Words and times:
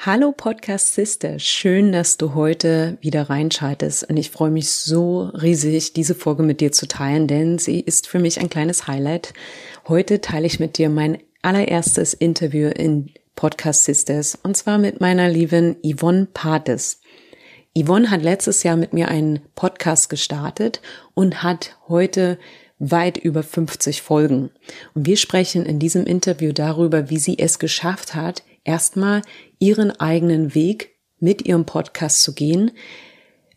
Hallo 0.00 0.30
Podcast 0.30 0.94
Sister, 0.94 1.40
schön, 1.40 1.90
dass 1.90 2.18
du 2.18 2.36
heute 2.36 2.98
wieder 3.00 3.28
reinschaltest 3.28 4.08
und 4.08 4.16
ich 4.16 4.30
freue 4.30 4.52
mich 4.52 4.70
so 4.70 5.22
riesig, 5.22 5.92
diese 5.92 6.14
Folge 6.14 6.44
mit 6.44 6.60
dir 6.60 6.70
zu 6.70 6.86
teilen, 6.86 7.26
denn 7.26 7.58
sie 7.58 7.80
ist 7.80 8.06
für 8.06 8.20
mich 8.20 8.40
ein 8.40 8.48
kleines 8.48 8.86
Highlight. 8.86 9.34
Heute 9.88 10.20
teile 10.20 10.46
ich 10.46 10.60
mit 10.60 10.78
dir 10.78 10.88
mein 10.88 11.18
allererstes 11.42 12.14
Interview 12.14 12.68
in 12.68 13.10
Podcast 13.34 13.86
Sisters 13.86 14.38
und 14.40 14.56
zwar 14.56 14.78
mit 14.78 15.00
meiner 15.00 15.28
lieben 15.28 15.74
Yvonne 15.82 16.28
Pates. 16.32 17.00
Yvonne 17.76 18.08
hat 18.08 18.22
letztes 18.22 18.62
Jahr 18.62 18.76
mit 18.76 18.92
mir 18.92 19.08
einen 19.08 19.40
Podcast 19.56 20.10
gestartet 20.10 20.80
und 21.14 21.42
hat 21.42 21.76
heute 21.88 22.38
weit 22.78 23.18
über 23.18 23.42
50 23.42 24.02
Folgen. 24.02 24.50
Und 24.94 25.06
wir 25.06 25.16
sprechen 25.16 25.66
in 25.66 25.80
diesem 25.80 26.06
Interview 26.06 26.52
darüber, 26.52 27.10
wie 27.10 27.18
sie 27.18 27.36
es 27.40 27.58
geschafft 27.58 28.14
hat, 28.14 28.44
erstmal 28.68 29.22
ihren 29.58 29.90
eigenen 29.98 30.54
Weg 30.54 30.90
mit 31.18 31.46
ihrem 31.46 31.64
Podcast 31.64 32.22
zu 32.22 32.34
gehen, 32.34 32.70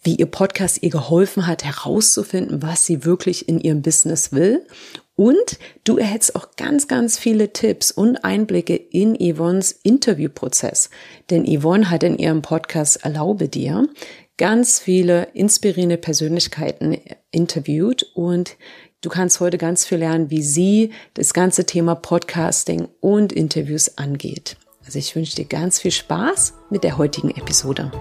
wie 0.03 0.15
ihr 0.15 0.25
Podcast 0.25 0.81
ihr 0.81 0.89
geholfen 0.89 1.45
hat, 1.45 1.63
herauszufinden, 1.63 2.63
was 2.63 2.85
sie 2.85 3.05
wirklich 3.05 3.47
in 3.47 3.59
ihrem 3.59 3.84
Business 3.84 4.31
will. 4.31 4.65
Und 5.15 5.59
du 5.84 5.97
erhältst 5.97 6.35
auch 6.35 6.55
ganz, 6.55 6.87
ganz 6.87 7.20
viele 7.20 7.53
Tipps 7.53 7.91
und 7.91 8.23
Einblicke 8.23 8.75
in 8.75 9.15
Yvonnes 9.15 9.71
Interviewprozess. 9.71 10.89
Denn 11.29 11.45
Yvonne 11.45 11.91
hat 11.91 12.01
in 12.01 12.17
ihrem 12.17 12.41
Podcast 12.41 13.03
Erlaube 13.03 13.48
dir 13.48 13.87
ganz 14.37 14.79
viele 14.79 15.27
inspirierende 15.34 15.98
Persönlichkeiten 15.98 16.98
interviewt 17.29 18.03
und 18.15 18.55
du 19.01 19.09
kannst 19.09 19.39
heute 19.39 19.59
ganz 19.59 19.85
viel 19.85 19.99
lernen, 19.99 20.31
wie 20.31 20.41
sie 20.41 20.93
das 21.13 21.35
ganze 21.35 21.67
Thema 21.67 21.93
Podcasting 21.93 22.87
und 23.01 23.31
Interviews 23.34 23.99
angeht. 23.99 24.57
Also 24.85 24.99
ich 24.99 25.16
wünsche 25.16 25.35
dir 25.35 25.45
ganz 25.45 25.80
viel 25.80 25.91
Spaß 25.91 26.53
mit 26.70 26.84
der 26.84 26.98
heutigen 26.98 27.30
Episode. 27.31 27.91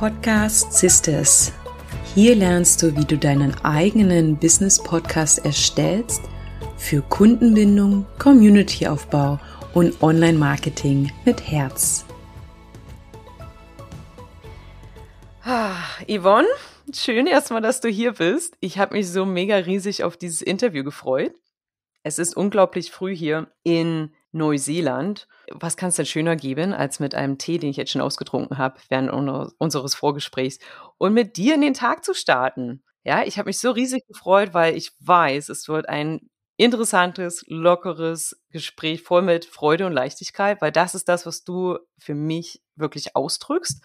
Podcast 0.00 0.72
Sisters. 0.72 1.52
Hier 2.14 2.34
lernst 2.34 2.82
du, 2.82 2.96
wie 2.96 3.04
du 3.04 3.18
deinen 3.18 3.54
eigenen 3.62 4.36
Business-Podcast 4.36 5.44
erstellst 5.44 6.22
für 6.78 7.02
Kundenbindung, 7.02 8.06
Community-Aufbau 8.18 9.38
und 9.74 10.02
Online-Marketing 10.02 11.12
mit 11.26 11.46
Herz. 11.46 12.06
Yvonne, 15.42 16.48
Schön 16.92 17.26
erstmal, 17.26 17.60
dass 17.60 17.80
du 17.80 17.88
hier 17.88 18.14
bist. 18.14 18.56
Ich 18.60 18.78
habe 18.78 18.94
mich 18.94 19.10
so 19.10 19.24
mega 19.24 19.56
riesig 19.56 20.02
auf 20.02 20.16
dieses 20.16 20.42
Interview 20.42 20.82
gefreut. 20.82 21.34
Es 22.02 22.18
ist 22.18 22.36
unglaublich 22.36 22.90
früh 22.90 23.14
hier 23.14 23.52
in 23.62 24.12
Neuseeland. 24.32 25.28
Was 25.52 25.76
kann 25.76 25.90
es 25.90 25.96
denn 25.96 26.06
schöner 26.06 26.36
geben, 26.36 26.72
als 26.72 26.98
mit 26.98 27.14
einem 27.14 27.38
Tee, 27.38 27.58
den 27.58 27.70
ich 27.70 27.76
jetzt 27.76 27.92
schon 27.92 28.00
ausgetrunken 28.00 28.58
habe, 28.58 28.80
während 28.88 29.10
unseres 29.58 29.94
Vorgesprächs 29.94 30.58
und 30.98 31.12
mit 31.14 31.36
dir 31.36 31.54
in 31.54 31.60
den 31.60 31.74
Tag 31.74 32.04
zu 32.04 32.14
starten? 32.14 32.82
Ja, 33.04 33.22
ich 33.24 33.38
habe 33.38 33.48
mich 33.48 33.60
so 33.60 33.70
riesig 33.70 34.06
gefreut, 34.06 34.52
weil 34.52 34.76
ich 34.76 34.92
weiß, 35.00 35.48
es 35.48 35.68
wird 35.68 35.88
ein 35.88 36.28
interessantes, 36.56 37.44
lockeres 37.46 38.42
Gespräch 38.50 39.02
voll 39.02 39.22
mit 39.22 39.44
Freude 39.44 39.86
und 39.86 39.92
Leichtigkeit, 39.92 40.60
weil 40.60 40.72
das 40.72 40.94
ist 40.94 41.08
das, 41.08 41.24
was 41.24 41.44
du 41.44 41.78
für 41.98 42.14
mich 42.14 42.62
wirklich 42.80 43.16
ausdrückst. 43.16 43.82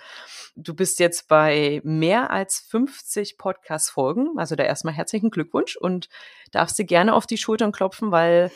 Du 0.55 0.73
bist 0.73 0.99
jetzt 0.99 1.27
bei 1.27 1.81
mehr 1.83 2.31
als 2.31 2.59
50 2.59 3.37
Podcast-Folgen, 3.37 4.37
also 4.37 4.55
da 4.55 4.63
erstmal 4.63 4.93
herzlichen 4.93 5.29
Glückwunsch 5.31 5.75
und 5.75 6.09
darfst 6.51 6.79
dir 6.79 6.85
gerne 6.85 7.13
auf 7.13 7.27
die 7.27 7.37
Schultern 7.37 7.71
klopfen, 7.71 8.11
weil 8.11 8.51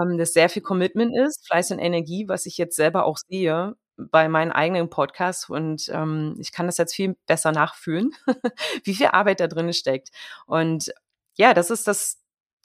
ähm, 0.00 0.18
das 0.18 0.32
sehr 0.32 0.48
viel 0.48 0.62
Commitment 0.62 1.16
ist, 1.16 1.46
Fleiß 1.46 1.70
und 1.72 1.78
Energie, 1.78 2.28
was 2.28 2.46
ich 2.46 2.58
jetzt 2.58 2.76
selber 2.76 3.04
auch 3.04 3.18
sehe 3.18 3.76
bei 3.96 4.28
meinen 4.28 4.52
eigenen 4.52 4.88
Podcasts 4.90 5.48
und 5.48 5.90
ähm, 5.92 6.36
ich 6.38 6.52
kann 6.52 6.66
das 6.66 6.78
jetzt 6.78 6.94
viel 6.94 7.16
besser 7.26 7.52
nachfühlen, 7.52 8.12
wie 8.84 8.94
viel 8.94 9.08
Arbeit 9.08 9.40
da 9.40 9.46
drin 9.46 9.72
steckt. 9.72 10.10
Und 10.46 10.92
ja, 11.36 11.54
das 11.54 11.70
ist 11.70 11.86
das, 11.86 12.18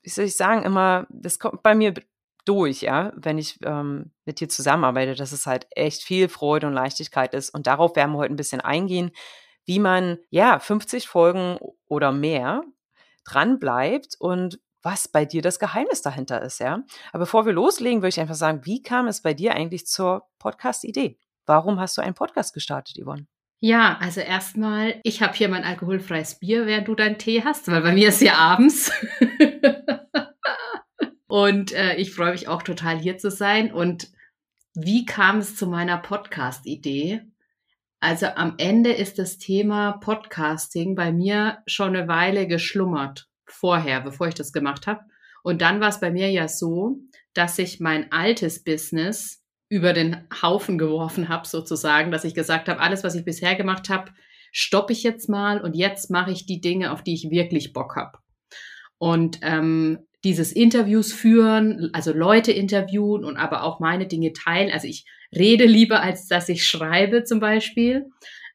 wie 0.04 0.10
soll 0.10 0.26
ich 0.26 0.36
sagen, 0.36 0.64
immer, 0.64 1.08
das 1.10 1.40
kommt 1.40 1.64
bei 1.64 1.76
mir 1.76 1.94
durch, 2.46 2.82
ja, 2.82 3.12
wenn 3.16 3.38
ich 3.38 3.58
ähm, 3.64 4.12
mit 4.26 4.40
dir 4.40 4.50
zusammenarbeite, 4.50 5.16
dass 5.16 5.32
es 5.32 5.46
halt 5.46 5.68
echt 5.72 6.04
viel 6.04 6.30
Freude 6.30 6.68
und 6.68 6.74
Leichtigkeit 6.74 7.34
ist. 7.34 7.50
Und 7.50 7.68
darauf 7.68 7.96
werden 7.96 8.14
wir 8.14 8.20
heute 8.20 8.34
ein 8.34 8.38
bisschen 8.38 8.62
eingehen, 8.62 9.12
wie 9.66 9.80
man, 9.80 10.20
ja, 10.30 10.60
50 10.60 11.08
Folgen 11.08 11.58
oder 11.88 12.12
mehr 12.12 12.64
dran 13.26 13.60
bleibt 13.60 14.16
und 14.20 14.60
was 14.84 15.08
bei 15.08 15.26
dir 15.26 15.42
das 15.42 15.58
Geheimnis 15.58 16.04
dahinter 16.04 16.44
ist, 16.44 16.60
ja. 16.60 16.84
Aber 17.12 17.22
bevor 17.22 17.48
wir 17.48 17.54
loslegen, 17.54 18.02
würde 18.02 18.10
ich 18.10 18.20
einfach 18.20 18.36
sagen, 18.36 18.62
wie 18.66 18.84
kam 18.84 19.08
es 19.08 19.24
bei 19.24 19.34
dir 19.34 19.56
eigentlich 19.56 19.88
zur 19.88 20.28
Podcast-Idee? 20.38 21.18
Warum 21.48 21.80
hast 21.80 21.98
du 21.98 22.02
einen 22.02 22.14
Podcast 22.14 22.54
gestartet, 22.54 23.04
Yvonne? 23.04 23.26
Ja, 23.60 23.98
also 24.00 24.22
erstmal, 24.22 25.00
ich 25.02 25.24
habe 25.24 25.34
hier 25.34 25.50
mein 25.50 25.64
alkoholfreies 25.64 26.38
Bier, 26.38 26.68
während 26.68 26.88
du 26.88 26.94
deinen 26.94 27.18
Tee 27.18 27.44
hast, 27.44 27.68
weil 27.68 27.82
bei 27.82 27.94
mir 27.94 28.10
ist 28.10 28.22
ja 28.22 28.36
abends. 28.36 28.92
Und 31.28 31.72
äh, 31.74 31.96
ich 31.96 32.12
freue 32.14 32.32
mich 32.32 32.48
auch 32.48 32.62
total 32.62 33.00
hier 33.00 33.18
zu 33.18 33.32
sein. 33.32 33.72
Und 33.72 34.10
wie 34.74 35.06
kam 35.06 35.40
es 35.40 35.56
zu 35.56 35.68
meiner 35.68 35.98
Podcast-Idee? 35.98 37.22
Also 38.00 38.28
am 38.28 38.56
Ende 38.58 38.92
ist 38.92 39.18
das 39.18 39.38
Thema 39.38 39.94
Podcasting 39.94 40.96
bei 40.96 41.12
mir 41.12 41.60
schon 41.66 41.96
eine 41.96 42.08
Weile 42.08 42.48
geschlummert 42.48 43.28
vorher, 43.46 44.02
bevor 44.02 44.28
ich 44.28 44.36
das 44.36 44.54
gemacht 44.54 44.86
habe. 44.86 45.02
Und 45.44 45.62
dann 45.62 45.80
war 45.80 45.90
es 45.90 46.00
bei 46.00 46.12
mir 46.12 46.30
ja 46.30 46.48
so, 46.48 47.00
dass 47.34 47.58
ich 47.58 47.80
mein 47.80 48.12
altes 48.12 48.64
Business 48.64 49.44
über 49.70 49.94
den 49.94 50.28
Haufen 50.42 50.78
geworfen 50.78 51.30
habe, 51.30 51.48
sozusagen, 51.48 52.12
dass 52.12 52.24
ich 52.24 52.36
gesagt 52.36 52.70
habe, 52.70 52.80
alles, 52.80 53.04
was 53.04 53.16
ich 53.16 53.26
bisher 53.26 53.56
gemacht 53.56 53.90
habe, 53.90 54.12
stoppe 54.52 54.94
ich 54.94 55.04
jetzt 55.04 55.28
mal 55.28 55.60
und 55.62 55.76
jetzt 55.76 56.12
mache 56.12 56.32
ich 56.32 56.46
die 56.46 56.62
Dinge, 56.62 56.92
auf 56.92 57.04
die 57.04 57.14
ich 57.14 57.30
wirklich 57.30 57.74
Bock 57.74 57.96
habe. 57.96 58.20
Und 58.98 59.40
ähm, 59.42 60.00
dieses 60.26 60.52
Interviews 60.52 61.14
führen, 61.14 61.92
also 61.94 62.12
Leute 62.12 62.52
interviewen 62.52 63.24
und 63.24 63.38
aber 63.38 63.64
auch 63.64 63.80
meine 63.80 64.08
Dinge 64.08 64.34
teilen. 64.34 64.72
Also 64.72 64.88
ich 64.88 65.06
rede 65.34 65.66
lieber, 65.66 66.02
als 66.02 66.28
dass 66.28 66.50
ich 66.50 66.68
schreibe 66.68 67.24
zum 67.24 67.40
Beispiel. 67.40 68.08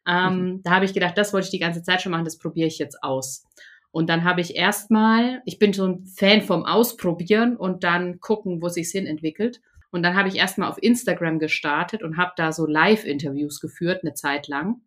Ähm, 0.06 0.40
mhm. 0.40 0.62
Da 0.64 0.72
habe 0.72 0.84
ich 0.84 0.92
gedacht, 0.92 1.16
das 1.16 1.32
wollte 1.32 1.46
ich 1.46 1.52
die 1.52 1.60
ganze 1.60 1.82
Zeit 1.82 2.02
schon 2.02 2.10
machen, 2.12 2.24
das 2.24 2.38
probiere 2.38 2.66
ich 2.66 2.78
jetzt 2.78 3.02
aus. 3.02 3.44
Und 3.92 4.10
dann 4.10 4.24
habe 4.24 4.40
ich 4.40 4.56
erstmal, 4.56 5.42
ich 5.46 5.58
bin 5.58 5.72
so 5.72 5.86
ein 5.86 6.06
Fan 6.06 6.42
vom 6.42 6.64
Ausprobieren 6.64 7.56
und 7.56 7.84
dann 7.84 8.20
gucken, 8.20 8.60
wo 8.60 8.68
sich's 8.68 8.92
hin 8.92 9.06
entwickelt. 9.06 9.60
Und 9.92 10.02
dann 10.02 10.16
habe 10.16 10.28
ich 10.28 10.36
erstmal 10.36 10.68
auf 10.68 10.82
Instagram 10.82 11.38
gestartet 11.38 12.02
und 12.02 12.16
habe 12.16 12.32
da 12.36 12.52
so 12.52 12.66
Live-Interviews 12.66 13.60
geführt, 13.60 14.00
eine 14.02 14.14
Zeit 14.14 14.48
lang. 14.48 14.82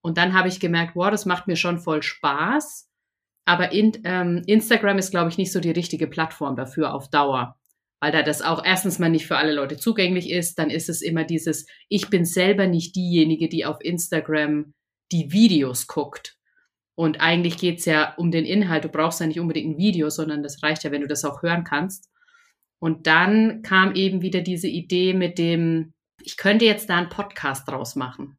Und 0.00 0.18
dann 0.18 0.34
habe 0.34 0.48
ich 0.48 0.60
gemerkt, 0.60 0.94
wow, 0.94 1.10
das 1.10 1.26
macht 1.26 1.48
mir 1.48 1.56
schon 1.56 1.78
voll 1.78 2.02
Spaß. 2.02 2.87
Aber 3.48 3.72
in, 3.72 3.92
ähm, 4.04 4.42
Instagram 4.46 4.98
ist, 4.98 5.10
glaube 5.10 5.30
ich, 5.30 5.38
nicht 5.38 5.52
so 5.52 5.58
die 5.58 5.70
richtige 5.70 6.06
Plattform 6.06 6.54
dafür 6.54 6.92
auf 6.92 7.08
Dauer. 7.08 7.56
Weil 7.98 8.12
da 8.12 8.22
das 8.22 8.42
auch 8.42 8.62
erstens 8.62 8.98
mal 8.98 9.08
nicht 9.08 9.26
für 9.26 9.38
alle 9.38 9.54
Leute 9.54 9.78
zugänglich 9.78 10.30
ist. 10.30 10.58
Dann 10.58 10.68
ist 10.68 10.90
es 10.90 11.00
immer 11.00 11.24
dieses, 11.24 11.66
ich 11.88 12.10
bin 12.10 12.26
selber 12.26 12.66
nicht 12.66 12.94
diejenige, 12.94 13.48
die 13.48 13.64
auf 13.64 13.78
Instagram 13.80 14.74
die 15.12 15.32
Videos 15.32 15.86
guckt. 15.86 16.36
Und 16.94 17.22
eigentlich 17.22 17.56
geht's 17.56 17.86
ja 17.86 18.14
um 18.16 18.30
den 18.30 18.44
Inhalt. 18.44 18.84
Du 18.84 18.90
brauchst 18.90 19.20
ja 19.20 19.26
nicht 19.26 19.40
unbedingt 19.40 19.76
ein 19.76 19.78
Video, 19.78 20.10
sondern 20.10 20.42
das 20.42 20.62
reicht 20.62 20.84
ja, 20.84 20.90
wenn 20.90 21.00
du 21.00 21.08
das 21.08 21.24
auch 21.24 21.42
hören 21.42 21.64
kannst. 21.64 22.10
Und 22.80 23.06
dann 23.06 23.62
kam 23.62 23.94
eben 23.94 24.20
wieder 24.20 24.42
diese 24.42 24.68
Idee 24.68 25.14
mit 25.14 25.38
dem, 25.38 25.94
ich 26.22 26.36
könnte 26.36 26.66
jetzt 26.66 26.90
da 26.90 26.98
einen 26.98 27.08
Podcast 27.08 27.66
draus 27.66 27.96
machen. 27.96 28.37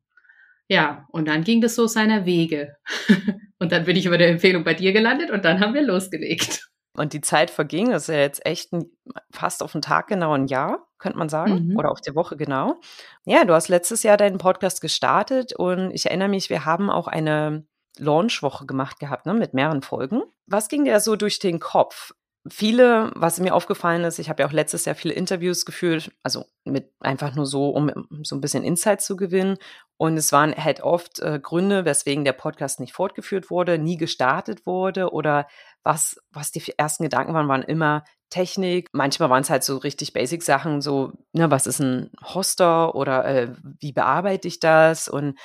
Ja, 0.69 1.07
und 1.09 1.27
dann 1.27 1.43
ging 1.43 1.61
das 1.61 1.75
so 1.75 1.87
seiner 1.87 2.25
Wege. 2.25 2.75
und 3.59 3.71
dann 3.71 3.85
bin 3.85 3.97
ich 3.97 4.05
über 4.05 4.17
der 4.17 4.29
Empfehlung 4.29 4.63
bei 4.63 4.75
dir 4.75 4.93
gelandet 4.93 5.31
und 5.31 5.43
dann 5.43 5.59
haben 5.59 5.73
wir 5.73 5.81
losgelegt. 5.81 6.69
Und 6.95 7.13
die 7.13 7.21
Zeit 7.21 7.49
verging, 7.49 7.91
das 7.91 8.03
ist 8.03 8.13
ja 8.13 8.21
jetzt 8.21 8.45
echt 8.45 8.73
ein, 8.73 8.85
fast 9.31 9.63
auf 9.63 9.71
den 9.71 9.81
Tag 9.81 10.07
genau 10.07 10.33
ein 10.33 10.47
Jahr, 10.47 10.87
könnte 10.97 11.17
man 11.17 11.29
sagen, 11.29 11.69
mhm. 11.69 11.77
oder 11.77 11.91
auf 11.91 12.01
die 12.01 12.13
Woche 12.13 12.37
genau. 12.37 12.79
Ja, 13.25 13.45
du 13.45 13.53
hast 13.53 13.69
letztes 13.69 14.03
Jahr 14.03 14.17
deinen 14.17 14.37
Podcast 14.37 14.81
gestartet 14.81 15.53
und 15.55 15.91
ich 15.91 16.05
erinnere 16.05 16.29
mich, 16.29 16.49
wir 16.49 16.65
haben 16.65 16.89
auch 16.89 17.07
eine 17.07 17.65
Launchwoche 17.97 18.65
gemacht 18.65 18.99
gehabt, 18.99 19.25
ne, 19.25 19.33
mit 19.33 19.53
mehreren 19.53 19.81
Folgen. 19.81 20.21
Was 20.45 20.67
ging 20.67 20.85
dir 20.85 20.99
so 20.99 21.15
durch 21.15 21.39
den 21.39 21.59
Kopf? 21.59 22.11
Viele, 22.47 23.11
was 23.15 23.39
mir 23.39 23.53
aufgefallen 23.53 24.03
ist, 24.03 24.19
ich 24.19 24.29
habe 24.29 24.41
ja 24.41 24.47
auch 24.47 24.53
letztes 24.53 24.85
Jahr 24.85 24.95
viele 24.95 25.13
Interviews 25.13 25.65
geführt, 25.65 26.11
also 26.23 26.45
mit 26.63 26.91
einfach 26.99 27.35
nur 27.35 27.45
so, 27.45 27.69
um 27.69 27.91
so 28.23 28.35
ein 28.35 28.41
bisschen 28.41 28.63
Insight 28.63 29.01
zu 29.01 29.17
gewinnen. 29.17 29.57
Und 29.97 30.15
es 30.15 30.31
waren 30.31 30.55
halt 30.55 30.81
oft 30.81 31.19
äh, 31.19 31.39
Gründe, 31.41 31.83
weswegen 31.83 32.23
der 32.23 32.33
Podcast 32.33 32.79
nicht 32.79 32.93
fortgeführt 32.93 33.49
wurde, 33.49 33.77
nie 33.77 33.97
gestartet 33.97 34.65
wurde 34.65 35.11
oder 35.11 35.47
was, 35.83 36.17
was 36.31 36.51
die 36.51 36.63
ersten 36.77 37.03
Gedanken 37.03 37.33
waren, 37.33 37.47
waren 37.49 37.63
immer 37.63 38.03
Technik. 38.29 38.87
Manchmal 38.93 39.29
waren 39.29 39.41
es 39.41 39.49
halt 39.49 39.63
so 39.63 39.77
richtig 39.77 40.13
Basic 40.13 40.41
Sachen, 40.43 40.81
so, 40.81 41.11
ne, 41.33 41.51
was 41.51 41.67
ist 41.67 41.79
ein 41.79 42.11
Hoster 42.23 42.95
oder 42.95 43.25
äh, 43.25 43.53
wie 43.79 43.91
bearbeite 43.91 44.47
ich 44.47 44.59
das? 44.59 45.09
Und, 45.09 45.37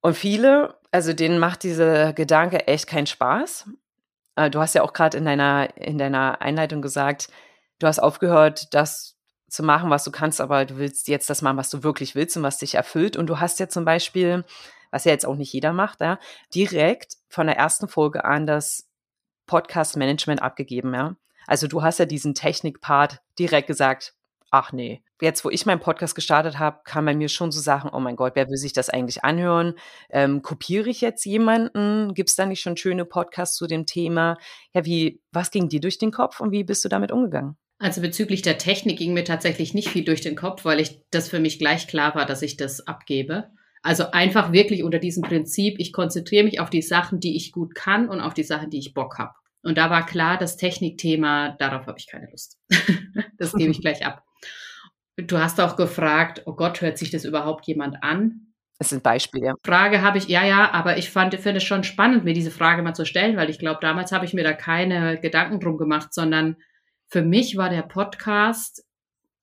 und 0.00 0.16
viele, 0.16 0.78
also 0.90 1.12
denen 1.12 1.38
macht 1.38 1.62
dieser 1.62 2.14
Gedanke 2.14 2.66
echt 2.66 2.86
keinen 2.86 3.06
Spaß 3.06 3.68
du 4.36 4.58
hast 4.58 4.74
ja 4.74 4.82
auch 4.82 4.92
gerade 4.92 5.16
in 5.16 5.24
deiner, 5.24 5.76
in 5.76 5.98
deiner 5.98 6.40
Einleitung 6.42 6.82
gesagt, 6.82 7.28
du 7.78 7.86
hast 7.86 7.98
aufgehört, 8.00 8.74
das 8.74 9.16
zu 9.48 9.62
machen, 9.62 9.90
was 9.90 10.04
du 10.04 10.10
kannst, 10.10 10.40
aber 10.40 10.64
du 10.64 10.76
willst 10.78 11.06
jetzt 11.06 11.30
das 11.30 11.40
machen, 11.40 11.56
was 11.56 11.70
du 11.70 11.84
wirklich 11.84 12.14
willst 12.14 12.36
und 12.36 12.42
was 12.42 12.58
dich 12.58 12.74
erfüllt. 12.74 13.16
Und 13.16 13.28
du 13.28 13.38
hast 13.38 13.60
ja 13.60 13.68
zum 13.68 13.84
Beispiel, 13.84 14.44
was 14.90 15.04
ja 15.04 15.12
jetzt 15.12 15.26
auch 15.26 15.36
nicht 15.36 15.52
jeder 15.52 15.72
macht, 15.72 16.00
ja, 16.00 16.18
direkt 16.54 17.16
von 17.28 17.46
der 17.46 17.56
ersten 17.56 17.86
Folge 17.86 18.24
an 18.24 18.46
das 18.46 18.88
Podcast-Management 19.46 20.42
abgegeben, 20.42 20.92
ja. 20.94 21.16
Also 21.46 21.68
du 21.68 21.82
hast 21.82 21.98
ja 21.98 22.06
diesen 22.06 22.34
Technik-Part 22.34 23.20
direkt 23.38 23.68
gesagt, 23.68 24.14
ach 24.50 24.72
nee. 24.72 25.03
Jetzt, 25.24 25.42
wo 25.42 25.48
ich 25.48 25.64
meinen 25.64 25.80
Podcast 25.80 26.14
gestartet 26.14 26.58
habe, 26.58 26.80
kam 26.84 27.06
bei 27.06 27.14
mir 27.14 27.30
schon 27.30 27.50
so 27.50 27.58
Sachen, 27.58 27.88
oh 27.90 27.98
mein 27.98 28.14
Gott, 28.14 28.32
wer 28.34 28.50
will 28.50 28.58
sich 28.58 28.74
das 28.74 28.90
eigentlich 28.90 29.24
anhören? 29.24 29.72
Ähm, 30.10 30.42
kopiere 30.42 30.90
ich 30.90 31.00
jetzt 31.00 31.24
jemanden? 31.24 32.12
Gibt 32.12 32.28
es 32.28 32.36
da 32.36 32.44
nicht 32.44 32.60
schon 32.60 32.76
schöne 32.76 33.06
Podcasts 33.06 33.56
zu 33.56 33.66
dem 33.66 33.86
Thema? 33.86 34.36
Ja, 34.74 34.84
wie, 34.84 35.22
was 35.32 35.50
ging 35.50 35.70
dir 35.70 35.80
durch 35.80 35.96
den 35.96 36.10
Kopf 36.10 36.40
und 36.40 36.52
wie 36.52 36.62
bist 36.62 36.84
du 36.84 36.90
damit 36.90 37.10
umgegangen? 37.10 37.56
Also 37.78 38.02
bezüglich 38.02 38.42
der 38.42 38.58
Technik 38.58 38.98
ging 38.98 39.14
mir 39.14 39.24
tatsächlich 39.24 39.72
nicht 39.72 39.88
viel 39.88 40.04
durch 40.04 40.20
den 40.20 40.36
Kopf, 40.36 40.66
weil 40.66 40.78
ich 40.78 41.00
das 41.10 41.30
für 41.30 41.40
mich 41.40 41.58
gleich 41.58 41.86
klar 41.86 42.14
war, 42.14 42.26
dass 42.26 42.42
ich 42.42 42.58
das 42.58 42.86
abgebe. 42.86 43.48
Also 43.82 44.10
einfach 44.10 44.52
wirklich 44.52 44.82
unter 44.82 44.98
diesem 44.98 45.22
Prinzip, 45.22 45.76
ich 45.78 45.94
konzentriere 45.94 46.44
mich 46.44 46.60
auf 46.60 46.68
die 46.68 46.82
Sachen, 46.82 47.18
die 47.18 47.34
ich 47.34 47.50
gut 47.50 47.74
kann 47.74 48.10
und 48.10 48.20
auf 48.20 48.34
die 48.34 48.42
Sachen, 48.42 48.68
die 48.68 48.78
ich 48.78 48.92
Bock 48.92 49.16
habe. 49.18 49.32
Und 49.62 49.78
da 49.78 49.88
war 49.88 50.04
klar, 50.04 50.36
das 50.36 50.58
Technikthema, 50.58 51.56
darauf 51.58 51.86
habe 51.86 51.98
ich 51.98 52.08
keine 52.08 52.30
Lust. 52.30 52.58
das 53.38 53.54
gebe 53.54 53.70
ich 53.70 53.80
gleich 53.80 54.04
ab. 54.04 54.22
Du 55.16 55.38
hast 55.38 55.60
auch 55.60 55.76
gefragt, 55.76 56.42
oh 56.46 56.54
Gott, 56.54 56.80
hört 56.80 56.98
sich 56.98 57.10
das 57.10 57.24
überhaupt 57.24 57.66
jemand 57.66 58.02
an? 58.02 58.52
Das 58.78 58.88
sind 58.88 59.04
Beispiele. 59.04 59.54
Frage 59.64 60.02
habe 60.02 60.18
ich, 60.18 60.26
ja, 60.28 60.44
ja, 60.44 60.72
aber 60.72 60.98
ich 60.98 61.10
fand, 61.10 61.34
finde 61.36 61.58
es 61.58 61.64
schon 61.64 61.84
spannend, 61.84 62.24
mir 62.24 62.34
diese 62.34 62.50
Frage 62.50 62.82
mal 62.82 62.94
zu 62.94 63.06
stellen, 63.06 63.36
weil 63.36 63.48
ich 63.48 63.60
glaube, 63.60 63.78
damals 63.80 64.10
habe 64.10 64.24
ich 64.24 64.34
mir 64.34 64.42
da 64.42 64.52
keine 64.52 65.20
Gedanken 65.20 65.60
drum 65.60 65.78
gemacht, 65.78 66.12
sondern 66.12 66.56
für 67.08 67.22
mich 67.22 67.56
war 67.56 67.70
der 67.70 67.82
Podcast 67.82 68.84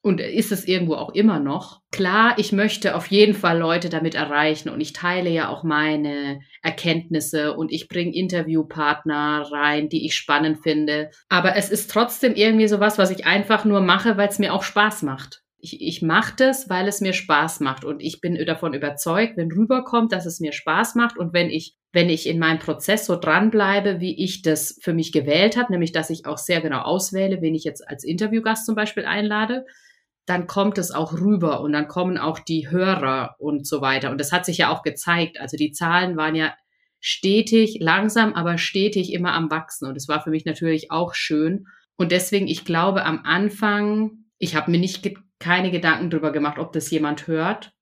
und 0.02 0.20
ist 0.20 0.52
es 0.52 0.68
irgendwo 0.68 0.96
auch 0.96 1.14
immer 1.14 1.40
noch. 1.40 1.80
Klar, 1.92 2.34
ich 2.38 2.52
möchte 2.52 2.96
auf 2.96 3.08
jeden 3.08 3.36
Fall 3.36 3.58
Leute 3.58 3.90
damit 3.90 4.16
erreichen 4.16 4.70
und 4.70 4.82
ich 4.82 4.94
teile 4.94 5.30
ja 5.30 5.48
auch 5.50 5.64
meine 5.64 6.42
Erkenntnisse 6.64 7.56
und 7.56 7.72
ich 7.72 7.88
bringe 7.88 8.14
Interviewpartner 8.14 9.48
rein, 9.52 9.90
die 9.90 10.06
ich 10.06 10.16
spannend 10.16 10.64
finde. 10.64 11.12
Aber 11.30 11.56
es 11.56 11.70
ist 11.70 11.92
trotzdem 11.92 12.34
irgendwie 12.34 12.68
sowas, 12.68 12.98
was 12.98 13.12
ich 13.12 13.26
einfach 13.26 13.64
nur 13.64 13.82
mache, 13.82 14.18
weil 14.18 14.28
es 14.28 14.40
mir 14.40 14.54
auch 14.54 14.64
Spaß 14.64 15.04
macht. 15.04 15.44
Ich, 15.62 15.82
ich 15.82 16.02
mache 16.02 16.34
das, 16.38 16.70
weil 16.70 16.88
es 16.88 17.02
mir 17.02 17.14
Spaß 17.14 17.60
macht 17.60 17.86
und 17.86 18.02
ich 18.02 18.20
bin 18.20 18.36
davon 18.46 18.74
überzeugt, 18.74 19.38
wenn 19.38 19.52
rüberkommt, 19.52 20.12
dass 20.12 20.26
es 20.26 20.40
mir 20.40 20.54
Spaß 20.54 20.96
macht 20.96 21.18
und 21.18 21.34
wenn 21.34 21.50
ich 21.50 21.76
wenn 21.94 22.10
ich 22.10 22.28
in 22.28 22.40
meinem 22.40 22.60
Prozess 22.60 23.06
so 23.06 23.18
dranbleibe, 23.18 24.00
wie 24.00 24.24
ich 24.24 24.42
das 24.42 24.80
für 24.82 24.94
mich 24.94 25.12
gewählt 25.12 25.58
habe, 25.58 25.74
nämlich 25.74 25.92
dass 25.92 26.10
ich 26.10 26.26
auch 26.26 26.38
sehr 26.38 26.62
genau 26.62 26.82
auswähle, 26.82 27.42
wen 27.42 27.54
ich 27.54 27.66
jetzt 27.66 27.88
als 27.88 28.04
Interviewgast 28.04 28.66
zum 28.66 28.76
Beispiel 28.76 29.04
einlade, 29.04 29.66
dann 30.26 30.48
kommt 30.48 30.78
es 30.78 30.92
auch 30.92 31.14
rüber 31.14 31.62
und 31.62 31.74
dann 31.74 31.88
kommen 31.90 32.18
auch 32.18 32.40
die 32.40 32.70
Hörer 32.70 33.36
und 33.40 33.68
so 33.68 33.82
weiter. 33.82 34.12
Und 34.12 34.20
das 34.20 34.32
hat 34.32 34.46
sich 34.46 34.60
ja 34.60 34.70
auch 34.70 34.84
gezeigt. 34.84 35.40
Also 35.40 35.58
die 35.58 35.74
Zahlen 35.74 36.16
waren 36.16 36.36
ja 36.36 36.54
stetig, 37.02 37.78
langsam, 37.82 38.34
aber 38.34 38.58
stetig 38.58 39.12
immer 39.12 39.34
am 39.34 39.52
Wachsen. 39.52 39.88
Und 39.88 39.98
es 39.98 40.08
war 40.08 40.22
für 40.22 40.30
mich 40.30 40.46
natürlich 40.46 40.92
auch 40.92 41.16
schön. 41.16 41.66
Und 41.98 42.12
deswegen, 42.12 42.48
ich 42.48 42.64
glaube, 42.64 43.04
am 43.04 43.22
Anfang, 43.26 44.12
ich 44.38 44.56
habe 44.56 44.72
mir 44.72 44.80
nicht 44.80 45.04
keine 45.42 45.72
Gedanken 45.72 46.10
darüber 46.10 46.32
gemacht, 46.32 46.58
ob 46.60 46.72
das 46.72 46.90
jemand 46.90 47.28
hört. 47.28 47.74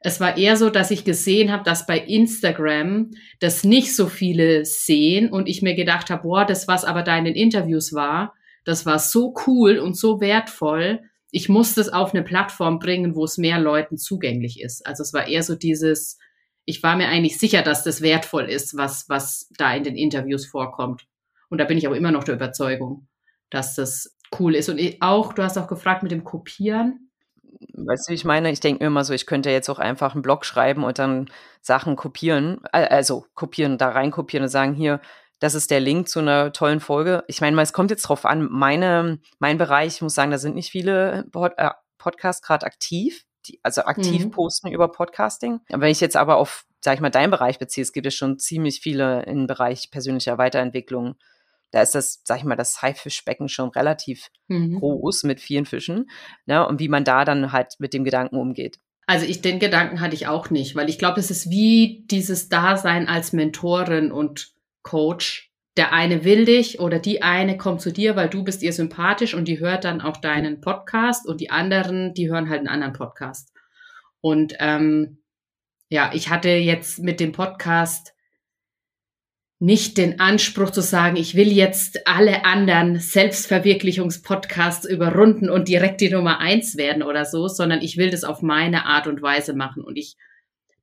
Es 0.00 0.18
war 0.18 0.36
eher 0.36 0.56
so, 0.56 0.68
dass 0.68 0.90
ich 0.90 1.04
gesehen 1.04 1.52
habe, 1.52 1.62
dass 1.62 1.86
bei 1.86 1.98
Instagram 1.98 3.12
das 3.38 3.62
nicht 3.62 3.94
so 3.94 4.08
viele 4.08 4.64
sehen 4.64 5.30
und 5.30 5.48
ich 5.48 5.62
mir 5.62 5.76
gedacht 5.76 6.10
habe, 6.10 6.22
boah, 6.22 6.44
das, 6.44 6.66
was 6.66 6.84
aber 6.84 7.02
da 7.02 7.16
in 7.16 7.24
den 7.24 7.36
Interviews 7.36 7.92
war, 7.92 8.34
das 8.64 8.84
war 8.84 8.98
so 8.98 9.34
cool 9.46 9.78
und 9.78 9.96
so 9.96 10.20
wertvoll, 10.20 11.00
ich 11.30 11.48
musste 11.48 11.80
es 11.80 11.88
auf 11.88 12.12
eine 12.12 12.22
Plattform 12.22 12.78
bringen, 12.78 13.14
wo 13.14 13.24
es 13.24 13.38
mehr 13.38 13.58
Leuten 13.58 13.96
zugänglich 13.96 14.60
ist. 14.60 14.86
Also 14.86 15.02
es 15.02 15.14
war 15.14 15.28
eher 15.28 15.42
so 15.42 15.54
dieses, 15.54 16.18
ich 16.64 16.82
war 16.82 16.96
mir 16.96 17.08
eigentlich 17.08 17.38
sicher, 17.38 17.62
dass 17.62 17.84
das 17.84 18.02
wertvoll 18.02 18.44
ist, 18.50 18.76
was, 18.76 19.08
was 19.08 19.48
da 19.56 19.74
in 19.74 19.82
den 19.82 19.96
Interviews 19.96 20.46
vorkommt. 20.46 21.06
Und 21.48 21.58
da 21.58 21.64
bin 21.64 21.78
ich 21.78 21.86
aber 21.86 21.96
immer 21.96 22.12
noch 22.12 22.24
der 22.24 22.34
Überzeugung, 22.34 23.08
dass 23.50 23.74
das 23.74 24.16
cool 24.38 24.54
ist. 24.54 24.68
Und 24.68 24.80
auch, 25.00 25.32
du 25.32 25.42
hast 25.42 25.58
auch 25.58 25.68
gefragt 25.68 26.02
mit 26.02 26.12
dem 26.12 26.24
Kopieren. 26.24 27.10
Weißt 27.74 28.08
du, 28.08 28.10
wie 28.10 28.14
ich 28.14 28.24
meine? 28.24 28.50
Ich 28.50 28.60
denke 28.60 28.82
mir 28.82 28.88
immer 28.88 29.04
so, 29.04 29.12
ich 29.12 29.26
könnte 29.26 29.50
jetzt 29.50 29.68
auch 29.68 29.78
einfach 29.78 30.14
einen 30.14 30.22
Blog 30.22 30.44
schreiben 30.44 30.84
und 30.84 30.98
dann 30.98 31.30
Sachen 31.60 31.96
kopieren, 31.96 32.60
also 32.72 33.26
kopieren, 33.34 33.78
da 33.78 33.90
rein 33.90 34.10
kopieren 34.10 34.44
und 34.44 34.48
sagen, 34.48 34.74
hier, 34.74 35.00
das 35.38 35.54
ist 35.54 35.70
der 35.70 35.80
Link 35.80 36.08
zu 36.08 36.20
einer 36.20 36.52
tollen 36.52 36.80
Folge. 36.80 37.24
Ich 37.26 37.40
meine, 37.40 37.60
es 37.60 37.72
kommt 37.72 37.90
jetzt 37.90 38.02
drauf 38.02 38.24
an, 38.24 38.48
meine, 38.50 39.18
mein 39.38 39.58
Bereich, 39.58 39.96
ich 39.96 40.02
muss 40.02 40.14
sagen, 40.14 40.30
da 40.30 40.38
sind 40.38 40.54
nicht 40.54 40.70
viele 40.70 41.26
Pod, 41.32 41.52
äh, 41.56 41.70
Podcasts 41.98 42.46
gerade 42.46 42.66
aktiv, 42.66 43.24
die, 43.46 43.60
also 43.62 43.82
aktiv 43.82 44.24
mhm. 44.24 44.30
posten 44.30 44.68
über 44.68 44.88
Podcasting. 44.88 45.60
Wenn 45.68 45.90
ich 45.90 46.00
jetzt 46.00 46.16
aber 46.16 46.36
auf, 46.36 46.64
sag 46.80 46.94
ich 46.94 47.00
mal, 47.00 47.10
deinen 47.10 47.30
Bereich 47.30 47.58
beziehe, 47.58 47.82
es 47.82 47.92
gibt 47.92 48.06
ja 48.06 48.10
schon 48.10 48.38
ziemlich 48.38 48.80
viele 48.80 49.24
im 49.24 49.46
Bereich 49.46 49.90
persönlicher 49.90 50.38
Weiterentwicklung. 50.38 51.16
Da 51.72 51.82
ist 51.82 51.94
das, 51.94 52.22
sag 52.24 52.38
ich 52.38 52.44
mal, 52.44 52.54
das 52.54 52.80
Haifischbecken 52.82 53.48
schon 53.48 53.70
relativ 53.70 54.30
mhm. 54.48 54.78
groß 54.78 55.24
mit 55.24 55.40
vielen 55.40 55.66
Fischen. 55.66 56.08
Ne? 56.46 56.66
Und 56.66 56.78
wie 56.78 56.88
man 56.88 57.04
da 57.04 57.24
dann 57.24 57.50
halt 57.50 57.74
mit 57.78 57.94
dem 57.94 58.04
Gedanken 58.04 58.36
umgeht. 58.36 58.78
Also 59.06 59.26
ich 59.26 59.42
den 59.42 59.58
Gedanken 59.58 60.00
hatte 60.00 60.14
ich 60.14 60.28
auch 60.28 60.50
nicht, 60.50 60.76
weil 60.76 60.88
ich 60.88 60.98
glaube, 60.98 61.18
es 61.18 61.30
ist 61.30 61.50
wie 61.50 62.04
dieses 62.06 62.48
Dasein 62.48 63.08
als 63.08 63.32
Mentorin 63.32 64.12
und 64.12 64.52
Coach. 64.82 65.50
Der 65.76 65.92
eine 65.92 66.24
will 66.24 66.44
dich 66.44 66.80
oder 66.80 66.98
die 66.98 67.22
eine 67.22 67.56
kommt 67.56 67.80
zu 67.80 67.92
dir, 67.92 68.14
weil 68.14 68.28
du 68.28 68.44
bist 68.44 68.62
ihr 68.62 68.74
sympathisch 68.74 69.34
und 69.34 69.48
die 69.48 69.58
hört 69.58 69.84
dann 69.84 70.02
auch 70.02 70.18
deinen 70.18 70.60
Podcast 70.60 71.26
und 71.26 71.40
die 71.40 71.50
anderen, 71.50 72.12
die 72.14 72.30
hören 72.30 72.50
halt 72.50 72.60
einen 72.60 72.68
anderen 72.68 72.92
Podcast. 72.92 73.52
Und 74.20 74.54
ähm, 74.60 75.22
ja, 75.88 76.10
ich 76.12 76.28
hatte 76.28 76.50
jetzt 76.50 77.00
mit 77.00 77.20
dem 77.20 77.32
Podcast 77.32 78.14
nicht 79.62 79.96
den 79.96 80.18
Anspruch 80.18 80.70
zu 80.70 80.82
sagen, 80.82 81.14
ich 81.14 81.36
will 81.36 81.52
jetzt 81.52 82.08
alle 82.08 82.44
anderen 82.44 82.98
Selbstverwirklichungspodcasts 82.98 84.84
überrunden 84.84 85.48
und 85.48 85.68
direkt 85.68 86.00
die 86.00 86.10
Nummer 86.10 86.40
eins 86.40 86.76
werden 86.76 87.04
oder 87.04 87.24
so, 87.24 87.46
sondern 87.46 87.80
ich 87.80 87.96
will 87.96 88.10
das 88.10 88.24
auf 88.24 88.42
meine 88.42 88.86
Art 88.86 89.06
und 89.06 89.22
Weise 89.22 89.54
machen. 89.54 89.84
Und 89.84 89.96
ich 89.98 90.16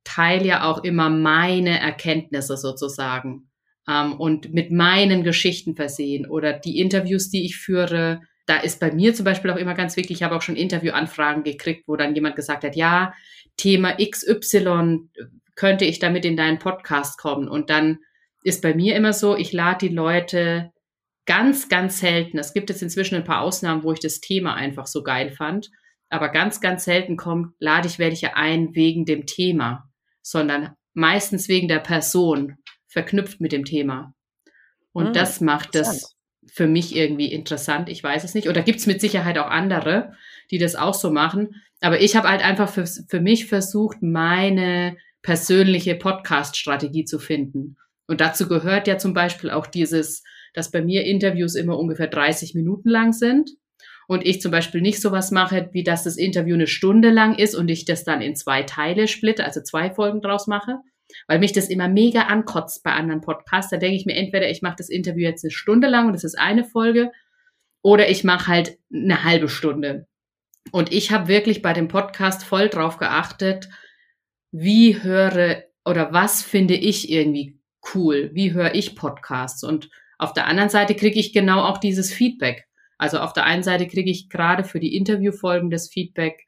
teile 0.02 0.46
ja 0.46 0.64
auch 0.64 0.82
immer 0.82 1.10
meine 1.10 1.78
Erkenntnisse 1.78 2.56
sozusagen 2.56 3.50
ähm, 3.86 4.14
und 4.14 4.54
mit 4.54 4.72
meinen 4.72 5.24
Geschichten 5.24 5.76
versehen 5.76 6.24
oder 6.24 6.54
die 6.54 6.78
Interviews, 6.80 7.28
die 7.28 7.44
ich 7.44 7.58
führe. 7.58 8.22
Da 8.46 8.56
ist 8.56 8.80
bei 8.80 8.90
mir 8.90 9.12
zum 9.12 9.26
Beispiel 9.26 9.50
auch 9.50 9.58
immer 9.58 9.74
ganz 9.74 9.98
wichtig, 9.98 10.16
ich 10.16 10.22
habe 10.22 10.36
auch 10.36 10.42
schon 10.42 10.56
Interviewanfragen 10.56 11.42
gekriegt, 11.42 11.86
wo 11.86 11.96
dann 11.96 12.14
jemand 12.14 12.34
gesagt 12.34 12.64
hat, 12.64 12.76
ja, 12.76 13.12
Thema 13.58 13.98
XY 13.98 15.00
könnte 15.54 15.84
ich 15.84 15.98
damit 15.98 16.24
in 16.24 16.38
deinen 16.38 16.58
Podcast 16.58 17.18
kommen. 17.18 17.46
Und 17.46 17.68
dann 17.68 17.98
ist 18.42 18.62
bei 18.62 18.74
mir 18.74 18.96
immer 18.96 19.12
so, 19.12 19.36
ich 19.36 19.52
lade 19.52 19.88
die 19.88 19.94
Leute 19.94 20.72
ganz, 21.26 21.68
ganz 21.68 22.00
selten. 22.00 22.38
Es 22.38 22.54
gibt 22.54 22.70
jetzt 22.70 22.82
inzwischen 22.82 23.14
ein 23.14 23.24
paar 23.24 23.42
Ausnahmen, 23.42 23.82
wo 23.82 23.92
ich 23.92 24.00
das 24.00 24.20
Thema 24.20 24.54
einfach 24.54 24.86
so 24.86 25.02
geil 25.02 25.30
fand. 25.30 25.70
Aber 26.08 26.28
ganz, 26.28 26.60
ganz 26.60 26.84
selten 26.84 27.16
kommt, 27.16 27.54
lade 27.58 27.86
ich 27.86 27.98
welche 27.98 28.36
ein 28.36 28.74
wegen 28.74 29.04
dem 29.04 29.26
Thema, 29.26 29.88
sondern 30.22 30.74
meistens 30.92 31.48
wegen 31.48 31.68
der 31.68 31.78
Person 31.78 32.56
verknüpft 32.88 33.40
mit 33.40 33.52
dem 33.52 33.64
Thema. 33.64 34.14
Und 34.92 35.06
hm, 35.06 35.12
das 35.12 35.40
macht 35.40 35.74
das 35.74 36.16
für 36.52 36.66
mich 36.66 36.96
irgendwie 36.96 37.32
interessant. 37.32 37.88
Ich 37.88 38.02
weiß 38.02 38.24
es 38.24 38.34
nicht. 38.34 38.48
Oder 38.48 38.62
gibt 38.62 38.80
es 38.80 38.86
mit 38.86 39.00
Sicherheit 39.00 39.38
auch 39.38 39.50
andere, 39.50 40.14
die 40.50 40.58
das 40.58 40.74
auch 40.74 40.94
so 40.94 41.10
machen. 41.12 41.62
Aber 41.80 42.00
ich 42.00 42.16
habe 42.16 42.28
halt 42.28 42.42
einfach 42.42 42.68
für, 42.68 42.86
für 42.86 43.20
mich 43.20 43.46
versucht, 43.46 44.02
meine 44.02 44.96
persönliche 45.22 45.94
Podcast-Strategie 45.94 47.04
zu 47.04 47.18
finden. 47.18 47.76
Und 48.10 48.20
dazu 48.20 48.48
gehört 48.48 48.88
ja 48.88 48.98
zum 48.98 49.14
Beispiel 49.14 49.50
auch 49.50 49.68
dieses, 49.68 50.24
dass 50.52 50.72
bei 50.72 50.82
mir 50.82 51.04
Interviews 51.04 51.54
immer 51.54 51.78
ungefähr 51.78 52.08
30 52.08 52.56
Minuten 52.56 52.88
lang 52.88 53.12
sind. 53.12 53.50
Und 54.08 54.26
ich 54.26 54.40
zum 54.40 54.50
Beispiel 54.50 54.80
nicht 54.80 55.00
sowas 55.00 55.30
mache, 55.30 55.68
wie 55.70 55.84
dass 55.84 56.02
das 56.02 56.16
Interview 56.16 56.54
eine 56.54 56.66
Stunde 56.66 57.10
lang 57.10 57.36
ist 57.36 57.54
und 57.54 57.70
ich 57.70 57.84
das 57.84 58.02
dann 58.02 58.20
in 58.20 58.34
zwei 58.34 58.64
Teile 58.64 59.06
splitte, 59.06 59.44
also 59.44 59.60
zwei 59.62 59.92
Folgen 59.92 60.20
draus 60.22 60.48
mache, 60.48 60.78
weil 61.28 61.38
mich 61.38 61.52
das 61.52 61.68
immer 61.68 61.86
mega 61.86 62.22
ankotzt 62.22 62.82
bei 62.82 62.90
anderen 62.90 63.20
Podcasts. 63.20 63.70
Da 63.70 63.76
denke 63.76 63.94
ich 63.94 64.06
mir 64.06 64.16
entweder, 64.16 64.50
ich 64.50 64.60
mache 64.60 64.78
das 64.78 64.88
Interview 64.88 65.22
jetzt 65.22 65.44
eine 65.44 65.52
Stunde 65.52 65.86
lang 65.86 66.08
und 66.08 66.14
das 66.14 66.24
ist 66.24 66.36
eine 66.36 66.64
Folge, 66.64 67.12
oder 67.80 68.10
ich 68.10 68.24
mache 68.24 68.48
halt 68.48 68.76
eine 68.92 69.22
halbe 69.22 69.48
Stunde. 69.48 70.08
Und 70.72 70.92
ich 70.92 71.12
habe 71.12 71.28
wirklich 71.28 71.62
bei 71.62 71.74
dem 71.74 71.86
Podcast 71.86 72.42
voll 72.42 72.70
drauf 72.70 72.96
geachtet, 72.96 73.68
wie 74.50 75.00
höre 75.00 75.62
oder 75.84 76.12
was 76.12 76.42
finde 76.42 76.74
ich 76.74 77.08
irgendwie 77.08 77.59
cool, 77.94 78.30
wie 78.32 78.52
höre 78.52 78.74
ich 78.74 78.96
Podcasts. 78.96 79.64
Und 79.64 79.90
auf 80.18 80.32
der 80.32 80.46
anderen 80.46 80.70
Seite 80.70 80.94
kriege 80.94 81.18
ich 81.18 81.32
genau 81.32 81.62
auch 81.62 81.78
dieses 81.78 82.12
Feedback. 82.12 82.66
Also 82.98 83.18
auf 83.18 83.32
der 83.32 83.44
einen 83.44 83.62
Seite 83.62 83.86
kriege 83.86 84.10
ich 84.10 84.28
gerade 84.28 84.64
für 84.64 84.80
die 84.80 84.94
Interviewfolgen 84.94 85.70
das 85.70 85.88
Feedback, 85.88 86.46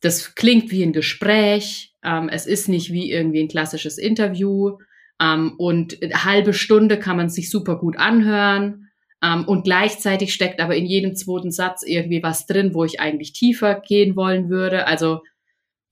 das 0.00 0.34
klingt 0.34 0.70
wie 0.70 0.82
ein 0.82 0.92
Gespräch, 0.92 1.94
ähm, 2.02 2.28
es 2.28 2.46
ist 2.46 2.68
nicht 2.68 2.92
wie 2.92 3.10
irgendwie 3.10 3.40
ein 3.40 3.48
klassisches 3.48 3.98
Interview. 3.98 4.78
Ähm, 5.20 5.54
und 5.58 5.98
halbe 6.14 6.52
Stunde 6.52 6.98
kann 6.98 7.16
man 7.16 7.28
sich 7.28 7.50
super 7.50 7.78
gut 7.78 7.96
anhören. 7.98 8.88
Ähm, 9.22 9.44
und 9.46 9.64
gleichzeitig 9.64 10.34
steckt 10.34 10.60
aber 10.60 10.74
in 10.74 10.86
jedem 10.86 11.14
zweiten 11.14 11.52
Satz 11.52 11.82
irgendwie 11.86 12.22
was 12.22 12.46
drin, 12.46 12.74
wo 12.74 12.84
ich 12.84 13.00
eigentlich 13.00 13.32
tiefer 13.32 13.80
gehen 13.80 14.16
wollen 14.16 14.48
würde. 14.48 14.86
Also 14.86 15.20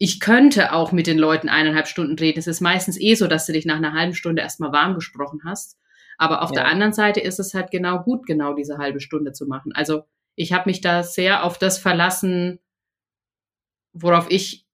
ich 0.02 0.18
könnte 0.18 0.72
auch 0.72 0.92
mit 0.92 1.06
den 1.06 1.18
Leuten 1.18 1.50
eineinhalb 1.50 1.86
Stunden 1.86 2.18
reden. 2.18 2.38
Es 2.38 2.46
ist 2.46 2.62
meistens 2.62 2.98
eh 2.98 3.14
so, 3.16 3.26
dass 3.26 3.44
du 3.44 3.52
dich 3.52 3.66
nach 3.66 3.76
einer 3.76 3.92
halben 3.92 4.14
Stunde 4.14 4.40
erstmal 4.40 4.72
warm 4.72 4.94
gesprochen 4.94 5.42
hast. 5.44 5.78
Aber 6.16 6.40
auf 6.40 6.50
ja. 6.50 6.62
der 6.62 6.68
anderen 6.68 6.94
Seite 6.94 7.20
ist 7.20 7.38
es 7.38 7.52
halt 7.52 7.70
genau 7.70 8.02
gut, 8.02 8.26
genau 8.26 8.54
diese 8.54 8.78
halbe 8.78 9.00
Stunde 9.00 9.32
zu 9.32 9.46
machen. 9.46 9.72
Also 9.74 10.04
ich 10.36 10.54
habe 10.54 10.70
mich 10.70 10.80
da 10.80 11.02
sehr 11.02 11.44
auf 11.44 11.58
das 11.58 11.76
verlassen, 11.76 12.60
worauf 13.92 14.30
ich 14.30 14.66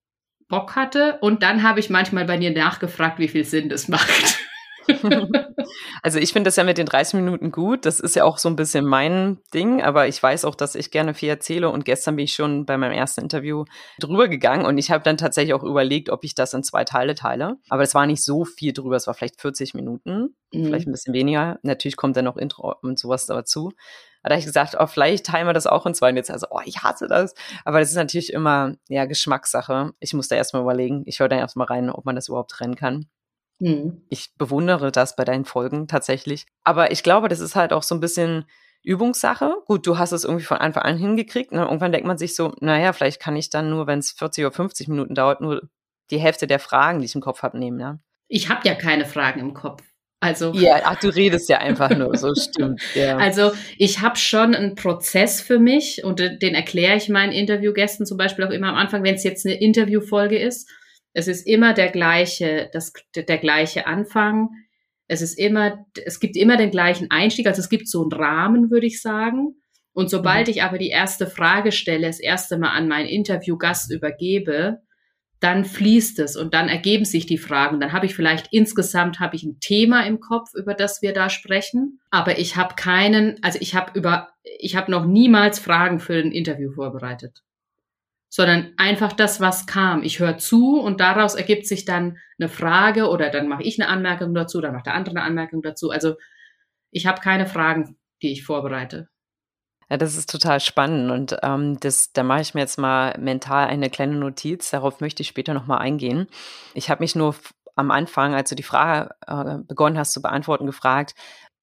Bock 0.47 0.76
hatte. 0.76 1.18
Und 1.21 1.42
dann 1.42 1.64
habe 1.64 1.80
ich 1.80 1.90
manchmal 1.90 2.25
bei 2.25 2.37
dir 2.37 2.52
nachgefragt, 2.52 3.18
wie 3.18 3.28
viel 3.28 3.45
Sinn 3.45 3.68
das 3.68 3.88
macht. 3.88 4.38
Also 6.02 6.19
ich 6.19 6.33
finde 6.33 6.49
das 6.49 6.57
ja 6.57 6.64
mit 6.64 6.78
den 6.78 6.87
30 6.87 7.14
Minuten 7.14 7.50
gut. 7.50 7.87
Das 7.87 8.00
ist 8.00 8.14
ja 8.14 8.25
auch 8.25 8.38
so 8.38 8.49
ein 8.49 8.57
bisschen 8.57 8.85
mein 8.85 9.38
Ding, 9.52 9.83
aber 9.83 10.07
ich 10.07 10.23
weiß 10.23 10.45
auch, 10.45 10.55
dass 10.55 10.75
ich 10.75 10.90
gerne 10.90 11.14
viel 11.14 11.28
erzähle 11.28 11.71
und 11.71 11.85
gestern 11.85 12.16
bin 12.16 12.25
ich 12.25 12.35
schon 12.35 12.66
bei 12.66 12.76
meinem 12.76 12.93
ersten 12.93 13.23
Interview 13.23 13.64
drüber 13.99 14.28
gegangen 14.28 14.64
und 14.64 14.78
ich 14.78 14.90
habe 14.90 15.02
dann 15.02 15.16
tatsächlich 15.16 15.55
auch 15.55 15.64
überlegt, 15.64 16.11
ob 16.11 16.25
ich 16.25 16.35
das 16.35 16.55
in 16.55 16.62
zwei 16.62 16.85
Teile 16.85 17.14
teile. 17.14 17.57
Aber 17.69 17.83
es 17.83 17.95
war 17.95 18.07
nicht 18.07 18.25
so 18.25 18.45
viel 18.45 18.73
drüber, 18.73 18.97
es 18.97 19.07
war 19.07 19.14
vielleicht 19.14 19.40
40 19.40 19.75
Minuten, 19.75 20.37
mhm. 20.52 20.64
vielleicht 20.64 20.87
ein 20.87 20.93
bisschen 20.93 21.14
weniger. 21.14 21.59
Natürlich 21.62 21.97
kommt 21.97 22.16
dann 22.16 22.26
noch 22.26 22.37
Intro 22.37 22.75
und 22.83 22.99
sowas 22.99 23.26
dazu. 23.26 23.73
Da 24.23 24.33
habe 24.33 24.40
ich 24.40 24.47
gesagt, 24.47 24.76
oh, 24.78 24.87
vielleicht 24.88 25.26
teilen 25.26 25.47
wir 25.47 25.52
das 25.52 25.69
auch 25.69 25.87
in 25.87 25.95
zwei. 25.95 26.11
Und 26.11 26.16
jetzt 26.16 26.33
also, 26.33 26.49
oh, 26.50 26.61
ich 26.64 26.83
hasse 26.83 27.07
das. 27.07 27.35
Aber 27.64 27.78
das 27.78 27.90
ist 27.90 27.97
natürlich 27.97 28.33
immer, 28.33 28.75
ja, 28.88 29.05
Geschmackssache. 29.05 29.93
Ich 30.00 30.14
muss 30.14 30.26
da 30.26 30.35
erstmal 30.35 30.62
überlegen. 30.62 31.05
Ich 31.07 31.21
höre 31.21 31.28
dann 31.28 31.38
erstmal 31.38 31.69
rein, 31.69 31.90
ob 31.90 32.05
man 32.05 32.16
das 32.16 32.26
überhaupt 32.26 32.50
trennen 32.50 32.75
kann. 32.75 33.07
Mhm. 33.59 34.03
Ich 34.09 34.35
bewundere 34.37 34.93
das 34.93 35.17
bei 35.17 35.25
deinen 35.25 35.45
Folgen 35.45 35.89
tatsächlich. 35.89 36.47
Aber 36.65 36.91
ich 36.91 37.03
glaube, 37.03 37.29
das 37.29 37.41
ist 37.41 37.57
halt 37.57 37.73
auch 37.73 37.83
so 37.83 37.95
ein 37.95 38.01
bisschen 38.01 38.45
Übungssache. 38.83 39.55
Gut, 39.67 39.87
du 39.87 39.99
hast 39.99 40.13
es 40.13 40.25
irgendwie 40.25 40.45
von 40.45 40.59
Anfang 40.59 40.85
an 40.85 40.99
hingekriegt. 40.99 41.51
Und 41.53 41.59
ne? 41.59 41.65
irgendwann 41.65 41.93
denkt 41.93 42.07
man 42.07 42.19
sich 42.19 42.37
so, 42.37 42.55
naja, 42.61 42.93
vielleicht 42.93 43.21
kann 43.21 43.37
ich 43.37 43.51
dann 43.51 43.71
nur, 43.71 43.87
wenn 43.87 43.99
es 43.99 44.13
40 44.13 44.45
oder 44.45 44.55
50 44.55 44.89
Minuten 44.89 45.15
dauert, 45.15 45.41
nur 45.41 45.69
die 46.11 46.19
Hälfte 46.19 46.47
der 46.47 46.61
Fragen, 46.61 47.01
die 47.01 47.07
ich 47.07 47.15
im 47.15 47.21
Kopf 47.21 47.43
habe, 47.43 47.59
nehmen. 47.59 47.81
Ja? 47.81 47.99
Ich 48.29 48.49
habe 48.49 48.67
ja 48.67 48.75
keine 48.75 49.05
Fragen 49.05 49.41
im 49.41 49.55
Kopf. 49.55 49.83
Also 50.21 50.53
ja, 50.55 50.81
ach, 50.85 50.99
du 50.99 51.09
redest 51.09 51.49
ja 51.49 51.59
einfach 51.59 51.91
nur, 51.91 52.17
so 52.17 52.35
stimmt. 52.35 52.81
Ja. 52.95 53.17
Also 53.19 53.53
ich 53.77 54.01
habe 54.01 54.17
schon 54.17 54.55
einen 54.55 54.75
Prozess 54.75 55.43
für 55.43 55.59
mich 55.59 56.05
und 56.05 56.21
den 56.21 56.55
erkläre 56.55 56.97
ich 56.97 57.09
meinen 57.09 57.33
Interviewgästen 57.33 58.07
zum 58.07 58.17
Beispiel 58.17 58.45
auch 58.47 58.51
immer 58.51 58.69
am 58.69 58.77
Anfang, 58.77 59.05
wenn 59.05 59.15
es 59.15 59.25
jetzt 59.25 59.45
eine 59.45 59.61
Interviewfolge 59.61 60.39
ist 60.39 60.71
es 61.17 61.29
ist 61.29 61.47
immer 61.47 61.73
der 61.73 61.89
gleiche, 61.89 62.69
das, 62.75 62.93
der 63.15 63.39
gleiche 63.39 63.87
Anfang. 63.87 64.51
Es 65.09 65.23
ist 65.23 65.39
immer, 65.39 65.87
es 66.05 66.21
gibt 66.21 66.37
immer 66.37 66.59
den 66.59 66.71
gleichen 66.71 67.11
Einstieg. 67.11 67.47
Also 67.47 67.61
es 67.61 67.71
gibt 67.71 67.89
so 67.89 68.03
einen 68.03 68.13
Rahmen, 68.13 68.71
würde 68.71 68.87
ich 68.87 69.01
sagen. 69.01 69.57
Und 69.95 70.11
sobald 70.11 70.49
mhm. 70.49 70.51
ich 70.51 70.63
aber 70.63 70.77
die 70.77 70.91
erste 70.91 71.27
Frage 71.27 71.73
stelle, 71.73 72.07
das 72.07 72.21
erste 72.21 72.59
Mal 72.59 72.73
an 72.73 72.87
meinen 72.87 73.09
Interviewgast 73.09 73.91
übergebe, 73.91 74.83
dann 75.41 75.65
fließt 75.65 76.19
es 76.19 76.37
und 76.37 76.53
dann 76.53 76.69
ergeben 76.69 77.07
sich 77.07 77.25
die 77.25 77.39
Fragen. 77.39 77.81
Dann 77.81 77.93
habe 77.93 78.05
ich 78.05 78.15
vielleicht 78.15 78.49
insgesamt 78.53 79.19
habe 79.19 79.37
ich 79.37 79.43
ein 79.43 79.59
Thema 79.59 80.05
im 80.05 80.21
Kopf, 80.21 80.51
über 80.55 80.75
das 80.75 81.01
wir 81.01 81.15
da 81.15 81.31
sprechen, 81.31 81.99
aber 82.11 82.39
ich 82.39 82.57
habe 82.57 82.75
keinen, 82.75 83.43
also 83.43 83.59
ich 83.63 83.75
habe 83.75 83.99
über, 83.99 84.29
ich 84.59 84.77
habe 84.77 84.91
noch 84.91 85.07
niemals 85.07 85.61
Fragen 85.61 85.99
für 85.99 86.19
ein 86.19 86.33
Interview 86.33 86.73
vorbereitet 86.73 87.46
sondern 88.28 88.73
einfach 88.76 89.12
das, 89.12 89.40
was 89.40 89.66
kam. 89.66 90.02
Ich 90.02 90.18
höre 90.18 90.38
zu 90.38 90.80
und 90.80 91.00
daraus 91.00 91.35
ergibt 91.35 91.66
sich 91.66 91.85
dann 91.85 92.18
eine 92.38 92.49
Frage 92.49 93.09
oder 93.09 93.30
dann 93.30 93.49
mache 93.49 93.62
ich 93.62 93.80
eine 93.80 93.88
Anmerkung 93.88 94.35
dazu, 94.35 94.61
dann 94.61 94.75
macht 94.75 94.87
der 94.87 94.95
andere 94.95 95.16
eine 95.16 95.25
Anmerkung 95.25 95.62
dazu. 95.62 95.90
Also 95.90 96.16
ich 96.90 97.06
habe 97.06 97.21
keine 97.21 97.47
Fragen, 97.47 97.97
die 98.23 98.33
ich 98.33 98.45
vorbereite. 98.45 99.09
Ja, 99.88 99.97
das 99.97 100.16
ist 100.16 100.30
total 100.30 100.59
spannend 100.59 101.12
und 101.12 101.37
ähm, 101.42 101.78
das, 101.78 102.12
da 102.12 102.25
mache 102.25 102.40
ich 102.40 102.54
mir 102.54 102.61
jetzt 102.61 102.76
mal 102.76 103.16
mental 103.21 103.68
eine 103.68 103.88
kleine 103.88 104.16
Notiz. 104.16 104.71
Darauf 104.71 105.00
möchte 105.00 105.23
ich 105.23 105.28
später 105.28 105.54
nochmal 105.54 105.78
eingehen. 105.78 106.26
Ich 106.75 106.90
habe 106.90 107.04
mich 107.04 107.14
nur 107.14 107.37
am 107.76 107.92
Anfang, 107.92 108.35
als 108.35 108.49
du 108.49 108.56
die 108.56 108.64
Frage 108.64 109.14
äh, 109.26 109.59
begonnen 109.64 109.97
hast 109.97 110.12
zu 110.12 110.23
beantworten, 110.23 110.66
gefragt, 110.66 111.14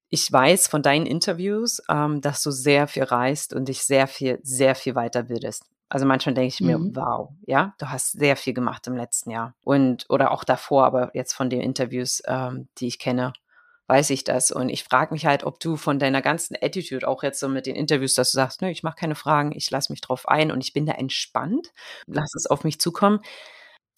ich 0.08 0.30
weiß 0.30 0.68
von 0.68 0.80
deinen 0.80 1.06
Interviews, 1.06 1.82
ähm, 1.90 2.20
dass 2.20 2.42
du 2.42 2.50
sehr 2.50 2.86
viel 2.86 3.02
reist 3.02 3.52
und 3.52 3.68
dich 3.68 3.82
sehr 3.82 4.06
viel, 4.06 4.38
sehr 4.42 4.74
viel 4.74 4.94
weiterbildest. 4.94 5.66
Also 5.94 6.06
manchmal 6.06 6.34
denke 6.34 6.52
ich 6.52 6.60
mir, 6.60 6.76
mhm. 6.76 6.96
wow, 6.96 7.30
ja, 7.46 7.72
du 7.78 7.88
hast 7.88 8.18
sehr 8.18 8.34
viel 8.34 8.52
gemacht 8.52 8.84
im 8.88 8.96
letzten 8.96 9.30
Jahr. 9.30 9.54
Und, 9.62 10.06
oder 10.08 10.32
auch 10.32 10.42
davor, 10.42 10.84
aber 10.86 11.12
jetzt 11.14 11.34
von 11.34 11.48
den 11.48 11.60
Interviews, 11.60 12.20
ähm, 12.26 12.66
die 12.78 12.88
ich 12.88 12.98
kenne, 12.98 13.32
weiß 13.86 14.10
ich 14.10 14.24
das. 14.24 14.50
Und 14.50 14.70
ich 14.70 14.82
frage 14.82 15.14
mich 15.14 15.24
halt, 15.24 15.44
ob 15.44 15.60
du 15.60 15.76
von 15.76 16.00
deiner 16.00 16.20
ganzen 16.20 16.56
Attitude, 16.60 17.06
auch 17.06 17.22
jetzt 17.22 17.38
so 17.38 17.48
mit 17.48 17.66
den 17.66 17.76
Interviews, 17.76 18.14
dass 18.14 18.32
du 18.32 18.34
sagst, 18.34 18.60
nö, 18.60 18.70
ich 18.70 18.82
mache 18.82 18.96
keine 18.96 19.14
Fragen, 19.14 19.52
ich 19.54 19.70
lasse 19.70 19.92
mich 19.92 20.00
drauf 20.00 20.26
ein 20.26 20.50
und 20.50 20.64
ich 20.64 20.72
bin 20.72 20.84
da 20.84 20.94
entspannt, 20.94 21.72
lass 22.08 22.34
es 22.34 22.48
auf 22.48 22.64
mich 22.64 22.80
zukommen. 22.80 23.20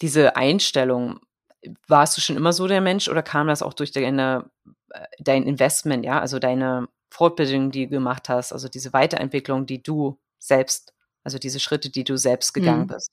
Diese 0.02 0.36
Einstellung, 0.36 1.20
warst 1.88 2.14
du 2.18 2.20
schon 2.20 2.36
immer 2.36 2.52
so 2.52 2.66
der 2.66 2.82
Mensch 2.82 3.08
oder 3.08 3.22
kam 3.22 3.46
das 3.46 3.62
auch 3.62 3.72
durch 3.72 3.90
deine, 3.90 4.50
äh, 4.90 5.06
dein 5.18 5.44
Investment, 5.44 6.04
ja, 6.04 6.20
also 6.20 6.38
deine 6.38 6.88
Fortbildung, 7.10 7.70
die 7.70 7.86
du 7.86 7.92
gemacht 7.92 8.28
hast, 8.28 8.52
also 8.52 8.68
diese 8.68 8.92
Weiterentwicklung, 8.92 9.64
die 9.64 9.82
du 9.82 10.18
selbst 10.38 10.92
also 11.26 11.38
diese 11.38 11.58
Schritte, 11.58 11.90
die 11.90 12.04
du 12.04 12.16
selbst 12.16 12.54
gegangen 12.54 12.82
mhm. 12.82 12.86
bist. 12.86 13.10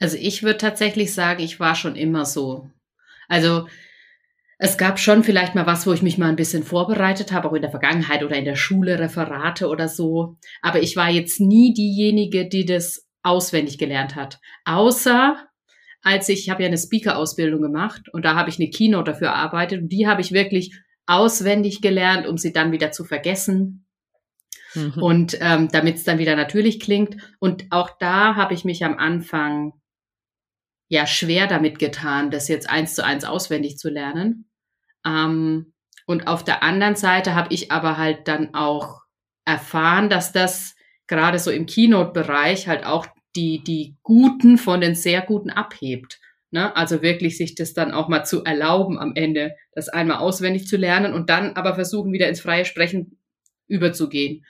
Also 0.00 0.16
ich 0.16 0.42
würde 0.42 0.58
tatsächlich 0.58 1.14
sagen, 1.14 1.40
ich 1.40 1.60
war 1.60 1.76
schon 1.76 1.94
immer 1.94 2.24
so. 2.24 2.68
Also 3.28 3.68
es 4.58 4.76
gab 4.76 4.98
schon 4.98 5.22
vielleicht 5.22 5.54
mal 5.54 5.66
was, 5.66 5.86
wo 5.86 5.92
ich 5.92 6.02
mich 6.02 6.18
mal 6.18 6.28
ein 6.28 6.34
bisschen 6.34 6.64
vorbereitet 6.64 7.30
habe, 7.30 7.48
auch 7.48 7.52
in 7.52 7.62
der 7.62 7.70
Vergangenheit 7.70 8.24
oder 8.24 8.34
in 8.34 8.44
der 8.44 8.56
Schule, 8.56 8.98
Referate 8.98 9.68
oder 9.68 9.88
so. 9.88 10.38
Aber 10.60 10.82
ich 10.82 10.96
war 10.96 11.08
jetzt 11.08 11.40
nie 11.40 11.72
diejenige, 11.72 12.48
die 12.48 12.64
das 12.64 13.06
auswendig 13.22 13.78
gelernt 13.78 14.16
hat. 14.16 14.40
Außer 14.64 15.46
als 16.02 16.28
ich, 16.28 16.40
ich 16.40 16.50
habe 16.50 16.64
ja 16.64 16.68
eine 16.68 16.78
Speaker-Ausbildung 16.78 17.62
gemacht 17.62 18.08
und 18.12 18.24
da 18.24 18.34
habe 18.34 18.50
ich 18.50 18.58
eine 18.58 18.70
Keynote 18.70 19.12
dafür 19.12 19.28
erarbeitet 19.28 19.82
und 19.82 19.88
die 19.90 20.08
habe 20.08 20.20
ich 20.20 20.32
wirklich 20.32 20.76
auswendig 21.06 21.80
gelernt, 21.80 22.26
um 22.26 22.38
sie 22.38 22.52
dann 22.52 22.72
wieder 22.72 22.90
zu 22.90 23.04
vergessen 23.04 23.85
Mhm. 24.76 25.02
Und 25.02 25.38
ähm, 25.40 25.68
damit 25.72 25.96
es 25.96 26.04
dann 26.04 26.18
wieder 26.18 26.36
natürlich 26.36 26.80
klingt. 26.80 27.16
Und 27.40 27.66
auch 27.70 27.90
da 27.98 28.36
habe 28.36 28.54
ich 28.54 28.64
mich 28.64 28.84
am 28.84 28.98
Anfang 28.98 29.72
ja 30.88 31.06
schwer 31.06 31.46
damit 31.46 31.78
getan, 31.78 32.30
das 32.30 32.48
jetzt 32.48 32.70
eins 32.70 32.94
zu 32.94 33.04
eins 33.04 33.24
auswendig 33.24 33.78
zu 33.78 33.88
lernen. 33.90 34.48
Ähm, 35.04 35.72
und 36.06 36.28
auf 36.28 36.44
der 36.44 36.62
anderen 36.62 36.94
Seite 36.94 37.34
habe 37.34 37.52
ich 37.52 37.72
aber 37.72 37.96
halt 37.96 38.28
dann 38.28 38.54
auch 38.54 39.00
erfahren, 39.44 40.08
dass 40.08 40.32
das 40.32 40.76
gerade 41.08 41.38
so 41.38 41.50
im 41.50 41.66
Keynote-Bereich 41.66 42.68
halt 42.68 42.84
auch 42.84 43.06
die, 43.34 43.62
die 43.62 43.96
Guten 44.02 44.58
von 44.58 44.80
den 44.80 44.94
sehr 44.94 45.22
Guten 45.22 45.50
abhebt. 45.50 46.20
Ne? 46.50 46.74
Also 46.76 47.02
wirklich 47.02 47.36
sich 47.36 47.54
das 47.54 47.74
dann 47.74 47.92
auch 47.92 48.08
mal 48.08 48.24
zu 48.24 48.44
erlauben, 48.44 48.98
am 48.98 49.14
Ende 49.14 49.56
das 49.72 49.88
einmal 49.88 50.18
auswendig 50.18 50.66
zu 50.66 50.76
lernen 50.76 51.12
und 51.12 51.28
dann 51.28 51.54
aber 51.54 51.74
versuchen, 51.74 52.12
wieder 52.12 52.28
ins 52.28 52.40
freie 52.40 52.64
Sprechen 52.64 53.18
überzugehen. 53.68 54.44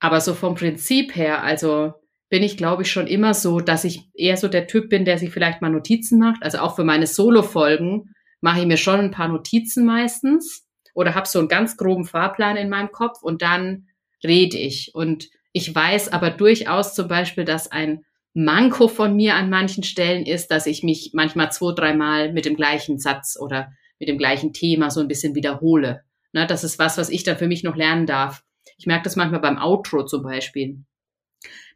Aber 0.00 0.20
so 0.20 0.34
vom 0.34 0.54
Prinzip 0.54 1.16
her, 1.16 1.42
also 1.42 1.94
bin 2.28 2.42
ich, 2.42 2.56
glaube 2.56 2.82
ich, 2.82 2.90
schon 2.90 3.06
immer 3.06 3.34
so, 3.34 3.60
dass 3.60 3.84
ich 3.84 4.10
eher 4.14 4.36
so 4.36 4.48
der 4.48 4.66
Typ 4.66 4.90
bin, 4.90 5.04
der 5.04 5.18
sich 5.18 5.30
vielleicht 5.30 5.62
mal 5.62 5.70
Notizen 5.70 6.18
macht. 6.18 6.42
Also 6.42 6.58
auch 6.58 6.76
für 6.76 6.84
meine 6.84 7.06
Solo-Folgen 7.06 8.14
mache 8.40 8.60
ich 8.60 8.66
mir 8.66 8.76
schon 8.76 9.00
ein 9.00 9.10
paar 9.10 9.28
Notizen 9.28 9.86
meistens 9.86 10.66
oder 10.94 11.14
habe 11.14 11.28
so 11.28 11.38
einen 11.38 11.48
ganz 11.48 11.76
groben 11.76 12.04
Fahrplan 12.04 12.56
in 12.56 12.68
meinem 12.68 12.92
Kopf 12.92 13.22
und 13.22 13.42
dann 13.42 13.86
rede 14.22 14.58
ich. 14.58 14.94
Und 14.94 15.28
ich 15.52 15.74
weiß 15.74 16.12
aber 16.12 16.30
durchaus 16.30 16.94
zum 16.94 17.08
Beispiel, 17.08 17.44
dass 17.44 17.70
ein 17.70 18.04
Manko 18.34 18.88
von 18.88 19.16
mir 19.16 19.34
an 19.34 19.50
manchen 19.50 19.82
Stellen 19.82 20.24
ist, 20.24 20.48
dass 20.48 20.66
ich 20.66 20.82
mich 20.82 21.10
manchmal 21.14 21.50
zwei, 21.50 21.74
dreimal 21.74 22.32
mit 22.32 22.44
dem 22.44 22.56
gleichen 22.56 22.98
Satz 22.98 23.36
oder 23.40 23.72
mit 23.98 24.08
dem 24.08 24.18
gleichen 24.18 24.52
Thema 24.52 24.90
so 24.90 25.00
ein 25.00 25.08
bisschen 25.08 25.34
wiederhole. 25.34 26.02
Ne, 26.32 26.46
das 26.46 26.62
ist 26.62 26.78
was, 26.78 26.98
was 26.98 27.08
ich 27.08 27.24
dann 27.24 27.38
für 27.38 27.48
mich 27.48 27.64
noch 27.64 27.74
lernen 27.74 28.06
darf. 28.06 28.42
Ich 28.78 28.86
merke 28.86 29.04
das 29.04 29.16
manchmal 29.16 29.40
beim 29.40 29.58
Outro 29.58 30.04
zum 30.04 30.22
Beispiel, 30.22 30.84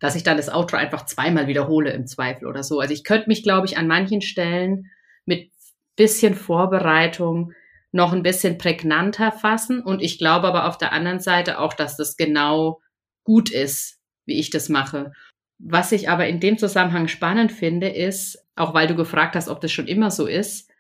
dass 0.00 0.14
ich 0.14 0.22
dann 0.22 0.36
das 0.36 0.48
Outro 0.48 0.76
einfach 0.76 1.04
zweimal 1.04 1.46
wiederhole 1.46 1.92
im 1.92 2.06
Zweifel 2.06 2.46
oder 2.46 2.62
so. 2.62 2.80
Also 2.80 2.94
ich 2.94 3.04
könnte 3.04 3.28
mich, 3.28 3.42
glaube 3.42 3.66
ich, 3.66 3.76
an 3.76 3.86
manchen 3.86 4.22
Stellen 4.22 4.90
mit 5.26 5.50
bisschen 5.96 6.34
Vorbereitung 6.34 7.52
noch 7.92 8.12
ein 8.12 8.22
bisschen 8.22 8.58
prägnanter 8.58 9.32
fassen. 9.32 9.82
Und 9.82 10.00
ich 10.00 10.18
glaube 10.18 10.48
aber 10.48 10.66
auf 10.66 10.78
der 10.78 10.92
anderen 10.92 11.20
Seite 11.20 11.58
auch, 11.58 11.74
dass 11.74 11.96
das 11.96 12.16
genau 12.16 12.80
gut 13.24 13.50
ist, 13.50 13.98
wie 14.24 14.38
ich 14.38 14.50
das 14.50 14.68
mache. 14.68 15.12
Was 15.58 15.92
ich 15.92 16.08
aber 16.08 16.26
in 16.26 16.40
dem 16.40 16.58
Zusammenhang 16.58 17.08
spannend 17.08 17.52
finde, 17.52 17.88
ist, 17.88 18.38
auch 18.56 18.74
weil 18.74 18.86
du 18.86 18.96
gefragt 18.96 19.36
hast, 19.36 19.48
ob 19.48 19.60
das 19.60 19.70
schon 19.70 19.86
immer 19.86 20.10
so 20.10 20.26
ist, 20.26 20.71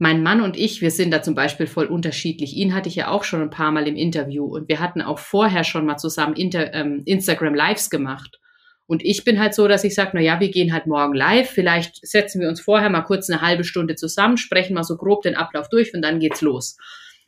mein 0.00 0.22
Mann 0.22 0.40
und 0.40 0.56
ich, 0.56 0.80
wir 0.80 0.90
sind 0.90 1.10
da 1.10 1.20
zum 1.20 1.34
Beispiel 1.34 1.66
voll 1.66 1.84
unterschiedlich. 1.84 2.56
Ihn 2.56 2.74
hatte 2.74 2.88
ich 2.88 2.96
ja 2.96 3.08
auch 3.08 3.22
schon 3.22 3.42
ein 3.42 3.50
paar 3.50 3.70
Mal 3.70 3.86
im 3.86 3.96
Interview 3.96 4.46
und 4.46 4.66
wir 4.66 4.80
hatten 4.80 5.02
auch 5.02 5.18
vorher 5.18 5.62
schon 5.62 5.84
mal 5.84 5.98
zusammen 5.98 6.34
Inter, 6.36 6.72
ähm, 6.72 7.02
Instagram 7.04 7.54
Lives 7.54 7.90
gemacht. 7.90 8.40
Und 8.86 9.04
ich 9.04 9.24
bin 9.24 9.38
halt 9.38 9.54
so, 9.54 9.68
dass 9.68 9.84
ich 9.84 9.94
sage, 9.94 10.12
na 10.14 10.20
ja, 10.22 10.40
wir 10.40 10.50
gehen 10.50 10.72
halt 10.72 10.86
morgen 10.86 11.12
live. 11.12 11.50
Vielleicht 11.50 12.04
setzen 12.04 12.40
wir 12.40 12.48
uns 12.48 12.62
vorher 12.62 12.88
mal 12.88 13.02
kurz 13.02 13.28
eine 13.28 13.42
halbe 13.42 13.62
Stunde 13.62 13.94
zusammen, 13.94 14.38
sprechen 14.38 14.72
mal 14.72 14.84
so 14.84 14.96
grob 14.96 15.20
den 15.20 15.36
Ablauf 15.36 15.68
durch 15.68 15.92
und 15.92 16.00
dann 16.00 16.18
geht's 16.18 16.40
los. 16.40 16.78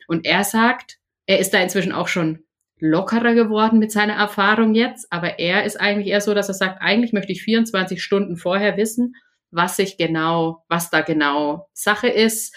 Und 0.07 0.25
er 0.25 0.43
sagt, 0.43 0.97
er 1.27 1.37
ist 1.37 1.53
da 1.53 1.61
inzwischen 1.61 1.91
auch 1.91 2.07
schon 2.07 2.39
lockerer 2.79 3.35
geworden 3.35 3.77
mit 3.77 3.91
seiner 3.91 4.15
Erfahrung 4.15 4.73
jetzt, 4.73 5.05
aber 5.11 5.37
er 5.37 5.63
ist 5.63 5.79
eigentlich 5.79 6.07
eher 6.07 6.21
so, 6.21 6.33
dass 6.33 6.47
er 6.47 6.55
sagt, 6.55 6.81
eigentlich 6.81 7.13
möchte 7.13 7.31
ich 7.33 7.43
24 7.43 8.01
Stunden 8.01 8.35
vorher 8.35 8.77
wissen, 8.77 9.13
was 9.53 9.79
ich 9.79 9.97
genau, 9.97 10.63
was 10.67 10.89
da 10.89 11.01
genau 11.01 11.69
Sache 11.73 12.07
ist, 12.07 12.55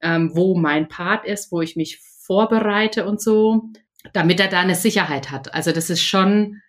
ähm, 0.00 0.30
wo 0.34 0.56
mein 0.56 0.88
Part 0.88 1.26
ist, 1.26 1.52
wo 1.52 1.60
ich 1.60 1.76
mich 1.76 2.00
vorbereite 2.00 3.06
und 3.06 3.20
so, 3.20 3.70
damit 4.12 4.40
er 4.40 4.48
da 4.48 4.60
eine 4.60 4.74
Sicherheit 4.74 5.30
hat. 5.30 5.54
Also 5.54 5.72
das 5.72 5.90
ist 5.90 6.02
schon, 6.02 6.60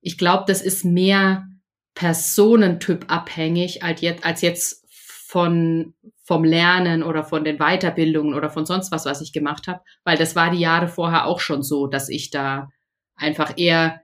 ich 0.00 0.18
glaube, 0.18 0.44
das 0.46 0.62
ist 0.62 0.84
mehr 0.84 1.46
Personentyp 1.94 3.06
abhängig 3.08 3.82
als 3.82 4.00
jetzt, 4.00 4.24
als 4.24 4.40
jetzt 4.40 4.84
von, 5.26 5.94
vom 6.24 6.44
Lernen 6.44 7.02
oder 7.02 7.24
von 7.24 7.44
den 7.44 7.58
Weiterbildungen 7.58 8.34
oder 8.34 8.50
von 8.50 8.66
sonst 8.66 8.92
was, 8.92 9.06
was 9.06 9.20
ich 9.20 9.32
gemacht 9.32 9.66
habe, 9.66 9.80
weil 10.04 10.16
das 10.16 10.36
war 10.36 10.50
die 10.50 10.60
Jahre 10.60 10.88
vorher 10.88 11.26
auch 11.26 11.40
schon 11.40 11.62
so, 11.62 11.86
dass 11.86 12.08
ich 12.08 12.30
da 12.30 12.68
einfach 13.16 13.54
eher 13.56 14.02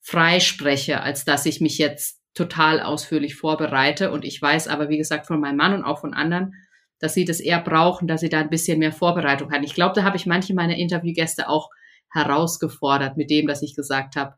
frei 0.00 0.40
spreche, 0.40 1.00
als 1.00 1.24
dass 1.24 1.46
ich 1.46 1.60
mich 1.60 1.78
jetzt 1.78 2.21
total 2.34 2.80
ausführlich 2.80 3.36
vorbereite. 3.36 4.10
Und 4.10 4.24
ich 4.24 4.40
weiß 4.40 4.68
aber, 4.68 4.88
wie 4.88 4.98
gesagt, 4.98 5.26
von 5.26 5.40
meinem 5.40 5.56
Mann 5.56 5.74
und 5.74 5.84
auch 5.84 6.00
von 6.00 6.14
anderen, 6.14 6.54
dass 6.98 7.14
sie 7.14 7.24
das 7.24 7.40
eher 7.40 7.60
brauchen, 7.60 8.06
dass 8.08 8.20
sie 8.20 8.28
da 8.28 8.40
ein 8.40 8.50
bisschen 8.50 8.78
mehr 8.78 8.92
Vorbereitung 8.92 9.52
haben. 9.52 9.64
Ich 9.64 9.74
glaube, 9.74 9.94
da 9.94 10.04
habe 10.04 10.16
ich 10.16 10.26
manche 10.26 10.54
meiner 10.54 10.76
Interviewgäste 10.76 11.48
auch 11.48 11.68
herausgefordert 12.10 13.16
mit 13.16 13.30
dem, 13.30 13.46
dass 13.46 13.62
ich 13.62 13.74
gesagt 13.74 14.16
habe, 14.16 14.34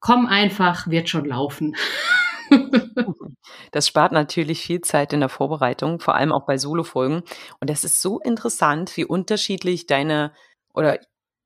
komm 0.00 0.26
einfach, 0.26 0.86
wird 0.88 1.08
schon 1.08 1.24
laufen. 1.24 1.74
Das 3.72 3.88
spart 3.88 4.12
natürlich 4.12 4.62
viel 4.62 4.80
Zeit 4.80 5.12
in 5.12 5.20
der 5.20 5.28
Vorbereitung, 5.28 6.00
vor 6.00 6.14
allem 6.14 6.32
auch 6.32 6.46
bei 6.46 6.56
Solo-Folgen. 6.56 7.22
Und 7.60 7.70
es 7.70 7.84
ist 7.84 8.00
so 8.00 8.20
interessant, 8.20 8.96
wie 8.96 9.04
unterschiedlich 9.04 9.86
deine 9.86 10.32
oder 10.72 10.98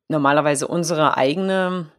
normalerweise 0.09 0.68
unsere 0.68 1.16
eigene 1.16 1.90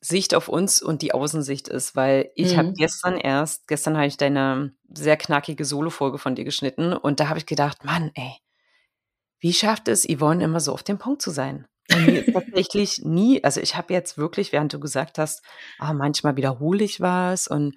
Sicht 0.00 0.34
auf 0.34 0.48
uns 0.48 0.80
und 0.80 1.02
die 1.02 1.12
Außensicht 1.12 1.68
ist, 1.68 1.94
weil 1.94 2.30
ich 2.34 2.54
mhm. 2.54 2.58
habe 2.58 2.72
gestern 2.72 3.18
erst, 3.18 3.68
gestern 3.68 3.96
habe 3.96 4.06
ich 4.06 4.16
deine 4.16 4.72
sehr 4.92 5.18
knackige 5.18 5.64
Solo-Folge 5.64 6.18
von 6.18 6.34
dir 6.34 6.44
geschnitten 6.44 6.94
und 6.94 7.20
da 7.20 7.28
habe 7.28 7.38
ich 7.38 7.46
gedacht, 7.46 7.84
Mann, 7.84 8.10
ey, 8.14 8.32
wie 9.40 9.52
schafft 9.52 9.88
es 9.88 10.06
Yvonne 10.06 10.42
immer 10.42 10.60
so 10.60 10.72
auf 10.72 10.82
dem 10.82 10.98
Punkt 10.98 11.20
zu 11.20 11.30
sein? 11.30 11.66
Tatsächlich 12.32 13.02
nie, 13.04 13.44
also 13.44 13.60
ich 13.60 13.76
habe 13.76 13.92
jetzt 13.92 14.16
wirklich, 14.16 14.52
während 14.52 14.72
du 14.72 14.80
gesagt 14.80 15.18
hast, 15.18 15.42
ah, 15.78 15.92
manchmal 15.92 16.36
wiederhole 16.36 16.82
ich 16.84 17.00
was 17.00 17.46
und 17.46 17.76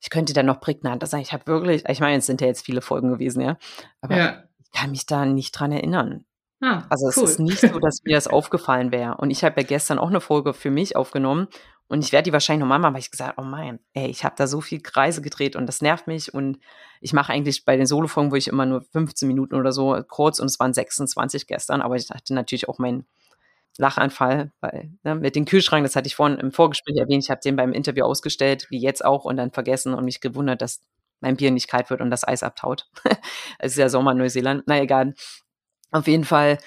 ich 0.00 0.10
könnte 0.10 0.32
dann 0.32 0.46
noch 0.46 0.60
prägnanter 0.60 1.06
sein. 1.06 1.22
Ich 1.22 1.32
habe 1.32 1.46
wirklich, 1.46 1.88
ich 1.88 2.00
meine, 2.00 2.18
es 2.18 2.26
sind 2.26 2.40
ja 2.40 2.46
jetzt 2.46 2.64
viele 2.64 2.82
Folgen 2.82 3.10
gewesen, 3.10 3.40
ja, 3.40 3.56
aber 4.00 4.16
ja. 4.16 4.44
ich 4.62 4.70
kann 4.78 4.90
mich 4.90 5.06
da 5.06 5.24
nicht 5.24 5.58
dran 5.58 5.72
erinnern. 5.72 6.24
Ah, 6.64 6.86
also 6.88 7.08
es 7.08 7.16
cool. 7.18 7.24
ist 7.24 7.40
nicht 7.40 7.60
so, 7.60 7.78
dass 7.78 8.02
mir 8.04 8.14
das 8.14 8.26
aufgefallen 8.26 8.90
wäre. 8.90 9.16
Und 9.18 9.30
ich 9.30 9.44
habe 9.44 9.60
ja 9.60 9.66
gestern 9.66 9.98
auch 9.98 10.08
eine 10.08 10.22
Folge 10.22 10.54
für 10.54 10.70
mich 10.70 10.96
aufgenommen 10.96 11.48
und 11.88 12.02
ich 12.02 12.12
werde 12.12 12.24
die 12.24 12.32
wahrscheinlich 12.32 12.60
nochmal 12.60 12.78
machen, 12.78 12.94
weil 12.94 13.02
ich 13.02 13.10
gesagt, 13.10 13.34
oh 13.36 13.42
mein, 13.42 13.80
ey, 13.92 14.08
ich 14.08 14.24
habe 14.24 14.34
da 14.38 14.46
so 14.46 14.62
viel 14.62 14.80
Kreise 14.80 15.20
gedreht 15.20 15.56
und 15.56 15.66
das 15.66 15.82
nervt 15.82 16.06
mich. 16.06 16.32
Und 16.32 16.58
ich 17.02 17.12
mache 17.12 17.32
eigentlich 17.32 17.66
bei 17.66 17.76
den 17.76 17.84
Solofolgen, 17.84 18.32
wo 18.32 18.36
ich 18.36 18.48
immer 18.48 18.64
nur 18.64 18.80
15 18.80 19.28
Minuten 19.28 19.54
oder 19.54 19.72
so 19.72 20.02
kurz 20.08 20.38
und 20.38 20.46
es 20.46 20.58
waren 20.58 20.72
26 20.72 21.46
gestern, 21.46 21.82
aber 21.82 21.96
ich 21.96 22.08
hatte 22.08 22.32
natürlich 22.32 22.68
auch 22.68 22.78
meinen 22.78 23.06
Lachanfall, 23.76 24.52
weil 24.60 24.92
ne, 25.02 25.16
mit 25.16 25.36
dem 25.36 25.44
Kühlschrank, 25.44 25.84
das 25.84 25.96
hatte 25.96 26.06
ich 26.06 26.14
vorhin 26.16 26.38
im 26.38 26.52
Vorgespräch 26.52 26.96
erwähnt, 26.96 27.24
ich 27.24 27.30
habe 27.30 27.40
den 27.44 27.56
beim 27.56 27.72
Interview 27.72 28.04
ausgestellt, 28.04 28.68
wie 28.70 28.80
jetzt 28.80 29.04
auch, 29.04 29.24
und 29.24 29.36
dann 29.36 29.50
vergessen 29.50 29.92
und 29.92 30.04
mich 30.04 30.20
gewundert, 30.20 30.62
dass 30.62 30.80
mein 31.20 31.36
Bier 31.36 31.50
nicht 31.50 31.68
kalt 31.68 31.90
wird 31.90 32.00
und 32.00 32.10
das 32.10 32.26
Eis 32.26 32.42
abtaut. 32.42 32.88
es 33.58 33.72
ist 33.72 33.78
ja 33.78 33.88
Sommer 33.88 34.12
in 34.12 34.18
Neuseeland. 34.18 34.64
Na 34.66 34.80
egal. 34.80 35.14
Auf 35.94 36.08
jeden 36.08 36.24
Fall 36.24 36.58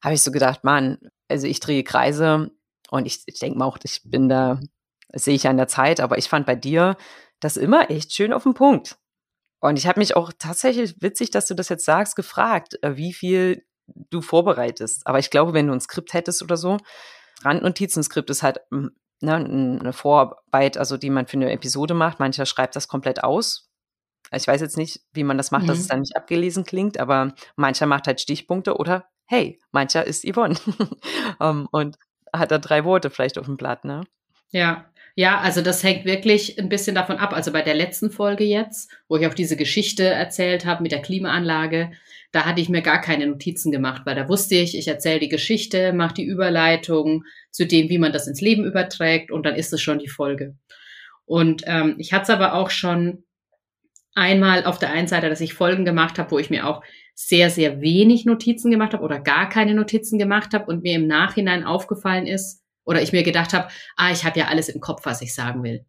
habe 0.00 0.14
ich 0.14 0.22
so 0.22 0.30
gedacht, 0.30 0.62
Mann, 0.62 0.98
also 1.28 1.48
ich 1.48 1.58
drehe 1.58 1.82
Kreise 1.82 2.52
und 2.88 3.04
ich, 3.04 3.22
ich 3.26 3.40
denke 3.40 3.58
mal 3.58 3.64
auch, 3.64 3.78
ich 3.82 4.02
bin 4.04 4.28
da, 4.28 4.60
das 5.08 5.24
sehe 5.24 5.34
ich 5.34 5.48
an 5.48 5.56
der 5.56 5.66
Zeit, 5.66 5.98
aber 5.98 6.18
ich 6.18 6.28
fand 6.28 6.46
bei 6.46 6.54
dir 6.54 6.96
das 7.40 7.56
immer 7.56 7.90
echt 7.90 8.12
schön 8.12 8.32
auf 8.32 8.44
den 8.44 8.54
Punkt. 8.54 8.96
Und 9.58 9.76
ich 9.76 9.88
habe 9.88 9.98
mich 9.98 10.14
auch 10.14 10.32
tatsächlich, 10.38 11.02
witzig, 11.02 11.32
dass 11.32 11.46
du 11.46 11.54
das 11.54 11.68
jetzt 11.68 11.84
sagst, 11.84 12.14
gefragt, 12.14 12.78
äh, 12.82 12.96
wie 12.96 13.12
viel 13.12 13.64
du 13.86 14.22
vorbereitest. 14.22 15.04
Aber 15.04 15.18
ich 15.18 15.30
glaube, 15.30 15.52
wenn 15.52 15.66
du 15.66 15.72
ein 15.72 15.80
Skript 15.80 16.12
hättest 16.12 16.42
oder 16.42 16.56
so, 16.56 16.76
Randnotizen-Skript 17.42 18.30
ist 18.30 18.44
halt 18.44 18.60
hm, 18.70 18.92
ne, 19.20 19.34
eine 19.34 19.92
Vorarbeit, 19.92 20.78
also 20.78 20.96
die 20.96 21.10
man 21.10 21.26
für 21.26 21.38
eine 21.38 21.50
Episode 21.50 21.94
macht. 21.94 22.20
Mancher 22.20 22.46
schreibt 22.46 22.76
das 22.76 22.86
komplett 22.86 23.24
aus. 23.24 23.68
Ich 24.32 24.46
weiß 24.46 24.60
jetzt 24.60 24.76
nicht, 24.76 25.00
wie 25.12 25.24
man 25.24 25.36
das 25.36 25.50
macht, 25.50 25.64
mhm. 25.64 25.68
dass 25.68 25.78
es 25.78 25.88
dann 25.88 26.00
nicht 26.00 26.16
abgelesen 26.16 26.64
klingt, 26.64 26.98
aber 26.98 27.34
mancher 27.56 27.86
macht 27.86 28.06
halt 28.06 28.20
Stichpunkte 28.20 28.76
oder 28.76 29.06
hey, 29.26 29.58
mancher 29.72 30.04
ist 30.06 30.24
Yvonne. 30.24 30.56
um, 31.38 31.68
und 31.72 31.96
hat 32.32 32.52
er 32.52 32.58
drei 32.58 32.84
Worte 32.84 33.10
vielleicht 33.10 33.38
auf 33.38 33.46
dem 33.46 33.56
Blatt, 33.56 33.84
ne? 33.84 34.02
Ja. 34.50 34.86
Ja, 35.18 35.40
also 35.40 35.62
das 35.62 35.82
hängt 35.82 36.04
wirklich 36.04 36.58
ein 36.58 36.68
bisschen 36.68 36.94
davon 36.94 37.16
ab. 37.16 37.32
Also 37.32 37.50
bei 37.50 37.62
der 37.62 37.74
letzten 37.74 38.10
Folge 38.10 38.44
jetzt, 38.44 38.90
wo 39.08 39.16
ich 39.16 39.26
auch 39.26 39.32
diese 39.32 39.56
Geschichte 39.56 40.04
erzählt 40.04 40.66
habe 40.66 40.82
mit 40.82 40.92
der 40.92 41.00
Klimaanlage, 41.00 41.92
da 42.32 42.44
hatte 42.44 42.60
ich 42.60 42.68
mir 42.68 42.82
gar 42.82 43.00
keine 43.00 43.26
Notizen 43.26 43.72
gemacht, 43.72 44.02
weil 44.04 44.14
da 44.14 44.28
wusste 44.28 44.56
ich, 44.56 44.76
ich 44.76 44.88
erzähle 44.88 45.20
die 45.20 45.30
Geschichte, 45.30 45.94
mache 45.94 46.12
die 46.12 46.26
Überleitung 46.26 47.24
zu 47.50 47.66
dem, 47.66 47.88
wie 47.88 47.96
man 47.96 48.12
das 48.12 48.26
ins 48.26 48.42
Leben 48.42 48.66
überträgt 48.66 49.30
und 49.30 49.46
dann 49.46 49.54
ist 49.54 49.72
es 49.72 49.80
schon 49.80 49.98
die 49.98 50.08
Folge. 50.08 50.54
Und 51.24 51.62
ähm, 51.64 51.96
ich 51.96 52.12
hatte 52.12 52.24
es 52.24 52.30
aber 52.30 52.52
auch 52.52 52.68
schon 52.68 53.24
einmal 54.16 54.64
auf 54.64 54.78
der 54.78 54.90
einen 54.90 55.06
Seite, 55.06 55.28
dass 55.28 55.40
ich 55.40 55.54
Folgen 55.54 55.84
gemacht 55.84 56.18
habe, 56.18 56.30
wo 56.32 56.38
ich 56.38 56.50
mir 56.50 56.66
auch 56.66 56.82
sehr, 57.14 57.50
sehr 57.50 57.80
wenig 57.80 58.24
Notizen 58.24 58.70
gemacht 58.70 58.92
habe 58.92 59.04
oder 59.04 59.20
gar 59.20 59.48
keine 59.48 59.74
Notizen 59.74 60.18
gemacht 60.18 60.52
habe 60.52 60.66
und 60.66 60.82
mir 60.82 60.94
im 60.94 61.06
Nachhinein 61.06 61.64
aufgefallen 61.64 62.26
ist 62.26 62.62
oder 62.84 63.02
ich 63.02 63.12
mir 63.12 63.22
gedacht 63.22 63.52
habe, 63.52 63.68
ah, 63.96 64.10
ich 64.10 64.24
habe 64.24 64.38
ja 64.38 64.46
alles 64.48 64.68
im 64.68 64.80
Kopf, 64.80 65.04
was 65.04 65.22
ich 65.22 65.34
sagen 65.34 65.62
will. 65.62 65.84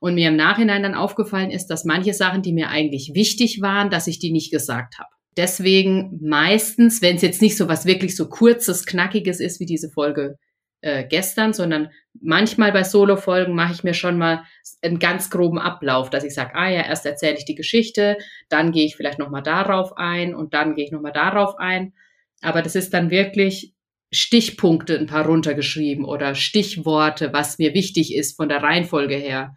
Und 0.00 0.14
mir 0.14 0.28
im 0.28 0.36
Nachhinein 0.36 0.82
dann 0.82 0.94
aufgefallen 0.94 1.50
ist, 1.50 1.66
dass 1.66 1.84
manche 1.84 2.14
Sachen, 2.14 2.42
die 2.42 2.52
mir 2.52 2.68
eigentlich 2.68 3.12
wichtig 3.14 3.60
waren, 3.60 3.90
dass 3.90 4.06
ich 4.06 4.18
die 4.18 4.32
nicht 4.32 4.50
gesagt 4.50 4.98
habe. 4.98 5.08
Deswegen 5.36 6.18
meistens, 6.22 7.02
wenn 7.02 7.16
es 7.16 7.22
jetzt 7.22 7.42
nicht 7.42 7.56
so 7.56 7.68
was 7.68 7.86
wirklich 7.86 8.16
so 8.16 8.28
kurzes, 8.28 8.86
knackiges 8.86 9.40
ist 9.40 9.60
wie 9.60 9.66
diese 9.66 9.90
Folge 9.90 10.38
äh, 10.84 11.02
gestern, 11.02 11.54
sondern 11.54 11.88
manchmal 12.20 12.70
bei 12.70 12.84
Solo-Folgen 12.84 13.54
mache 13.54 13.72
ich 13.72 13.84
mir 13.84 13.94
schon 13.94 14.18
mal 14.18 14.44
einen 14.82 14.98
ganz 14.98 15.30
groben 15.30 15.58
Ablauf, 15.58 16.10
dass 16.10 16.24
ich 16.24 16.34
sage, 16.34 16.54
ah 16.54 16.68
ja, 16.68 16.82
erst 16.82 17.06
erzähle 17.06 17.38
ich 17.38 17.46
die 17.46 17.54
Geschichte, 17.54 18.18
dann 18.50 18.70
gehe 18.70 18.84
ich 18.84 18.94
vielleicht 18.94 19.18
nochmal 19.18 19.42
darauf 19.42 19.96
ein 19.96 20.34
und 20.34 20.52
dann 20.52 20.74
gehe 20.74 20.84
ich 20.84 20.92
nochmal 20.92 21.12
darauf 21.12 21.56
ein. 21.58 21.94
Aber 22.42 22.60
das 22.60 22.74
ist 22.74 22.92
dann 22.92 23.10
wirklich 23.10 23.72
Stichpunkte 24.12 24.98
ein 24.98 25.06
paar 25.06 25.24
runtergeschrieben 25.24 26.04
oder 26.04 26.34
Stichworte, 26.34 27.32
was 27.32 27.56
mir 27.58 27.72
wichtig 27.72 28.14
ist 28.14 28.36
von 28.36 28.50
der 28.50 28.62
Reihenfolge 28.62 29.16
her. 29.16 29.56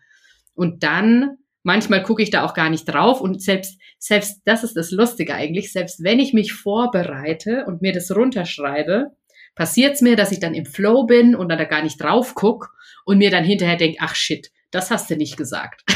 Und 0.54 0.84
dann, 0.84 1.40
manchmal 1.62 2.04
gucke 2.04 2.24
ich 2.24 2.30
da 2.30 2.46
auch 2.46 2.54
gar 2.54 2.70
nicht 2.70 2.86
drauf 2.86 3.20
und 3.20 3.42
selbst, 3.42 3.78
selbst, 4.00 4.44
das 4.46 4.64
ist 4.64 4.78
das 4.78 4.92
Lustige 4.92 5.36
eigentlich, 5.36 5.74
selbst 5.74 6.02
wenn 6.06 6.20
ich 6.20 6.32
mich 6.32 6.54
vorbereite 6.54 7.66
und 7.68 7.82
mir 7.82 7.92
das 7.92 8.16
runterschreibe, 8.16 9.12
passiert 9.58 9.96
es 9.96 10.02
mir, 10.02 10.16
dass 10.16 10.32
ich 10.32 10.40
dann 10.40 10.54
im 10.54 10.66
Flow 10.66 11.06
bin 11.06 11.36
und 11.36 11.50
dann 11.50 11.58
da 11.58 11.66
gar 11.66 11.84
nicht 11.84 12.02
drauf 12.02 12.34
guck 12.36 12.74
und 13.06 13.18
mir 13.18 13.32
dann 13.32 13.44
hinterher 13.44 13.76
denke, 13.76 13.98
ach 14.02 14.16
shit, 14.16 14.52
das 14.72 14.92
hast 14.92 15.10
du 15.10 15.18
nicht 15.18 15.36
gesagt. 15.36 15.84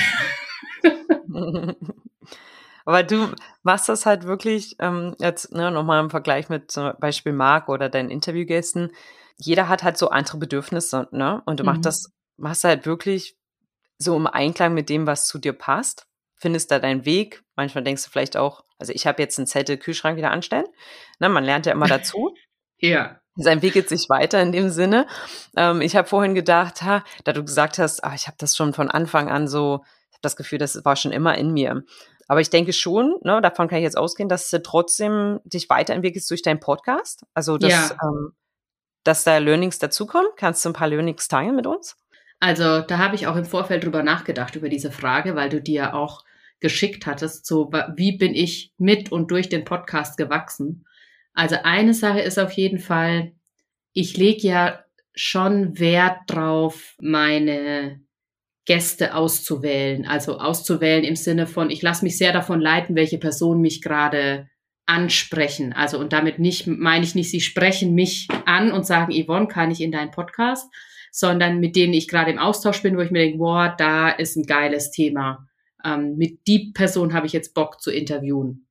Aber 2.86 3.04
du 3.04 3.34
machst 3.64 3.90
das 3.90 4.06
halt 4.06 4.24
wirklich, 4.24 4.76
ähm, 4.80 5.16
jetzt 5.20 5.54
ne, 5.54 5.72
nochmal 5.72 6.04
im 6.04 6.10
Vergleich 6.10 6.50
mit 6.50 6.72
zum 6.72 6.94
Beispiel 7.00 7.34
Marc 7.34 7.70
oder 7.70 7.90
deinen 7.90 8.10
Interviewgästen. 8.10 8.92
Jeder 9.38 9.70
hat 9.70 9.84
halt 9.84 9.98
so 9.98 10.10
andere 10.10 10.38
Bedürfnisse, 10.38 11.08
ne? 11.12 11.42
Und 11.46 11.60
du 11.60 11.64
mhm. 11.64 11.68
machst 11.68 11.86
das, 11.86 12.12
machst 12.38 12.64
halt 12.64 12.86
wirklich 12.86 13.38
so 13.98 14.16
im 14.18 14.28
Einklang 14.28 14.74
mit 14.74 14.90
dem, 14.90 15.06
was 15.08 15.28
zu 15.28 15.38
dir 15.38 15.54
passt. 15.54 16.08
Findest 16.36 16.72
da 16.72 16.80
deinen 16.80 17.06
Weg. 17.06 17.44
Manchmal 17.56 17.84
denkst 17.84 18.04
du 18.04 18.10
vielleicht 18.10 18.36
auch, 18.36 18.64
also 18.80 18.94
ich 18.94 19.06
habe 19.06 19.22
jetzt 19.22 19.38
einen 19.38 19.46
Zettel 19.46 19.78
Kühlschrank 19.78 20.18
wieder 20.18 20.32
anstellen. 20.32 20.66
Ne, 21.20 21.30
man 21.30 21.44
lernt 21.44 21.68
ja 21.68 21.74
immer 21.74 21.88
dazu. 21.88 22.36
ja 22.80 23.21
sein 23.36 23.62
Weg 23.62 23.74
geht 23.74 23.90
sich 23.90 24.10
weiter 24.10 24.42
in 24.42 24.52
dem 24.52 24.70
Sinne. 24.70 25.08
Ähm, 25.56 25.82
ich 25.82 25.96
habe 25.96 26.08
vorhin 26.08 26.36
gedacht, 26.36 26.82
ha, 26.84 27.04
da 27.24 27.34
du 27.34 27.44
gesagt 27.44 27.80
hast, 27.80 28.04
ah, 28.04 28.14
ich 28.14 28.28
habe 28.28 28.38
das 28.40 28.56
schon 28.56 28.74
von 28.74 28.90
Anfang 28.90 29.30
an 29.30 29.48
so, 29.48 29.84
ich 30.10 30.16
habe 30.16 30.22
das 30.22 30.36
Gefühl, 30.36 30.60
das 30.60 30.84
war 30.84 30.96
schon 30.96 31.12
immer 31.12 31.38
in 31.38 31.52
mir. 31.52 31.84
Aber 32.28 32.42
ich 32.42 32.50
denke 32.50 32.74
schon, 32.74 33.16
ne, 33.24 33.42
davon 33.42 33.68
kann 33.68 33.80
ich 33.80 33.84
jetzt 33.84 33.98
ausgehen, 33.98 34.30
dass 34.30 34.50
du 34.50 34.62
trotzdem 34.62 35.40
dich 35.44 35.70
weiterentwickelst 35.70 36.30
durch 36.30 36.42
deinen 36.42 36.60
Podcast. 36.60 37.26
Also 37.34 37.58
dass, 37.58 37.72
ja. 37.72 37.98
ähm, 38.04 38.34
dass 39.04 39.24
da 39.24 39.38
Learnings 39.38 39.80
dazukommen. 39.80 40.30
Kannst 40.38 40.64
du 40.64 40.70
ein 40.70 40.74
paar 40.74 40.88
Learnings 40.88 41.28
teilen 41.28 41.56
mit 41.56 41.68
uns? 41.68 41.98
Also 42.40 42.82
da 42.82 42.98
habe 42.98 43.16
ich 43.16 43.28
auch 43.28 43.36
im 43.36 43.46
Vorfeld 43.46 43.84
drüber 43.84 44.02
nachgedacht, 44.02 44.56
über 44.56 44.70
diese 44.70 44.92
Frage, 44.92 45.36
weil 45.36 45.50
du 45.50 45.62
dir 45.62 45.94
auch 45.94 46.24
geschickt 46.60 47.06
hattest, 47.06 47.46
so 47.46 47.72
wie 47.96 48.18
bin 48.18 48.34
ich 48.34 48.74
mit 48.78 49.12
und 49.12 49.30
durch 49.32 49.50
den 49.50 49.66
Podcast 49.66 50.18
gewachsen. 50.18 50.86
Also 51.34 51.58
eine 51.64 51.94
Sache 51.94 52.22
ist 52.22 52.40
auf 52.40 52.52
jeden 52.54 52.80
Fall, 52.80 53.34
ich 53.94 54.18
lege 54.18 54.48
ja 54.48 54.86
schon 55.14 55.80
Wert 55.80 56.20
drauf, 56.28 56.96
meine 57.00 58.02
Gäste 58.66 59.16
auszuwählen. 59.16 60.06
Also 60.06 60.40
auszuwählen 60.40 61.04
im 61.04 61.16
Sinne 61.16 61.48
von, 61.48 61.70
ich 61.70 61.82
lasse 61.82 62.06
mich 62.06 62.18
sehr 62.18 62.34
davon 62.34 62.62
leiten, 62.62 62.96
welche 62.96 63.18
Personen 63.18 63.62
mich 63.62 63.82
gerade 63.82 64.48
ansprechen. 64.86 65.74
Also 65.74 66.00
und 66.00 66.14
damit 66.14 66.40
nicht 66.40 66.68
meine 66.68 67.04
ich 67.04 67.16
nicht, 67.16 67.32
sie 67.32 67.42
sprechen 67.42 67.94
mich 67.94 68.28
an 68.46 68.72
und 68.72 68.86
sagen, 68.86 69.14
Yvonne, 69.14 69.48
kann 69.48 69.72
ich 69.72 69.82
in 69.82 69.92
deinen 69.92 70.12
Podcast, 70.12 70.72
sondern 71.12 71.60
mit 71.60 71.76
denen 71.76 71.94
ich 71.94 72.08
gerade 72.08 72.32
im 72.32 72.40
Austausch 72.40 72.82
bin, 72.82 72.98
wo 72.98 73.02
ich 73.02 73.12
mir 73.12 73.20
denke, 73.20 73.38
boah, 73.38 73.74
da 73.78 74.10
ist 74.10 74.36
ein 74.36 74.46
geiles 74.46 74.92
Thema. 74.92 75.48
Ähm, 75.84 76.18
mit 76.18 76.48
die 76.48 76.72
Person 76.74 77.14
habe 77.14 77.26
ich 77.26 77.34
jetzt 77.34 77.54
Bock 77.54 77.82
zu 77.82 77.92
interviewen. 77.92 78.68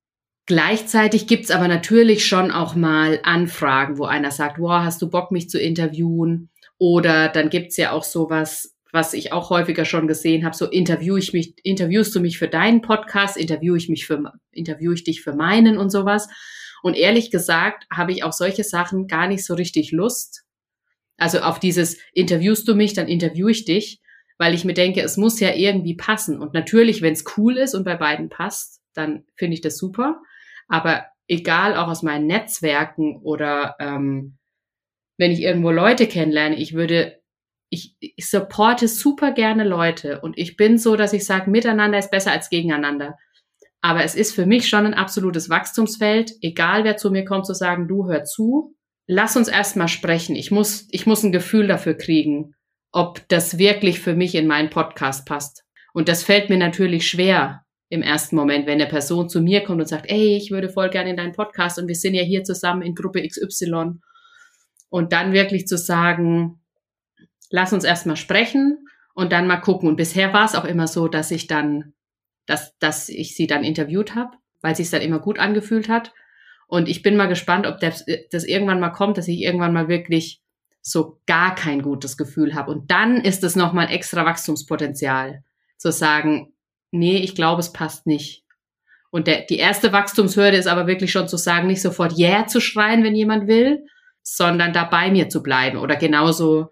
Gleichzeitig 0.47 1.27
gibt's 1.27 1.51
aber 1.51 1.69
natürlich 1.69 2.27
schon 2.27 2.51
auch 2.51 2.75
mal 2.75 3.21
Anfragen, 3.23 3.99
wo 3.99 4.05
einer 4.05 4.31
sagt, 4.31 4.57
boah, 4.57 4.85
hast 4.85 5.01
du 5.01 5.09
Bock, 5.09 5.31
mich 5.31 5.49
zu 5.49 5.61
interviewen? 5.61 6.51
Oder 6.79 7.29
dann 7.29 7.51
gibt's 7.51 7.77
ja 7.77 7.93
auch 7.93 8.05
sowas, 8.05 8.75
was 8.93 9.15
ich 9.15 9.33
auch 9.33 9.51
häufiger 9.51 9.85
schon 9.85 10.09
gesehen 10.09 10.45
habe, 10.45 10.57
so 10.57 10.67
interview 10.67 11.17
ich 11.17 11.33
mich, 11.33 11.55
interviewst 11.63 12.15
du 12.15 12.21
mich 12.21 12.39
für 12.39 12.49
deinen 12.49 12.83
Podcast, 12.83 13.37
interview 13.37 13.77
ich 13.77 13.89
mich 13.89 14.07
für, 14.07 14.33
interview 14.51 14.93
ich 14.93 15.05
dich 15.05 15.23
für 15.23 15.35
meinen 15.35 15.79
und 15.79 15.91
sowas. 15.91 16.29
Und 16.83 16.97
ehrlich 16.97 17.31
gesagt 17.31 17.87
habe 17.93 18.13
ich 18.13 18.25
auf 18.25 18.33
solche 18.33 18.65
Sachen 18.65 19.07
gar 19.07 19.29
nicht 19.29 19.45
so 19.45 19.55
richtig 19.55 19.93
Lust. 19.93 20.45
Also 21.17 21.41
auf 21.41 21.61
dieses 21.61 21.99
interviewst 22.15 22.67
du 22.67 22.75
mich, 22.75 22.95
dann 22.95 23.07
interview 23.07 23.49
ich 23.49 23.65
dich, 23.65 24.01
weil 24.39 24.55
ich 24.55 24.65
mir 24.65 24.75
denke, 24.75 25.03
es 25.03 25.19
muss 25.19 25.39
ja 25.39 25.55
irgendwie 25.55 25.95
passen. 25.95 26.41
Und 26.41 26.55
natürlich, 26.55 27.03
wenn 27.03 27.13
es 27.13 27.25
cool 27.37 27.59
ist 27.59 27.75
und 27.75 27.85
bei 27.85 27.97
beiden 27.97 28.31
passt, 28.31 28.81
dann 28.95 29.25
finde 29.37 29.55
ich 29.55 29.61
das 29.61 29.77
super. 29.77 30.23
Aber 30.71 31.05
egal, 31.29 31.77
auch 31.77 31.89
aus 31.89 32.03
meinen 32.03 32.27
Netzwerken 32.27 33.21
oder 33.23 33.77
ähm, 33.81 34.39
wenn 35.19 35.33
ich 35.33 35.43
irgendwo 35.43 35.71
Leute 35.71 36.07
kennenlerne, 36.07 36.57
ich 36.57 36.73
würde 36.73 37.21
ich, 37.71 37.95
ich 38.01 38.29
supporte 38.29 38.89
super 38.89 39.33
gerne 39.33 39.65
Leute 39.65 40.21
und 40.21 40.39
ich 40.39 40.57
bin 40.57 40.79
so, 40.79 40.97
dass 40.97 41.13
ich 41.13 41.25
sage, 41.25 41.51
miteinander 41.51 41.99
ist 41.99 42.11
besser 42.11 42.33
als 42.33 42.51
gegeneinander. 42.51 43.17
Aber 43.81 44.05
es 44.05 44.15
ist 44.15 44.35
für 44.35 44.47
mich 44.47 44.69
schon 44.69 44.87
ein 44.87 44.95
absolutes 44.95 45.49
Wachstumsfeld, 45.49 46.33
egal 46.41 46.85
wer 46.85 46.97
zu 46.97 47.11
mir 47.11 47.25
kommt, 47.25 47.47
zu 47.47 47.55
sagen, 47.55 47.87
du 47.87 48.09
hör 48.09 48.25
zu, 48.25 48.75
lass 49.07 49.37
uns 49.37 49.49
erstmal 49.49 49.89
sprechen. 49.89 50.37
Ich 50.37 50.51
muss, 50.51 50.89
ich 50.91 51.07
muss 51.07 51.23
ein 51.23 51.33
Gefühl 51.33 51.67
dafür 51.67 51.95
kriegen, 51.95 52.55
ob 52.93 53.27
das 53.29 53.59
wirklich 53.59 54.01
für 54.01 54.15
mich 54.15 54.35
in 54.35 54.47
meinen 54.47 54.71
Podcast 54.71 55.27
passt. 55.27 55.65
Und 55.93 56.09
das 56.09 56.23
fällt 56.23 56.51
mir 56.51 56.59
natürlich 56.59 57.09
schwer 57.09 57.65
im 57.91 58.03
ersten 58.03 58.37
Moment, 58.37 58.67
wenn 58.67 58.81
eine 58.81 58.89
Person 58.89 59.29
zu 59.29 59.43
mir 59.43 59.65
kommt 59.65 59.81
und 59.81 59.89
sagt, 59.89 60.09
ey, 60.09 60.37
ich 60.37 60.53
würde 60.53 60.69
voll 60.69 60.91
gerne 60.91 61.11
in 61.11 61.17
deinen 61.17 61.33
Podcast 61.33 61.79
und 61.79 61.89
wir 61.89 61.97
sind 61.97 62.15
ja 62.15 62.23
hier 62.23 62.45
zusammen 62.45 62.83
in 62.83 62.95
Gruppe 62.95 63.27
XY. 63.27 63.99
Und 64.89 65.13
dann 65.13 65.33
wirklich 65.33 65.67
zu 65.67 65.77
sagen, 65.77 66.61
lass 67.51 67.73
uns 67.73 67.83
erstmal 67.83 68.17
sprechen 68.17 68.87
und 69.13 69.33
dann 69.33 69.49
mal 69.49 69.57
gucken. 69.57 69.89
Und 69.89 69.97
bisher 69.97 70.33
war 70.33 70.45
es 70.45 70.55
auch 70.55 70.65
immer 70.65 70.87
so, 70.87 71.09
dass 71.09 71.33
ich 71.33 71.49
dann, 71.49 71.93
dass, 72.47 72.79
dass 72.79 73.09
ich 73.09 73.35
sie 73.35 73.49
dann 73.49 73.65
interviewt 73.65 74.15
habe, 74.15 74.37
weil 74.63 74.77
sie 74.77 74.85
es 74.85 74.91
dann 74.91 75.03
immer 75.03 75.19
gut 75.19 75.41
angefühlt 75.41 75.89
hat. 75.89 76.13
Und 76.69 76.89
ich 76.89 77.03
bin 77.03 77.17
mal 77.17 77.27
gespannt, 77.27 77.67
ob 77.67 77.81
das, 77.81 78.05
das 78.31 78.45
irgendwann 78.45 78.79
mal 78.79 78.91
kommt, 78.91 79.19
dass 79.19 79.27
ich 79.27 79.41
irgendwann 79.41 79.73
mal 79.73 79.89
wirklich 79.89 80.41
so 80.81 81.21
gar 81.27 81.57
kein 81.57 81.83
gutes 81.83 82.17
Gefühl 82.17 82.55
habe. 82.55 82.71
Und 82.71 82.93
dann 82.93 83.17
ist 83.17 83.43
es 83.43 83.57
nochmal 83.57 83.91
extra 83.91 84.25
Wachstumspotenzial, 84.25 85.43
zu 85.77 85.91
sagen, 85.91 86.53
nee, 86.91 87.19
ich 87.19 87.35
glaube, 87.35 87.61
es 87.61 87.73
passt 87.73 88.07
nicht. 88.07 88.45
Und 89.11 89.27
der, 89.27 89.43
die 89.43 89.59
erste 89.59 89.93
Wachstumshürde 89.93 90.57
ist 90.57 90.69
aber 90.69 90.87
wirklich 90.87 91.11
schon 91.11 91.29
zu 91.29 91.37
sagen, 91.37 91.67
nicht 91.67 91.83
sofort 91.83 92.17
Yeah 92.17 92.47
zu 92.47 92.61
schreien, 92.61 93.03
wenn 93.03 93.17
jemand 93.17 93.49
will, 93.49 93.85
sondern 94.23 94.73
da 94.73 94.85
bei 94.85 95.11
mir 95.11 95.29
zu 95.29 95.43
bleiben. 95.43 95.79
Oder 95.79 95.97
genauso 95.97 96.71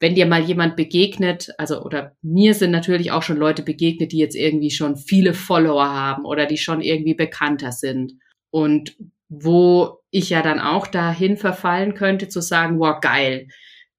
wenn 0.00 0.14
dir 0.14 0.26
mal 0.26 0.42
jemand 0.42 0.76
begegnet, 0.76 1.50
also 1.58 1.82
oder 1.82 2.16
mir 2.22 2.54
sind 2.54 2.70
natürlich 2.70 3.10
auch 3.10 3.22
schon 3.22 3.36
Leute 3.36 3.62
begegnet, 3.62 4.12
die 4.12 4.18
jetzt 4.18 4.36
irgendwie 4.36 4.70
schon 4.70 4.96
viele 4.96 5.34
Follower 5.34 5.88
haben 5.88 6.24
oder 6.24 6.46
die 6.46 6.58
schon 6.58 6.80
irgendwie 6.80 7.14
bekannter 7.14 7.72
sind 7.72 8.12
und 8.50 8.96
wo 9.28 9.98
ich 10.10 10.30
ja 10.30 10.40
dann 10.42 10.60
auch 10.60 10.86
dahin 10.86 11.36
verfallen 11.36 11.94
könnte 11.94 12.28
zu 12.28 12.40
sagen, 12.40 12.78
wow, 12.78 13.00
geil, 13.00 13.48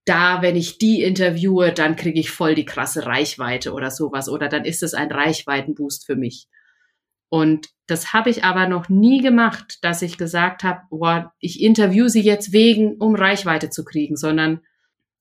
da, 0.10 0.42
wenn 0.42 0.56
ich 0.56 0.80
die 0.80 1.04
interviewe, 1.04 1.72
dann 1.72 1.96
kriege 1.96 2.20
ich 2.20 2.32
voll 2.32 2.56
die 2.56 2.66
krasse 2.66 3.06
Reichweite 3.06 3.74
oder 3.74 3.92
sowas 3.92 4.28
oder 4.28 4.50
dann 4.50 4.66
ist 4.66 4.82
es 4.82 4.96
ein 4.96 5.12
Reichweitenboost 5.12 6.06
für 6.06 6.16
mich. 6.16 6.48
Und 7.30 7.70
das 7.86 8.12
habe 8.12 8.32
ich 8.32 8.44
aber 8.44 8.68
noch 8.68 8.90
nie 8.90 9.22
gemacht, 9.22 9.78
dass 9.84 10.02
ich 10.02 10.18
gesagt 10.18 10.64
habe, 10.64 10.82
wow, 10.90 11.26
ich 11.40 11.62
interview 11.62 12.08
sie 12.08 12.22
jetzt 12.22 12.52
wegen, 12.52 12.98
um 12.98 13.14
Reichweite 13.14 13.70
zu 13.70 13.86
kriegen, 13.86 14.18
sondern 14.18 14.62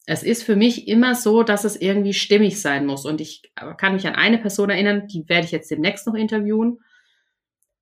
es 0.06 0.22
ist 0.22 0.42
für 0.42 0.56
mich 0.56 0.88
immer 0.88 1.14
so, 1.14 1.42
dass 1.42 1.64
es 1.64 1.76
irgendwie 1.76 2.14
stimmig 2.14 2.62
sein 2.62 2.86
muss. 2.86 3.04
Und 3.04 3.20
ich 3.20 3.52
kann 3.76 3.92
mich 3.92 4.06
an 4.06 4.14
eine 4.14 4.38
Person 4.38 4.70
erinnern, 4.70 5.06
die 5.06 5.28
werde 5.28 5.44
ich 5.44 5.52
jetzt 5.52 5.70
demnächst 5.70 6.06
noch 6.06 6.14
interviewen. 6.14 6.78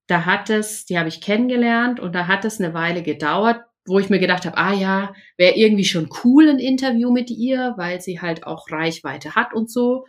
Da 0.09 0.25
hat 0.25 0.51
es, 0.51 0.87
die 0.87 0.99
habe 0.99 1.09
ich 1.09 1.21
kennengelernt 1.21 2.01
und 2.01 2.17
da 2.17 2.27
hat 2.27 2.45
es 2.45 2.61
eine 2.61 2.75
Weile 2.75 3.05
gedauert, 3.05 3.61
wo 3.87 3.99
ich 3.99 4.11
mir 4.11 4.19
gedacht 4.19 4.47
habe, 4.47 4.57
ah 4.57 4.73
ja, 4.73 5.15
wäre 5.37 5.57
irgendwie 5.57 5.85
schon 5.85 6.09
cool 6.25 6.49
ein 6.49 6.59
Interview 6.59 7.11
mit 7.13 7.31
ihr, 7.31 7.75
weil 7.77 8.01
sie 8.01 8.21
halt 8.21 8.47
auch 8.47 8.71
Reichweite 8.71 9.35
hat 9.35 9.55
und 9.55 9.71
so. 9.71 10.07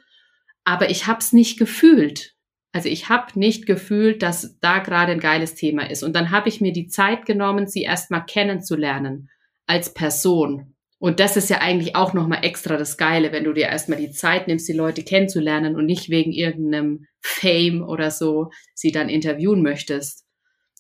Aber 0.64 0.90
ich 0.90 1.08
habe 1.08 1.20
es 1.20 1.34
nicht 1.34 1.58
gefühlt. 1.58 2.36
Also 2.74 2.90
ich 2.90 3.10
habe 3.10 3.40
nicht 3.40 3.66
gefühlt, 3.66 4.22
dass 4.22 4.60
da 4.60 4.80
gerade 4.80 5.14
ein 5.14 5.20
geiles 5.20 5.56
Thema 5.56 5.90
ist. 5.90 6.04
Und 6.04 6.16
dann 6.16 6.32
habe 6.32 6.50
ich 6.50 6.62
mir 6.62 6.74
die 6.74 6.88
Zeit 6.88 7.26
genommen, 7.26 7.68
sie 7.68 7.84
erstmal 7.84 8.26
kennenzulernen 8.26 9.30
als 9.66 9.94
Person 9.94 10.76
und 11.00 11.20
das 11.20 11.38
ist 11.38 11.50
ja 11.50 11.60
eigentlich 11.60 11.96
auch 11.96 12.14
nochmal 12.14 12.44
extra 12.44 12.76
das 12.76 12.98
Geile, 12.98 13.32
wenn 13.32 13.44
du 13.44 13.54
dir 13.54 13.68
erstmal 13.68 14.00
die 14.00 14.12
Zeit 14.12 14.48
nimmst, 14.48 14.68
die 14.68 14.74
Leute 14.74 15.04
kennenzulernen 15.04 15.76
und 15.76 15.86
nicht 15.86 16.10
wegen 16.10 16.32
irgendeinem 16.32 17.06
Fame 17.22 17.84
oder 17.84 18.10
so 18.10 18.50
sie 18.74 18.92
dann 18.92 19.10
interviewen 19.10 19.62
möchtest. 19.62 20.26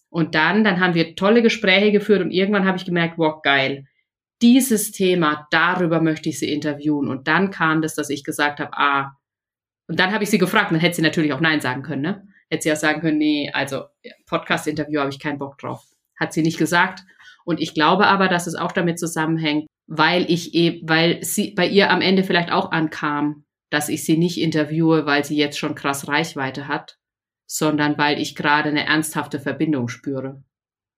Und 0.10 0.36
dann, 0.36 0.64
dann 0.64 0.80
haben 0.80 0.94
wir 0.94 1.16
tolle 1.16 1.42
Gespräche 1.42 1.92
geführt 1.92 2.22
und 2.22 2.32
irgendwann 2.32 2.66
habe 2.66 2.78
ich 2.78 2.86
gemerkt, 2.86 3.18
wow, 3.18 3.42
geil. 3.42 3.86
Dieses 4.42 4.92
Thema, 4.92 5.48
darüber 5.52 6.02
möchte 6.02 6.30
ich 6.30 6.40
sie 6.40 6.52
interviewen. 6.52 7.10
Und 7.10 7.28
dann 7.28 7.52
kam 7.52 7.82
das, 7.82 7.96
dass 7.96 8.10
ich 8.10 8.24
gesagt 8.24 8.60
habe, 8.60 8.72
ah, 8.74 9.18
und 9.88 10.00
dann 10.00 10.12
habe 10.12 10.24
ich 10.24 10.30
sie 10.30 10.38
gefragt, 10.38 10.72
dann 10.72 10.80
hätte 10.80 10.98
sie 10.98 11.02
natürlich 11.02 11.34
auch 11.34 11.40
Nein 11.40 11.62
sagen 11.62 11.82
können, 11.82 12.02
ne? 12.02 12.28
Hätte 12.50 12.64
sie 12.64 12.70
ja 12.70 12.76
sagen 12.76 13.02
können, 13.02 13.18
nee, 13.18 13.50
also 13.54 13.86
Podcast-Interview 14.26 15.00
habe 15.00 15.10
ich 15.10 15.20
keinen 15.20 15.40
Bock 15.40 15.58
drauf. 15.58 15.84
Hat 16.20 16.34
sie 16.34 16.42
nicht 16.42 16.58
gesagt. 16.58 17.04
Und 17.46 17.60
ich 17.62 17.74
glaube 17.74 18.08
aber, 18.08 18.28
dass 18.28 18.48
es 18.48 18.56
auch 18.56 18.72
damit 18.72 19.00
zusammenhängt, 19.00 19.68
weil 19.88 20.30
ich 20.30 20.54
eben, 20.54 20.88
weil 20.88 21.24
sie 21.24 21.52
bei 21.52 21.68
ihr 21.68 21.90
am 21.90 22.02
Ende 22.02 22.24
vielleicht 22.24 22.52
auch 22.52 22.72
ankam, 22.72 23.46
dass 23.70 23.90
ich 23.90 24.04
sie 24.04 24.18
nicht 24.18 24.40
interviewe, 24.40 25.06
weil 25.06 25.24
sie 25.24 25.38
jetzt 25.38 25.58
schon 25.58 25.76
krass 25.76 26.08
Reichweite 26.08 26.68
hat, 26.68 26.98
sondern 27.48 27.98
weil 27.98 28.20
ich 28.20 28.36
gerade 28.36 28.70
eine 28.70 28.86
ernsthafte 28.86 29.40
Verbindung 29.40 29.88
spüre. 29.88 30.44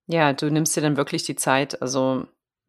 Ja, 0.08 0.34
du 0.34 0.50
nimmst 0.50 0.76
dir 0.76 0.82
dann 0.82 0.98
wirklich 0.98 1.24
die 1.24 1.36
Zeit, 1.36 1.82
also 1.82 2.26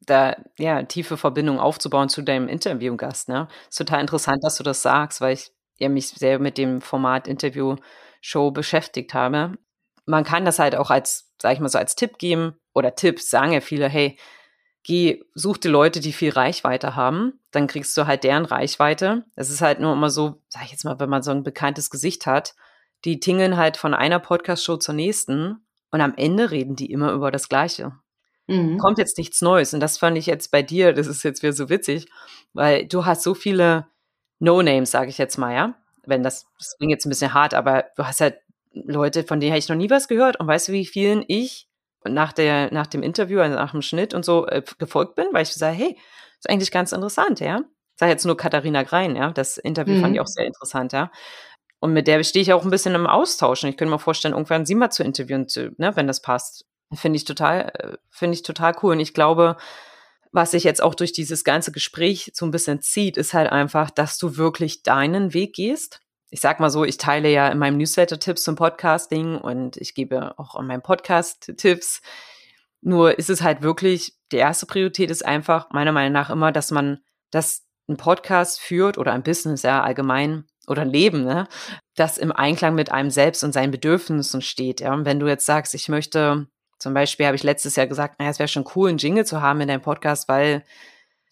da 0.07 0.37
ja 0.59 0.83
tiefe 0.83 1.17
Verbindung 1.17 1.59
aufzubauen 1.59 2.09
zu 2.09 2.23
deinem 2.23 2.49
Interviewgast. 2.49 3.29
Ne, 3.29 3.49
ist 3.69 3.79
total 3.79 4.01
interessant, 4.01 4.45
dass 4.45 4.57
du 4.57 4.63
das 4.63 4.83
sagst, 4.83 5.21
weil 5.21 5.35
ich 5.35 5.51
ja 5.79 5.89
mich 5.89 6.09
sehr 6.09 6.39
mit 6.39 6.59
dem 6.59 6.83
Format 6.83 7.27
Interview-Show 7.27 8.51
beschäftigt 8.51 9.15
habe. 9.15 9.59
Man 10.05 10.25
kann 10.25 10.45
das 10.45 10.59
halt 10.59 10.77
auch 10.77 10.91
als, 10.91 11.33
sag 11.41 11.55
ich 11.55 11.61
mal 11.61 11.69
so, 11.69 11.79
als 11.79 11.97
Tipp 11.97 12.19
geben 12.19 12.57
oder 12.75 12.95
Tipps 12.95 13.31
sagen 13.31 13.53
ja 13.53 13.61
viele, 13.61 13.89
hey, 13.89 14.19
geh, 14.83 15.23
such 15.35 15.59
die 15.59 15.69
Leute, 15.69 16.01
die 16.01 16.13
viel 16.13 16.31
Reichweite 16.31 16.97
haben, 16.97 17.41
dann 17.51 17.67
kriegst 17.67 17.97
du 17.97 18.07
halt 18.07 18.25
deren 18.25 18.45
Reichweite. 18.45 19.25
Es 19.37 19.51
ist 19.51 19.61
halt 19.61 19.81
nur 19.81 19.93
immer 19.93 20.11
so, 20.11 20.43
sag 20.49 20.65
ich 20.65 20.73
jetzt 20.73 20.85
mal, 20.85 20.99
wenn 21.01 21.11
man 21.11 21.23
so 21.23 21.31
ein 21.31 21.43
bekanntes 21.43 21.91
Gesicht 21.91 22.27
hat, 22.27 22.55
die 23.05 23.21
tingeln 23.21 23.57
halt 23.57 23.77
von 23.77 23.95
einer 23.95 24.19
Podcast-Show 24.19 24.77
zur 24.77 24.95
nächsten 24.95 25.65
und 25.91 26.01
am 26.01 26.15
Ende 26.17 26.51
reden 26.51 26.77
die 26.77 26.91
immer 26.91 27.13
über 27.13 27.31
das 27.31 27.49
Gleiche. 27.49 27.93
Mhm. 28.47 28.79
Kommt 28.79 28.99
jetzt 28.99 29.17
nichts 29.17 29.43
Neues. 29.43 29.75
Und 29.75 29.81
das 29.81 29.99
fand 29.99 30.19
ich 30.19 30.27
jetzt 30.27 30.51
bei 30.51 30.63
dir, 30.63 30.93
das 30.93 31.07
ist 31.07 31.23
jetzt 31.23 31.43
wieder 31.43 31.53
so 31.53 31.69
witzig, 31.69 32.09
weil 32.53 32.87
du 32.87 33.07
hast 33.07 33.23
so 33.23 33.35
viele 33.35 33.87
No-Names, 34.41 34.91
sage 34.91 35.11
ich 35.11 35.19
jetzt 35.19 35.39
mal, 35.39 35.55
ja. 35.55 35.75
Wenn 36.05 36.23
das, 36.23 36.47
das 36.59 36.77
klingt 36.77 36.91
jetzt 36.91 37.07
ein 37.07 37.11
bisschen 37.11 37.35
hart, 37.35 37.55
aber 37.55 37.85
du 37.97 38.05
hast 38.05 38.21
halt 38.21 38.39
Leute, 38.73 39.25
von 39.25 39.39
denen 39.39 39.53
habe 39.53 39.59
ich 39.59 39.69
noch 39.69 39.77
nie 39.77 39.91
was 39.91 40.09
gehört. 40.09 40.41
Und 40.41 40.47
weißt 40.47 40.69
du, 40.69 40.73
wie 40.73 40.87
vielen 40.87 41.25
ich 41.29 41.69
nach, 42.05 42.33
der, 42.33 42.73
nach 42.73 42.87
dem 42.87 43.03
Interview, 43.03 43.41
also 43.41 43.55
nach 43.57 43.73
dem 43.73 43.83
Schnitt 43.83 44.15
und 44.15 44.25
so 44.25 44.47
äh, 44.47 44.63
gefolgt 44.79 45.15
bin, 45.15 45.27
weil 45.33 45.43
ich 45.43 45.55
sage, 45.55 45.77
hey, 45.77 45.99
ist 46.39 46.49
eigentlich 46.49 46.71
ganz 46.71 46.93
interessant, 46.93 47.41
ja. 47.41 47.59
Ich 47.59 48.01
sage 48.01 48.13
jetzt 48.13 48.25
nur 48.25 48.37
Katharina 48.37 48.83
Grein, 48.83 49.15
ja. 49.15 49.31
Das 49.31 49.59
Interview 49.59 49.95
mhm. 49.95 50.01
fand 50.01 50.15
ich 50.15 50.19
mhm. 50.19 50.25
auch 50.25 50.29
sehr 50.29 50.47
interessant, 50.47 50.93
ja. 50.93 51.13
Und 51.81 51.93
mit 51.93 52.07
der 52.07 52.23
stehe 52.23 52.43
ich 52.43 52.53
auch 52.53 52.65
ein 52.65 52.71
bisschen 52.71 52.95
im 52.95 53.07
Austausch. 53.07 53.65
Und 53.65 53.71
ich 53.71 53.77
könnte 53.77 53.93
mir 53.93 53.99
vorstellen, 53.99 54.35
irgendwann 54.35 54.67
sie 54.67 54.75
mal 54.75 54.91
zu 54.91 55.03
interviewen, 55.03 55.49
zu, 55.49 55.73
ne, 55.79 55.97
wenn 55.97 56.07
das 56.07 56.23
passt. 56.23 56.67
Finde 56.93 57.17
ich 57.17 57.25
total, 57.25 57.73
äh, 57.75 57.97
finde 58.11 58.35
ich 58.35 58.43
total 58.43 58.75
cool. 58.83 58.93
Und 58.93 59.01
ich 59.01 59.15
glaube, 59.15 59.57
was 60.33 60.53
sich 60.53 60.65
jetzt 60.65 60.83
auch 60.83 60.95
durch 60.95 61.13
dieses 61.13 61.43
ganze 61.43 61.73
Gespräch 61.73 62.31
so 62.35 62.45
ein 62.47 62.51
bisschen 62.51 62.81
zieht, 62.83 63.17
ist 63.17 63.35
halt 63.35 63.51
einfach, 63.51 63.91
dass 63.91 64.19
du 64.19 64.37
wirklich 64.37 64.83
deinen 64.83 65.35
Weg 65.35 65.55
gehst 65.55 66.01
ich 66.31 66.41
sag 66.41 66.61
mal 66.61 66.71
so, 66.71 66.85
ich 66.85 66.97
teile 66.97 67.29
ja 67.29 67.49
in 67.49 67.59
meinem 67.59 67.77
Newsletter 67.77 68.19
Tipps 68.19 68.45
zum 68.45 68.55
Podcasting 68.55 69.37
und 69.37 69.77
ich 69.77 69.95
gebe 69.95 70.39
auch 70.39 70.55
an 70.55 70.67
meinem 70.67 70.83
Podcast 70.83 71.53
Tipps. 71.57 72.01
Nur 72.81 73.19
ist 73.19 73.31
es 73.31 73.43
halt 73.43 73.63
wirklich, 73.63 74.17
die 74.33 74.37
erste 74.37 74.67
Priorität 74.67 75.11
ist 75.11 75.27
einfach 75.27 75.71
meiner 75.71 75.93
Meinung 75.93 76.13
nach 76.13 76.31
immer, 76.31 76.53
dass 76.53 76.71
man, 76.71 77.01
dass 77.31 77.67
ein 77.89 77.97
Podcast 77.97 78.61
führt 78.61 78.97
oder 78.97 79.13
ein 79.13 79.25
Business 79.25 79.63
ja 79.63 79.83
allgemein 79.83 80.45
oder 80.71 80.85
Leben, 80.85 81.25
ne, 81.25 81.49
das 81.97 82.17
im 82.17 82.31
Einklang 82.31 82.77
mit 82.77 82.93
einem 82.93 83.11
selbst 83.11 83.43
und 83.43 83.53
seinen 83.53 83.73
Bedürfnissen 83.73 84.41
steht. 84.41 84.81
Ja? 84.81 84.95
Und 84.95 85.05
wenn 85.05 85.19
du 85.19 85.27
jetzt 85.27 85.45
sagst, 85.45 85.75
ich 85.75 85.89
möchte, 85.89 86.47
zum 86.79 86.95
Beispiel 86.95 87.27
habe 87.27 87.35
ich 87.35 87.43
letztes 87.43 87.75
Jahr 87.75 87.89
gesagt, 87.89 88.19
naja, 88.19 88.31
es 88.31 88.39
wäre 88.39 88.49
schon 88.49 88.65
cool, 88.77 88.89
einen 88.89 88.99
Jingle 88.99 89.27
zu 89.27 89.43
haben 89.43 89.61
in 89.61 89.69
deinem 89.69 89.83
Podcast, 89.83 90.29
weil 90.29 90.65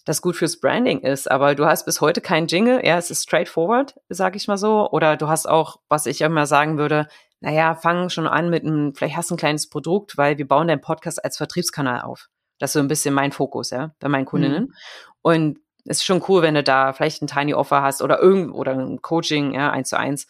das 0.04 0.22
gut 0.22 0.36
fürs 0.36 0.58
Branding 0.58 1.00
ist, 1.00 1.30
aber 1.30 1.54
du 1.54 1.66
hast 1.66 1.84
bis 1.84 2.00
heute 2.00 2.20
keinen 2.20 2.48
Jingle. 2.48 2.84
Ja, 2.84 2.98
es 2.98 3.10
ist 3.10 3.22
straightforward, 3.22 3.94
sag 4.08 4.34
ich 4.34 4.48
mal 4.48 4.56
so. 4.56 4.90
Oder 4.90 5.16
du 5.16 5.28
hast 5.28 5.48
auch, 5.48 5.76
was 5.88 6.06
ich 6.06 6.22
immer 6.22 6.46
sagen 6.46 6.78
würde, 6.78 7.06
naja, 7.40 7.74
fang 7.76 8.08
schon 8.08 8.26
an 8.26 8.50
mit 8.50 8.64
einem, 8.64 8.94
vielleicht 8.94 9.16
hast 9.16 9.30
du 9.30 9.34
ein 9.34 9.38
kleines 9.38 9.68
Produkt, 9.68 10.16
weil 10.16 10.38
wir 10.38 10.48
bauen 10.48 10.66
deinen 10.66 10.80
Podcast 10.80 11.22
als 11.24 11.36
Vertriebskanal 11.36 12.00
auf. 12.00 12.28
Das 12.58 12.70
ist 12.70 12.72
so 12.72 12.80
ein 12.80 12.88
bisschen 12.88 13.14
mein 13.14 13.30
Fokus, 13.30 13.70
ja, 13.70 13.94
bei 14.00 14.08
meinen 14.08 14.24
Kundinnen. 14.24 14.64
Mhm. 14.64 14.74
Und 15.22 15.58
ist 15.88 16.04
schon 16.04 16.22
cool, 16.28 16.42
wenn 16.42 16.54
du 16.54 16.62
da 16.62 16.92
vielleicht 16.92 17.22
ein 17.22 17.26
Tiny 17.26 17.54
Offer 17.54 17.82
hast 17.82 18.02
oder 18.02 18.20
irgend 18.20 18.54
oder 18.54 18.72
ein 18.72 19.00
Coaching, 19.02 19.54
ja, 19.54 19.70
eins 19.70 19.88
zu 19.88 19.98
eins. 19.98 20.26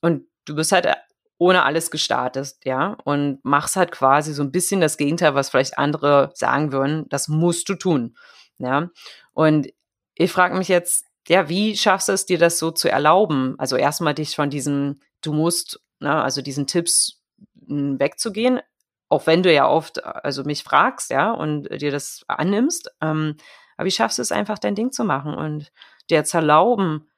Und 0.00 0.26
du 0.44 0.54
bist 0.54 0.72
halt 0.72 0.86
ohne 1.38 1.64
alles 1.64 1.90
gestartet, 1.90 2.54
ja, 2.64 2.96
und 3.04 3.44
machst 3.44 3.76
halt 3.76 3.92
quasi 3.92 4.32
so 4.32 4.42
ein 4.42 4.52
bisschen 4.52 4.80
das 4.80 4.96
Gegenteil, 4.96 5.34
was 5.34 5.50
vielleicht 5.50 5.78
andere 5.78 6.30
sagen 6.34 6.72
würden, 6.72 7.06
das 7.10 7.28
musst 7.28 7.68
du 7.68 7.74
tun. 7.74 8.16
Ja. 8.58 8.88
Und 9.32 9.68
ich 10.14 10.32
frage 10.32 10.56
mich 10.56 10.68
jetzt, 10.68 11.04
ja, 11.28 11.48
wie 11.48 11.76
schaffst 11.76 12.08
du 12.08 12.12
es 12.12 12.26
dir 12.26 12.38
das 12.38 12.58
so 12.58 12.70
zu 12.70 12.88
erlauben? 12.88 13.54
Also 13.58 13.76
erstmal 13.76 14.14
dich 14.14 14.34
von 14.34 14.48
diesem, 14.48 15.00
du 15.20 15.32
musst, 15.32 15.80
ne, 16.00 16.22
also 16.22 16.40
diesen 16.40 16.66
Tipps 16.66 17.20
hm, 17.66 18.00
wegzugehen, 18.00 18.60
auch 19.08 19.26
wenn 19.26 19.42
du 19.42 19.52
ja 19.52 19.68
oft, 19.68 20.04
also 20.04 20.44
mich 20.44 20.62
fragst, 20.62 21.10
ja, 21.10 21.32
und 21.32 21.68
dir 21.80 21.90
das 21.90 22.24
annimmst. 22.28 22.90
Ähm, 23.00 23.36
aber 23.76 23.86
wie 23.86 23.92
schaffst 23.92 24.18
du 24.18 24.22
es 24.22 24.32
einfach, 24.32 24.58
dein 24.58 24.74
Ding 24.74 24.92
zu 24.92 25.04
machen 25.04 25.34
und 25.34 25.72
dir 26.10 26.24
zu 26.24 26.38
erlauben, 26.38 27.08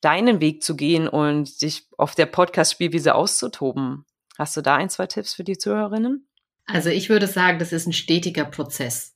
deinen 0.00 0.40
Weg 0.40 0.62
zu 0.62 0.76
gehen 0.76 1.08
und 1.08 1.62
dich 1.62 1.86
auf 1.96 2.14
der 2.14 2.26
Podcast-Spielwiese 2.26 3.14
auszutoben? 3.14 4.04
Hast 4.38 4.56
du 4.56 4.60
da 4.60 4.76
ein, 4.76 4.90
zwei 4.90 5.06
Tipps 5.06 5.34
für 5.34 5.44
die 5.44 5.56
Zuhörerinnen? 5.56 6.26
Also 6.66 6.88
ich 6.88 7.08
würde 7.08 7.26
sagen, 7.26 7.58
das 7.58 7.72
ist 7.72 7.86
ein 7.86 7.92
stetiger 7.92 8.44
Prozess. 8.44 9.12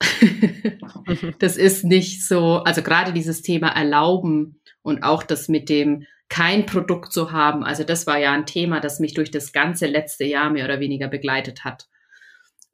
das 1.39 1.57
ist 1.57 1.85
nicht 1.85 2.27
so, 2.27 2.59
also 2.59 2.83
gerade 2.83 3.13
dieses 3.13 3.43
Thema 3.43 3.69
Erlauben 3.69 4.61
und 4.83 5.03
auch 5.03 5.23
das 5.23 5.49
mit 5.49 5.69
dem 5.69 6.07
kein 6.29 6.67
Produkt 6.67 7.13
zu 7.13 7.33
haben. 7.33 7.65
Also 7.65 7.85
das 7.85 8.07
war 8.07 8.19
ja 8.19 8.33
ein 8.33 8.45
Thema, 8.47 8.81
das 8.81 9.01
mich 9.01 9.15
durch 9.15 9.31
das 9.31 9.53
ganze 9.53 9.87
letzte 9.87 10.25
Jahr 10.25 10.51
mehr 10.51 10.67
oder 10.67 10.79
weniger 10.79 11.09
begleitet 11.09 11.65
hat. 11.65 11.89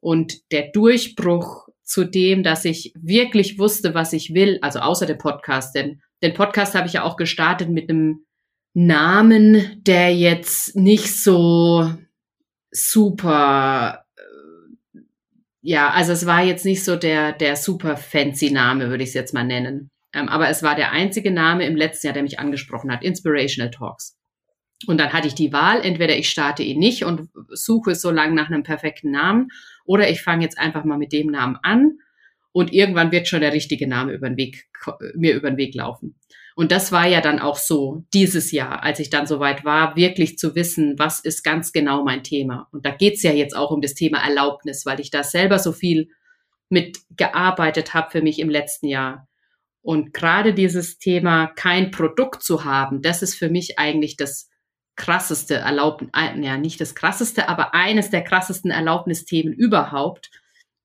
Und 0.01 0.51
der 0.51 0.71
Durchbruch 0.71 1.69
zu 1.85 2.03
dem, 2.03 2.43
dass 2.43 2.65
ich 2.65 2.93
wirklich 2.99 3.57
wusste, 3.57 3.93
was 3.93 4.11
ich 4.11 4.33
will, 4.33 4.59
also 4.61 4.79
außer 4.79 5.05
dem 5.05 5.17
Podcast, 5.17 5.75
denn 5.75 6.01
den 6.21 6.33
Podcast 6.33 6.75
habe 6.75 6.87
ich 6.87 6.93
ja 6.93 7.03
auch 7.03 7.15
gestartet 7.15 7.69
mit 7.69 7.89
einem 7.89 8.25
Namen, 8.73 9.81
der 9.83 10.13
jetzt 10.13 10.75
nicht 10.75 11.15
so 11.15 11.93
super 12.71 14.05
ja, 15.67 15.89
also 15.89 16.11
es 16.11 16.27
war 16.27 16.43
jetzt 16.43 16.63
nicht 16.63 16.83
so 16.83 16.95
der, 16.95 17.33
der 17.33 17.55
super 17.55 17.97
fancy 17.97 18.51
Name, 18.51 18.91
würde 18.91 19.01
ich 19.01 19.09
es 19.09 19.15
jetzt 19.15 19.33
mal 19.33 19.43
nennen. 19.43 19.89
Ähm, 20.13 20.29
aber 20.29 20.47
es 20.47 20.61
war 20.61 20.75
der 20.75 20.91
einzige 20.91 21.31
Name 21.31 21.65
im 21.65 21.75
letzten 21.75 22.05
Jahr, 22.05 22.13
der 22.13 22.21
mich 22.21 22.37
angesprochen 22.37 22.91
hat, 22.91 23.03
Inspirational 23.03 23.71
Talks. 23.71 24.15
Und 24.85 24.99
dann 24.99 25.11
hatte 25.11 25.27
ich 25.27 25.33
die 25.33 25.51
Wahl, 25.51 25.81
entweder 25.81 26.15
ich 26.15 26.29
starte 26.29 26.61
ihn 26.61 26.77
nicht 26.77 27.03
und 27.03 27.29
suche 27.49 27.95
so 27.95 28.11
lange 28.11 28.35
nach 28.35 28.45
einem 28.45 28.61
perfekten 28.61 29.09
Namen, 29.09 29.47
oder 29.85 30.09
ich 30.09 30.21
fange 30.21 30.43
jetzt 30.43 30.57
einfach 30.57 30.83
mal 30.83 30.97
mit 30.97 31.13
dem 31.13 31.27
Namen 31.27 31.57
an 31.63 31.99
und 32.51 32.73
irgendwann 32.73 33.11
wird 33.11 33.27
schon 33.27 33.41
der 33.41 33.53
richtige 33.53 33.87
Name 33.87 34.13
über 34.13 34.29
den 34.29 34.37
Weg, 34.37 34.69
mir 35.15 35.35
über 35.35 35.49
den 35.49 35.57
Weg 35.57 35.75
laufen. 35.75 36.15
Und 36.55 36.71
das 36.71 36.93
war 36.93 37.05
ja 37.05 37.19
dann 37.19 37.39
auch 37.39 37.57
so 37.57 38.05
dieses 38.13 38.53
Jahr, 38.53 38.81
als 38.81 38.99
ich 38.99 39.09
dann 39.09 39.27
soweit 39.27 39.65
war, 39.65 39.97
wirklich 39.97 40.37
zu 40.37 40.55
wissen, 40.55 40.97
was 40.97 41.19
ist 41.19 41.43
ganz 41.43 41.73
genau 41.73 42.05
mein 42.05 42.23
Thema. 42.23 42.69
Und 42.71 42.85
da 42.85 42.91
geht's 42.91 43.23
ja 43.23 43.31
jetzt 43.31 43.55
auch 43.55 43.71
um 43.71 43.81
das 43.81 43.93
Thema 43.93 44.25
Erlaubnis, 44.25 44.85
weil 44.85 45.01
ich 45.01 45.11
da 45.11 45.23
selber 45.23 45.59
so 45.59 45.73
viel 45.73 46.07
mit 46.69 46.99
gearbeitet 47.17 47.93
habe 47.93 48.09
für 48.09 48.21
mich 48.21 48.39
im 48.39 48.49
letzten 48.49 48.87
Jahr. 48.87 49.27
Und 49.81 50.13
gerade 50.13 50.53
dieses 50.53 50.97
Thema, 50.97 51.47
kein 51.47 51.91
Produkt 51.91 52.41
zu 52.41 52.63
haben, 52.63 53.01
das 53.01 53.21
ist 53.21 53.35
für 53.35 53.49
mich 53.49 53.77
eigentlich 53.77 54.15
das 54.15 54.49
krasseste 54.95 55.55
Erlaubnis, 55.55 56.11
ja 56.13 56.57
nicht 56.57 56.79
das 56.79 56.95
krasseste, 56.95 57.49
aber 57.49 57.73
eines 57.73 58.09
der 58.09 58.23
krassesten 58.23 58.71
Erlaubnisthemen 58.71 59.53
überhaupt, 59.53 60.31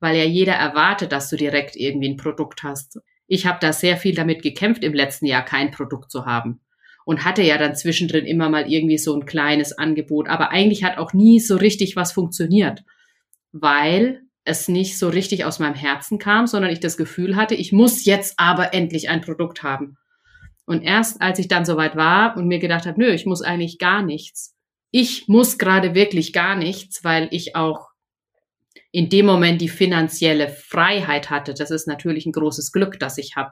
weil 0.01 0.17
ja 0.17 0.25
jeder 0.25 0.55
erwartet, 0.55 1.13
dass 1.13 1.31
du 1.31 1.37
direkt 1.37 1.77
irgendwie 1.77 2.09
ein 2.09 2.17
Produkt 2.17 2.63
hast 2.63 2.99
ich 3.31 3.47
habe 3.47 3.59
da 3.61 3.73
sehr 3.73 3.97
viel 3.97 4.17
damit 4.17 4.43
gekämpft, 4.43 4.83
im 4.83 4.93
letzten 4.93 5.25
Jahr 5.25 5.45
kein 5.45 5.71
Produkt 5.71 6.11
zu 6.11 6.27
haben. 6.27 6.61
Und 7.05 7.25
hatte 7.25 7.43
ja 7.43 7.59
dann 7.59 7.77
zwischendrin 7.77 8.27
immer 8.27 8.51
mal 8.51 8.71
irgendwie 8.71 8.99
so 8.99 9.15
ein 9.15 9.25
kleines 9.25 9.79
Angebot. 9.79 10.29
Aber 10.29 10.51
eigentlich 10.51 10.83
hat 10.83 10.99
auch 10.99 11.13
nie 11.13 11.39
so 11.39 11.57
richtig 11.57 11.95
was 11.95 12.13
funktioniert, 12.13 12.83
weil 13.53 14.23
es 14.45 14.67
nicht 14.67 14.99
so 14.99 15.09
richtig 15.09 15.45
aus 15.45 15.61
meinem 15.61 15.77
Herzen 15.77 16.19
kam, 16.19 16.49
sondern 16.49 16.73
ich 16.73 16.81
das 16.81 16.97
Gefühl 16.97 17.37
hatte, 17.37 17.55
ich 17.55 17.73
muss 17.73 18.05
jetzt 18.05 18.35
aber 18.37 18.75
endlich 18.75 19.09
ein 19.09 19.21
Produkt 19.21 19.63
haben. 19.63 19.97
Und 20.71 20.83
erst 20.83 21.21
als 21.21 21.41
ich 21.41 21.49
dann 21.49 21.65
soweit 21.65 21.97
war 21.97 22.37
und 22.37 22.47
mir 22.47 22.61
gedacht 22.61 22.87
habe, 22.87 23.01
nö, 23.01 23.11
ich 23.11 23.27
muss 23.27 23.43
eigentlich 23.43 23.79
gar 23.79 24.03
nichts. 24.03 24.55
Ich 24.93 25.27
muss 25.27 25.59
gerade 25.59 25.97
wirklich 25.97 26.33
gar 26.33 26.55
nichts, 26.55 27.03
weil 27.03 27.27
ich 27.33 27.57
auch 27.57 27.89
in 28.93 29.09
dem 29.09 29.27
Moment 29.27 29.61
die 29.61 29.69
finanzielle 29.69 30.47
Freiheit 30.49 31.29
hatte. 31.29 31.55
Das 31.55 31.73
ist 31.73 31.89
natürlich 31.89 32.25
ein 32.25 32.31
großes 32.31 32.71
Glück, 32.71 33.01
das 33.01 33.19
ich 33.19 33.35
habe, 33.35 33.51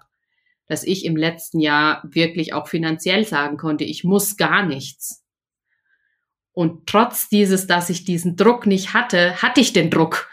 dass 0.69 0.85
ich 0.85 1.05
im 1.05 1.17
letzten 1.17 1.59
Jahr 1.59 2.05
wirklich 2.05 2.53
auch 2.53 2.69
finanziell 2.69 3.25
sagen 3.25 3.57
konnte, 3.57 3.83
ich 3.83 4.05
muss 4.05 4.37
gar 4.37 4.65
nichts. 4.65 5.25
Und 6.53 6.87
trotz 6.87 7.29
dieses, 7.29 7.67
dass 7.67 7.91
ich 7.91 8.05
diesen 8.05 8.37
Druck 8.37 8.65
nicht 8.65 8.95
hatte, 8.95 9.43
hatte 9.43 9.61
ich 9.61 9.73
den 9.73 9.91
Druck. 9.91 10.31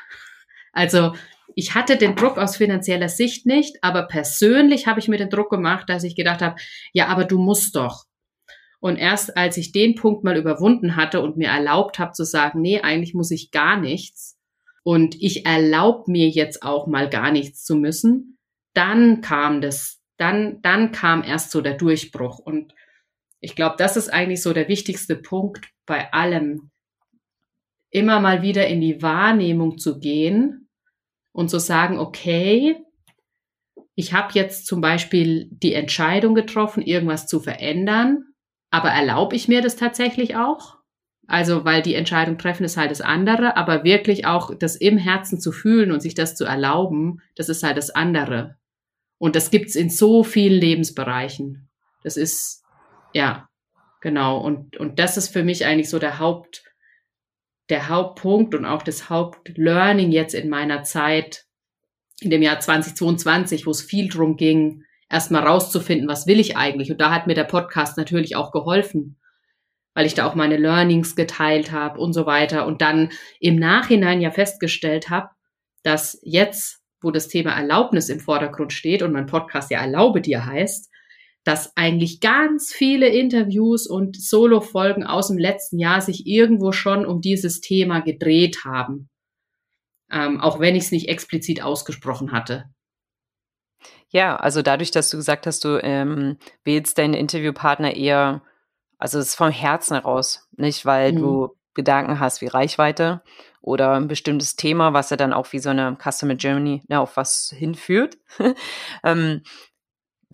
Also 0.72 1.16
ich 1.54 1.76
hatte 1.76 1.98
den 1.98 2.16
Druck 2.16 2.38
aus 2.38 2.58
finanzieller 2.58 3.10
Sicht 3.10 3.46
nicht, 3.46 3.78
aber 3.82 4.04
persönlich 4.04 4.88
habe 4.88 5.00
ich 5.00 5.08
mir 5.08 5.18
den 5.18 5.30
Druck 5.30 5.50
gemacht, 5.50 5.90
dass 5.90 6.04
ich 6.04 6.16
gedacht 6.16 6.42
habe, 6.42 6.56
ja, 6.94 7.08
aber 7.08 7.26
du 7.26 7.38
musst 7.38 7.76
doch. 7.76 8.06
Und 8.80 8.98
erst 8.98 9.38
als 9.38 9.58
ich 9.58 9.72
den 9.72 9.96
Punkt 9.96 10.24
mal 10.24 10.38
überwunden 10.38 10.96
hatte 10.96 11.22
und 11.22 11.38
mir 11.38 11.50
erlaubt 11.50 12.00
habe 12.00 12.12
zu 12.12 12.24
sagen, 12.24 12.62
nee, 12.62 12.82
eigentlich 12.82 13.14
muss 13.14 13.32
ich 13.32 13.52
gar 13.52 13.80
nichts, 13.80 14.36
und 14.86 15.20
ich 15.20 15.48
erlaube 15.48 16.12
mir 16.12 16.30
jetzt 16.30 16.62
auch 16.62 16.86
mal 16.86 17.10
gar 17.10 17.32
nichts 17.32 17.66
zu 17.66 17.76
müssen, 17.76 18.38
dann 18.76 19.22
kam 19.22 19.60
das, 19.60 20.00
dann, 20.18 20.62
dann 20.62 20.92
kam 20.92 21.24
erst 21.24 21.50
so 21.50 21.62
der 21.62 21.74
Durchbruch. 21.74 22.38
Und 22.38 22.76
ich 23.40 23.56
glaube, 23.56 23.78
das 23.80 23.98
ist 23.98 24.10
eigentlich 24.10 24.44
so 24.44 24.54
der 24.54 24.68
wichtigste 24.68 25.16
Punkt 25.16 25.66
bei 25.88 26.14
allem. 26.14 26.70
Immer 27.90 28.20
mal 28.20 28.44
wieder 28.44 28.68
in 28.68 28.80
die 28.80 29.02
Wahrnehmung 29.02 29.80
zu 29.80 30.00
gehen 30.00 30.65
und 31.36 31.50
zu 31.50 31.60
sagen, 31.60 32.00
okay, 32.00 32.78
ich 33.94 34.14
habe 34.14 34.30
jetzt 34.34 34.68
zum 34.68 34.80
Beispiel 34.80 35.50
die 35.52 35.74
Entscheidung 35.74 36.34
getroffen, 36.34 36.82
irgendwas 36.82 37.28
zu 37.28 37.42
verändern, 37.42 38.24
aber 38.72 38.90
erlaube 38.90 39.36
ich 39.36 39.50
mir 39.50 39.62
das 39.62 39.76
tatsächlich 39.76 40.38
auch? 40.38 40.78
Also, 41.28 41.66
weil 41.66 41.82
die 41.82 41.96
Entscheidung 41.96 42.38
treffen 42.38 42.64
ist 42.64 42.78
halt 42.78 42.90
das 42.90 43.02
andere, 43.02 43.58
aber 43.58 43.84
wirklich 43.84 44.26
auch 44.26 44.56
das 44.58 44.78
im 44.78 44.98
Herzen 44.98 45.42
zu 45.42 45.52
fühlen 45.52 45.92
und 45.92 46.00
sich 46.00 46.16
das 46.16 46.38
zu 46.38 46.46
erlauben, 46.46 47.22
das 47.36 47.50
ist 47.50 47.64
halt 47.64 47.76
das 47.76 47.90
andere. 47.90 48.56
Und 49.18 49.36
das 49.36 49.52
gibt's 49.52 49.76
in 49.76 49.90
so 49.90 50.24
vielen 50.24 50.60
Lebensbereichen. 50.60 51.68
Das 52.04 52.16
ist, 52.16 52.64
ja, 53.14 53.50
genau. 54.00 54.38
Und, 54.38 54.78
und 54.78 55.00
das 55.00 55.18
ist 55.18 55.30
für 55.30 55.44
mich 55.44 55.66
eigentlich 55.66 55.90
so 55.90 56.00
der 56.00 56.20
Haupt, 56.20 56.64
der 57.70 57.90
Hauptpunkt 57.90 58.54
und 58.56 58.66
auch 58.66 58.84
das 58.84 59.10
Hauptlearning 59.10 60.12
jetzt 60.12 60.36
in 60.36 60.50
meiner 60.50 60.84
Zeit, 60.84 61.46
in 62.20 62.30
dem 62.30 62.42
Jahr 62.42 62.60
2022, 62.60 63.66
wo 63.66 63.72
es 63.72 63.82
viel 63.82 64.10
drum 64.10 64.38
ging, 64.38 64.84
erstmal 65.10 65.46
rauszufinden, 65.46 66.08
was 66.08 66.28
will 66.28 66.40
ich 66.40 66.58
eigentlich? 66.58 66.92
Und 66.92 67.02
da 67.02 67.12
hat 67.12 67.28
mir 67.28 67.34
der 67.34 67.44
Podcast 67.44 67.98
natürlich 67.98 68.36
auch 68.36 68.52
geholfen 68.52 69.18
weil 69.96 70.06
ich 70.06 70.14
da 70.14 70.28
auch 70.28 70.36
meine 70.36 70.58
Learnings 70.58 71.16
geteilt 71.16 71.72
habe 71.72 72.00
und 72.00 72.14
so 72.14 72.28
weiter. 72.28 72.68
Und 72.68 72.82
dann 72.82 73.10
im 73.40 73.56
Nachhinein 73.56 74.22
ja 74.22 74.30
festgestellt 74.30 75.10
habe, 75.10 75.30
dass 75.84 76.20
jetzt, 76.22 76.84
wo 77.02 77.12
das 77.12 77.30
Thema 77.30 77.52
Erlaubnis 77.52 78.10
im 78.10 78.20
Vordergrund 78.20 78.74
steht 78.74 79.02
und 79.02 79.14
mein 79.14 79.26
Podcast 79.26 79.72
ja 79.72 79.80
Erlaube 79.80 80.22
dir 80.22 80.46
heißt, 80.46 80.92
dass 81.46 81.76
eigentlich 81.78 82.20
ganz 82.20 82.74
viele 82.74 83.08
Interviews 83.08 83.88
und 83.88 84.22
Solo-Folgen 84.22 85.06
aus 85.06 85.30
dem 85.30 85.38
letzten 85.38 85.80
Jahr 85.80 86.02
sich 86.02 86.28
irgendwo 86.28 86.74
schon 86.74 87.06
um 87.06 87.22
dieses 87.22 87.62
Thema 87.62 88.02
gedreht 88.02 88.66
haben. 88.66 89.10
Ähm, 90.12 90.42
auch 90.42 90.60
wenn 90.60 90.76
ich 90.76 90.84
es 90.84 90.92
nicht 90.92 91.08
explizit 91.08 91.64
ausgesprochen 91.64 92.34
hatte. 92.34 92.66
Ja, 94.10 94.36
also 94.36 94.62
dadurch, 94.62 94.92
dass 94.92 95.10
du 95.10 95.18
gesagt 95.18 95.48
hast, 95.48 95.64
du 95.64 95.82
ähm, 95.82 96.38
wählst 96.64 96.98
deinen 96.98 97.14
Interviewpartner 97.14 97.96
eher 97.96 98.42
also 98.98 99.20
es 99.20 99.30
ist 99.30 99.36
vom 99.36 99.52
Herzen 99.52 99.96
heraus, 99.96 100.48
nicht 100.58 100.86
weil 100.86 101.14
mhm. 101.14 101.18
du 101.18 101.56
Gedanken 101.74 102.20
hast 102.20 102.42
wie 102.42 102.48
Reichweite 102.48 103.22
oder 103.62 103.94
ein 103.94 104.08
bestimmtes 104.08 104.56
Thema, 104.56 104.94
was 104.94 105.10
ja 105.10 105.18
dann 105.18 105.34
auch 105.34 105.52
wie 105.52 105.60
so 105.60 105.70
eine 105.70 105.98
Customer 106.02 106.36
Germany 106.36 106.84
ne, 106.88 107.00
auf 107.00 107.18
was 107.18 107.54
hinführt. 107.56 108.18
ähm, 109.04 109.44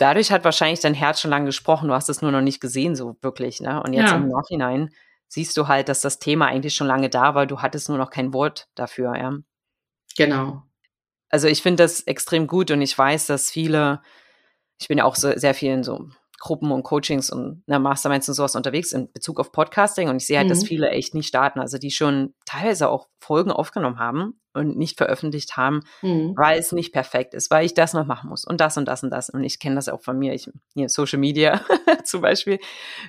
dadurch 0.02 0.32
hat 0.32 0.44
wahrscheinlich 0.44 0.80
dein 0.80 0.94
Herz 0.94 1.22
schon 1.22 1.32
lange 1.32 1.46
gesprochen. 1.46 1.88
Du 1.88 1.94
hast 1.94 2.10
es 2.10 2.22
nur 2.22 2.32
noch 2.32 2.42
nicht 2.42 2.60
gesehen, 2.60 2.96
so 2.96 3.18
wirklich. 3.22 3.62
Ne? 3.62 3.82
Und 3.84 3.94
jetzt 3.94 4.10
ja. 4.10 4.18
im 4.18 4.28
Nachhinein 4.28 4.90
siehst 5.28 5.56
du 5.56 5.68
halt, 5.68 5.90
dass 5.90 6.02
das 6.02 6.20
Thema 6.20 6.48
eigentlich 6.48 6.76
schon 6.76 6.88
lange 6.88 7.10
da 7.10 7.36
war. 7.36 7.46
Du 7.46 7.62
hattest 7.62 7.88
nur 7.88 7.98
noch 7.98 8.10
kein 8.10 8.34
Wort 8.34 8.68
dafür. 8.76 9.16
Ja? 9.16 9.38
Genau. 10.18 10.64
Also 11.30 11.48
ich 11.48 11.62
finde 11.62 11.84
das 11.84 12.02
extrem 12.02 12.48
gut 12.48 12.72
und 12.72 12.82
ich 12.82 12.98
weiß, 12.98 13.28
dass 13.28 13.52
viele, 13.52 14.02
ich 14.80 14.88
bin 14.88 14.98
ja 14.98 15.06
auch 15.06 15.16
so, 15.16 15.32
sehr 15.38 15.54
viel 15.54 15.72
in 15.72 15.84
so 15.84 16.10
Gruppen 16.42 16.72
und 16.72 16.82
Coachings 16.82 17.30
und 17.30 17.62
na, 17.68 17.78
Masterminds 17.78 18.28
und 18.28 18.34
sowas 18.34 18.56
unterwegs 18.56 18.94
in 18.94 19.12
Bezug 19.14 19.40
auf 19.40 19.52
Podcasting 19.52 20.10
und 20.10 20.18
ich 20.18 20.26
sehe 20.26 20.40
halt, 20.40 20.48
mhm. 20.48 20.50
dass 20.50 20.64
viele 20.64 20.90
echt 20.90 21.14
nicht 21.14 21.28
starten, 21.28 21.60
also 21.60 21.78
die 21.78 21.92
schon 21.92 22.34
teilweise 22.46 22.90
auch 22.90 23.10
Folgen 23.20 23.52
aufgenommen 23.52 24.00
haben 24.00 24.42
und 24.54 24.76
nicht 24.76 24.98
veröffentlicht 24.98 25.56
haben, 25.56 25.82
mhm. 26.02 26.34
weil 26.36 26.60
es 26.60 26.72
nicht 26.72 26.94
perfekt 26.94 27.36
ist, 27.36 27.52
weil 27.52 27.64
ich 27.64 27.76
das 27.76 27.94
noch 27.94 28.08
machen 28.08 28.32
muss 28.32 28.44
und 28.44 28.60
das 28.60 28.76
und 28.76 28.86
das 28.86 29.04
und 29.04 29.12
das 29.12 29.30
und 29.30 29.44
ich 29.44 29.60
kenne 29.60 29.76
das 29.76 29.88
auch 29.88 30.02
von 30.02 30.18
mir, 30.18 30.34
ich 30.34 30.50
hier 30.74 30.90
Social 30.90 31.20
Media 31.20 31.62
zum 32.06 32.22
Beispiel, 32.22 32.58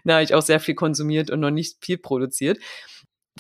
da 0.04 0.14
habe 0.14 0.24
ich 0.24 0.34
auch 0.34 0.42
sehr 0.42 0.60
viel 0.60 0.74
konsumiert 0.74 1.30
und 1.30 1.40
noch 1.40 1.50
nicht 1.50 1.82
viel 1.82 1.96
produziert. 1.96 2.58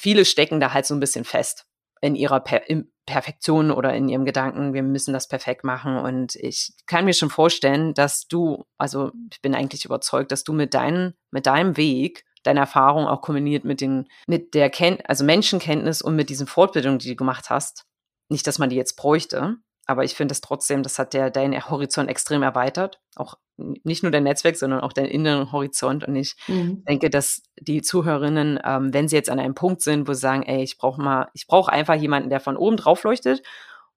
Viele 0.00 0.24
stecken 0.24 0.58
da 0.58 0.72
halt 0.72 0.86
so 0.86 0.94
ein 0.94 1.00
bisschen 1.00 1.24
fest 1.26 1.66
in 2.00 2.14
ihrer 2.14 2.40
per 2.40 2.62
Perfektion 3.06 3.70
oder 3.70 3.94
in 3.94 4.08
ihrem 4.08 4.24
Gedanken, 4.24 4.74
wir 4.74 4.82
müssen 4.82 5.12
das 5.12 5.28
perfekt 5.28 5.64
machen. 5.64 5.96
Und 5.96 6.36
ich 6.36 6.72
kann 6.86 7.04
mir 7.04 7.14
schon 7.14 7.30
vorstellen, 7.30 7.94
dass 7.94 8.26
du, 8.28 8.64
also 8.78 9.12
ich 9.30 9.40
bin 9.42 9.54
eigentlich 9.54 9.84
überzeugt, 9.84 10.32
dass 10.32 10.44
du 10.44 10.52
mit 10.52 10.74
deinem, 10.74 11.14
mit 11.30 11.46
deinem 11.46 11.76
Weg, 11.76 12.24
deiner 12.42 12.62
Erfahrung 12.62 13.06
auch 13.06 13.20
kombiniert 13.20 13.64
mit 13.64 13.80
den, 13.80 14.08
mit 14.26 14.54
der 14.54 14.70
Ken 14.70 14.98
also 15.04 15.24
Menschenkenntnis 15.24 16.02
und 16.02 16.16
mit 16.16 16.28
diesen 16.28 16.46
Fortbildungen, 16.46 16.98
die 16.98 17.08
du 17.08 17.16
gemacht 17.16 17.50
hast. 17.50 17.84
Nicht, 18.28 18.46
dass 18.46 18.58
man 18.58 18.70
die 18.70 18.76
jetzt 18.76 18.96
bräuchte, 18.96 19.58
aber 19.86 20.04
ich 20.04 20.14
finde 20.14 20.32
es 20.32 20.40
trotzdem, 20.40 20.82
das 20.82 20.98
hat 20.98 21.12
der 21.12 21.30
deinen 21.30 21.68
Horizont 21.68 22.08
extrem 22.08 22.42
erweitert. 22.42 23.00
Auch 23.16 23.36
nicht 23.56 24.02
nur 24.02 24.12
dein 24.12 24.22
Netzwerk, 24.22 24.56
sondern 24.56 24.80
auch 24.80 24.92
deinen 24.92 25.08
inneren 25.08 25.52
Horizont. 25.52 26.06
Und 26.06 26.16
ich 26.16 26.36
mhm. 26.46 26.84
denke, 26.84 27.10
dass 27.10 27.42
die 27.58 27.82
Zuhörerinnen, 27.82 28.60
ähm, 28.64 28.94
wenn 28.94 29.08
sie 29.08 29.16
jetzt 29.16 29.30
an 29.30 29.40
einem 29.40 29.54
Punkt 29.54 29.82
sind, 29.82 30.08
wo 30.08 30.12
sie 30.12 30.20
sagen, 30.20 30.44
ey, 30.44 30.62
ich 30.62 30.78
brauche 30.78 31.02
mal, 31.02 31.28
ich 31.34 31.46
brauche 31.46 31.72
einfach 31.72 31.94
jemanden, 31.94 32.30
der 32.30 32.40
von 32.40 32.56
oben 32.56 32.76
drauf 32.76 33.02
leuchtet 33.02 33.42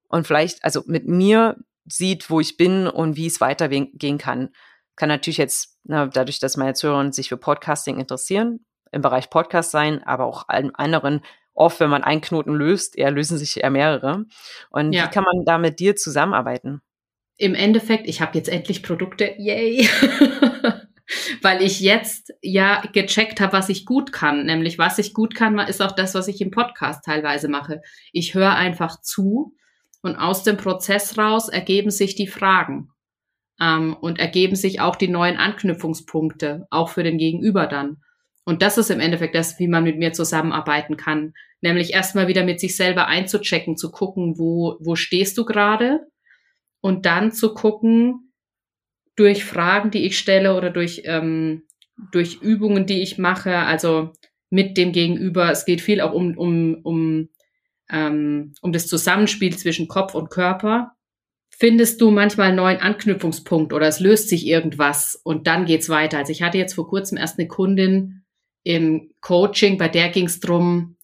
und 0.07 0.25
vielleicht, 0.25 0.63
also 0.63 0.81
mit 0.85 1.07
mir 1.07 1.57
sieht, 1.85 2.29
wo 2.29 2.39
ich 2.39 2.57
bin 2.57 2.87
und 2.87 3.15
wie 3.15 3.27
es 3.27 3.41
weitergehen 3.41 4.17
kann. 4.17 4.49
Kann 4.95 5.09
natürlich 5.09 5.37
jetzt, 5.37 5.77
na, 5.83 6.07
dadurch, 6.07 6.39
dass 6.39 6.57
meine 6.57 6.73
Zuhörer 6.73 7.11
sich 7.13 7.29
für 7.29 7.37
Podcasting 7.37 7.99
interessieren, 7.99 8.65
im 8.91 9.01
Bereich 9.01 9.29
Podcast 9.29 9.71
sein, 9.71 10.01
aber 10.03 10.25
auch 10.25 10.45
allen 10.47 10.73
anderen 10.73 11.21
oft, 11.55 11.79
wenn 11.79 11.89
man 11.89 12.03
einen 12.03 12.21
Knoten 12.21 12.53
löst, 12.53 12.97
eher 12.97 13.11
lösen 13.11 13.37
sich 13.37 13.57
eher 13.57 13.71
mehrere. 13.71 14.25
Und 14.69 14.93
ja. 14.93 15.05
wie 15.05 15.09
kann 15.09 15.23
man 15.23 15.45
da 15.45 15.57
mit 15.57 15.79
dir 15.79 15.95
zusammenarbeiten? 15.95 16.81
Im 17.37 17.55
Endeffekt, 17.55 18.07
ich 18.07 18.21
habe 18.21 18.37
jetzt 18.37 18.49
endlich 18.49 18.83
Produkte, 18.83 19.33
yay! 19.37 19.89
Weil 21.41 21.61
ich 21.61 21.81
jetzt 21.81 22.33
ja 22.41 22.81
gecheckt 22.91 23.39
habe, 23.39 23.53
was 23.53 23.69
ich 23.69 23.85
gut 23.85 24.11
kann. 24.11 24.45
Nämlich, 24.45 24.79
was 24.79 24.97
ich 24.97 25.13
gut 25.13 25.35
kann, 25.35 25.57
ist 25.59 25.81
auch 25.81 25.91
das, 25.91 26.15
was 26.15 26.27
ich 26.27 26.41
im 26.41 26.49
Podcast 26.49 27.05
teilweise 27.05 27.47
mache. 27.47 27.81
Ich 28.11 28.33
höre 28.33 28.55
einfach 28.55 29.01
zu 29.01 29.53
und 30.01 30.15
aus 30.15 30.43
dem 30.43 30.57
Prozess 30.57 31.17
raus 31.17 31.49
ergeben 31.49 31.91
sich 31.91 32.15
die 32.15 32.27
Fragen. 32.27 32.89
Ähm, 33.61 33.95
und 33.95 34.19
ergeben 34.19 34.55
sich 34.55 34.81
auch 34.81 34.97
die 34.97 35.07
neuen 35.07 35.37
Anknüpfungspunkte, 35.37 36.67
auch 36.71 36.89
für 36.89 37.03
den 37.03 37.17
Gegenüber 37.17 37.67
dann. 37.67 38.01
Und 38.45 38.61
das 38.61 38.77
ist 38.77 38.91
im 38.91 38.99
Endeffekt 38.99 39.35
das, 39.35 39.59
wie 39.59 39.67
man 39.67 39.83
mit 39.83 39.97
mir 39.97 40.13
zusammenarbeiten 40.13 40.97
kann. 40.97 41.33
Nämlich 41.61 41.93
erstmal 41.93 42.27
wieder 42.27 42.45
mit 42.45 42.59
sich 42.59 42.77
selber 42.77 43.07
einzuchecken, 43.07 43.75
zu 43.75 43.91
gucken, 43.91 44.37
wo, 44.37 44.77
wo 44.79 44.95
stehst 44.95 45.37
du 45.37 45.45
gerade? 45.45 46.01
Und 46.79 47.07
dann 47.07 47.31
zu 47.31 47.55
gucken, 47.55 48.31
durch 49.15 49.43
Fragen, 49.43 49.91
die 49.91 50.05
ich 50.05 50.19
stelle 50.19 50.55
oder 50.55 50.69
durch, 50.69 51.01
ähm, 51.05 51.63
durch 52.11 52.41
Übungen, 52.41 52.85
die 52.85 53.01
ich 53.01 53.17
mache, 53.17 53.57
also 53.57 54.11
mit 54.49 54.77
dem 54.77 54.91
Gegenüber. 54.91 55.49
Es 55.51 55.65
geht 55.65 55.81
viel 55.81 56.01
auch 56.01 56.13
um, 56.13 56.37
um, 56.37 56.75
um, 56.83 57.29
ähm, 57.89 58.53
um 58.61 58.71
das 58.71 58.87
Zusammenspiel 58.87 59.57
zwischen 59.57 59.87
Kopf 59.87 60.13
und 60.13 60.29
Körper. 60.29 60.91
Findest 61.49 62.01
du 62.01 62.11
manchmal 62.11 62.47
einen 62.47 62.57
neuen 62.57 62.79
Anknüpfungspunkt 62.79 63.71
oder 63.71 63.87
es 63.87 64.01
löst 64.01 64.29
sich 64.29 64.45
irgendwas 64.45 65.19
und 65.23 65.47
dann 65.47 65.65
geht's 65.65 65.89
weiter. 65.89 66.17
Also 66.17 66.31
ich 66.31 66.43
hatte 66.43 66.57
jetzt 66.57 66.73
vor 66.73 66.87
kurzem 66.87 67.17
erst 67.17 67.39
eine 67.39 67.47
Kundin, 67.47 68.24
im 68.65 69.11
Coaching, 69.21 69.77
bei 69.77 69.87
der 69.87 70.09
ging 70.09 70.25
es 70.25 70.39
darum, 70.39 70.97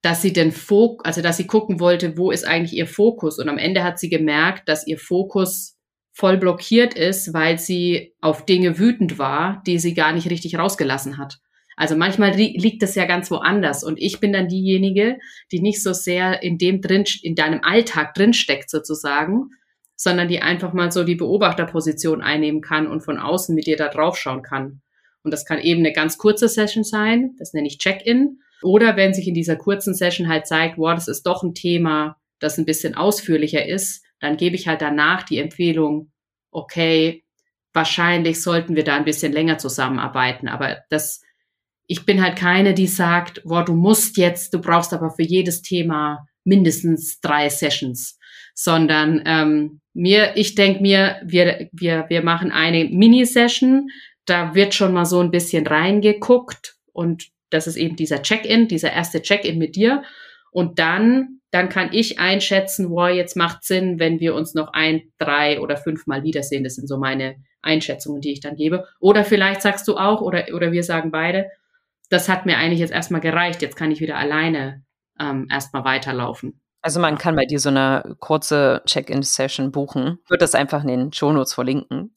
dass 0.00 0.22
sie 0.22 0.32
den 0.32 0.50
Fokus, 0.50 1.04
also 1.04 1.20
dass 1.20 1.36
sie 1.36 1.46
gucken 1.46 1.78
wollte, 1.78 2.16
wo 2.16 2.30
ist 2.30 2.46
eigentlich 2.46 2.72
ihr 2.72 2.86
Fokus. 2.86 3.38
Und 3.38 3.48
am 3.48 3.58
Ende 3.58 3.84
hat 3.84 3.98
sie 3.98 4.08
gemerkt, 4.08 4.68
dass 4.68 4.86
ihr 4.86 4.98
Fokus 4.98 5.76
voll 6.12 6.38
blockiert 6.38 6.94
ist, 6.94 7.34
weil 7.34 7.58
sie 7.58 8.14
auf 8.22 8.46
Dinge 8.46 8.78
wütend 8.78 9.18
war, 9.18 9.62
die 9.66 9.78
sie 9.78 9.92
gar 9.92 10.12
nicht 10.12 10.30
richtig 10.30 10.58
rausgelassen 10.58 11.18
hat. 11.18 11.38
Also 11.76 11.94
manchmal 11.94 12.34
li 12.34 12.56
liegt 12.56 12.82
das 12.82 12.94
ja 12.94 13.04
ganz 13.04 13.30
woanders 13.30 13.84
und 13.84 13.98
ich 14.00 14.18
bin 14.18 14.32
dann 14.32 14.48
diejenige, 14.48 15.18
die 15.52 15.60
nicht 15.60 15.82
so 15.82 15.92
sehr 15.92 16.42
in 16.42 16.56
dem 16.56 16.80
drin, 16.80 17.04
in 17.20 17.34
deinem 17.34 17.60
Alltag 17.62 18.14
drinsteckt 18.14 18.70
sozusagen, 18.70 19.50
sondern 19.96 20.28
die 20.28 20.40
einfach 20.40 20.72
mal 20.72 20.90
so 20.90 21.04
die 21.04 21.16
Beobachterposition 21.16 22.22
einnehmen 22.22 22.62
kann 22.62 22.86
und 22.86 23.02
von 23.02 23.18
außen 23.18 23.54
mit 23.54 23.66
dir 23.66 23.76
da 23.76 23.88
draufschauen 23.88 24.42
kann. 24.42 24.80
Und 25.26 25.32
das 25.32 25.44
kann 25.44 25.58
eben 25.58 25.80
eine 25.80 25.92
ganz 25.92 26.18
kurze 26.18 26.48
Session 26.48 26.84
sein, 26.84 27.34
das 27.40 27.52
nenne 27.52 27.66
ich 27.66 27.78
Check-in. 27.78 28.38
Oder 28.62 28.96
wenn 28.96 29.12
sich 29.12 29.26
in 29.26 29.34
dieser 29.34 29.56
kurzen 29.56 29.92
Session 29.92 30.28
halt 30.28 30.46
zeigt, 30.46 30.78
wow, 30.78 30.94
das 30.94 31.08
ist 31.08 31.24
doch 31.24 31.42
ein 31.42 31.52
Thema, 31.52 32.16
das 32.38 32.58
ein 32.58 32.64
bisschen 32.64 32.94
ausführlicher 32.94 33.66
ist, 33.66 34.04
dann 34.20 34.36
gebe 34.36 34.54
ich 34.54 34.68
halt 34.68 34.82
danach 34.82 35.24
die 35.24 35.38
Empfehlung, 35.38 36.12
okay, 36.52 37.24
wahrscheinlich 37.72 38.40
sollten 38.40 38.76
wir 38.76 38.84
da 38.84 38.94
ein 38.94 39.04
bisschen 39.04 39.32
länger 39.32 39.58
zusammenarbeiten. 39.58 40.46
Aber 40.46 40.84
das, 40.90 41.22
ich 41.88 42.06
bin 42.06 42.22
halt 42.22 42.36
keine, 42.36 42.72
die 42.72 42.86
sagt, 42.86 43.42
wow, 43.44 43.64
du 43.64 43.74
musst 43.74 44.18
jetzt, 44.18 44.54
du 44.54 44.60
brauchst 44.60 44.92
aber 44.92 45.10
für 45.10 45.24
jedes 45.24 45.60
Thema 45.60 46.28
mindestens 46.44 47.18
drei 47.18 47.48
Sessions, 47.48 48.16
sondern 48.54 49.24
ähm, 49.26 49.80
mir, 49.92 50.36
ich 50.36 50.54
denke 50.54 50.82
mir, 50.82 51.20
wir, 51.24 51.68
wir, 51.72 52.06
wir 52.10 52.22
machen 52.22 52.52
eine 52.52 52.84
Mini-Session, 52.84 53.88
da 54.26 54.54
wird 54.54 54.74
schon 54.74 54.92
mal 54.92 55.06
so 55.06 55.20
ein 55.20 55.30
bisschen 55.30 55.66
reingeguckt 55.66 56.76
und 56.92 57.28
das 57.50 57.66
ist 57.66 57.76
eben 57.76 57.96
dieser 57.96 58.22
Check-in, 58.22 58.68
dieser 58.68 58.92
erste 58.92 59.22
Check-in 59.22 59.58
mit 59.58 59.76
dir. 59.76 60.02
Und 60.50 60.78
dann, 60.78 61.40
dann 61.50 61.68
kann 61.68 61.90
ich 61.92 62.18
einschätzen, 62.18 62.90
wow, 62.90 63.08
jetzt 63.08 63.36
macht 63.36 63.64
Sinn, 63.64 63.98
wenn 63.98 64.20
wir 64.20 64.34
uns 64.34 64.54
noch 64.54 64.72
ein, 64.72 65.12
drei 65.18 65.60
oder 65.60 65.76
fünf 65.76 66.06
Mal 66.06 66.22
wiedersehen. 66.22 66.64
Das 66.64 66.74
sind 66.74 66.88
so 66.88 66.98
meine 66.98 67.36
Einschätzungen, 67.62 68.20
die 68.20 68.32
ich 68.32 68.40
dann 68.40 68.56
gebe. 68.56 68.86
Oder 69.00 69.24
vielleicht 69.24 69.62
sagst 69.62 69.86
du 69.86 69.96
auch, 69.96 70.22
oder, 70.22 70.46
oder 70.54 70.72
wir 70.72 70.82
sagen 70.82 71.10
beide, 71.10 71.50
das 72.08 72.28
hat 72.28 72.46
mir 72.46 72.56
eigentlich 72.56 72.80
jetzt 72.80 72.92
erstmal 72.92 73.20
gereicht. 73.20 73.62
Jetzt 73.62 73.76
kann 73.76 73.90
ich 73.90 74.00
wieder 74.00 74.16
alleine 74.16 74.84
ähm, 75.20 75.46
erstmal 75.50 75.84
weiterlaufen. 75.84 76.60
Also 76.80 77.00
man 77.00 77.18
kann 77.18 77.36
bei 77.36 77.44
dir 77.44 77.58
so 77.58 77.68
eine 77.68 78.16
kurze 78.20 78.82
Check-in-Session 78.86 79.72
buchen. 79.72 80.18
Ich 80.24 80.30
würde 80.30 80.44
das 80.44 80.54
einfach 80.54 80.82
in 80.82 80.88
den 80.88 81.12
Shownotes 81.12 81.52
verlinken. 81.52 82.15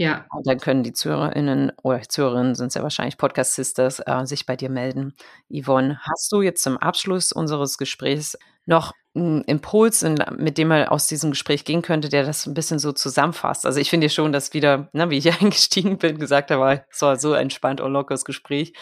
Ja. 0.00 0.24
Und 0.30 0.46
dann 0.46 0.58
können 0.58 0.82
die 0.82 0.94
ZuhörerInnen 0.94 1.72
oder 1.82 2.00
Zuhörerinnen 2.00 2.54
sind 2.54 2.68
es 2.68 2.74
ja 2.74 2.82
wahrscheinlich 2.82 3.18
Podcast 3.18 3.54
Sisters, 3.54 4.00
äh, 4.00 4.24
sich 4.24 4.46
bei 4.46 4.56
dir 4.56 4.70
melden. 4.70 5.14
Yvonne, 5.50 6.00
hast 6.00 6.32
du 6.32 6.40
jetzt 6.40 6.62
zum 6.62 6.78
Abschluss 6.78 7.32
unseres 7.32 7.76
Gesprächs 7.76 8.38
noch 8.64 8.92
einen 9.14 9.42
Impuls, 9.42 10.02
mit 10.38 10.56
dem 10.56 10.68
man 10.68 10.88
aus 10.88 11.06
diesem 11.06 11.32
Gespräch 11.32 11.66
gehen 11.66 11.82
könnte, 11.82 12.08
der 12.08 12.24
das 12.24 12.46
ein 12.46 12.54
bisschen 12.54 12.78
so 12.78 12.92
zusammenfasst? 12.92 13.66
Also 13.66 13.78
ich 13.78 13.90
finde 13.90 14.08
schon, 14.08 14.32
dass 14.32 14.54
wieder, 14.54 14.88
ne, 14.94 15.10
wie 15.10 15.18
ich 15.18 15.30
eingestiegen 15.42 15.98
bin, 15.98 16.18
gesagt 16.18 16.50
habe, 16.50 16.82
es 16.90 17.02
war 17.02 17.18
so 17.18 17.34
entspannt 17.34 17.82
und 17.82 17.92
lockeres 17.92 18.24
Gespräch. 18.24 18.72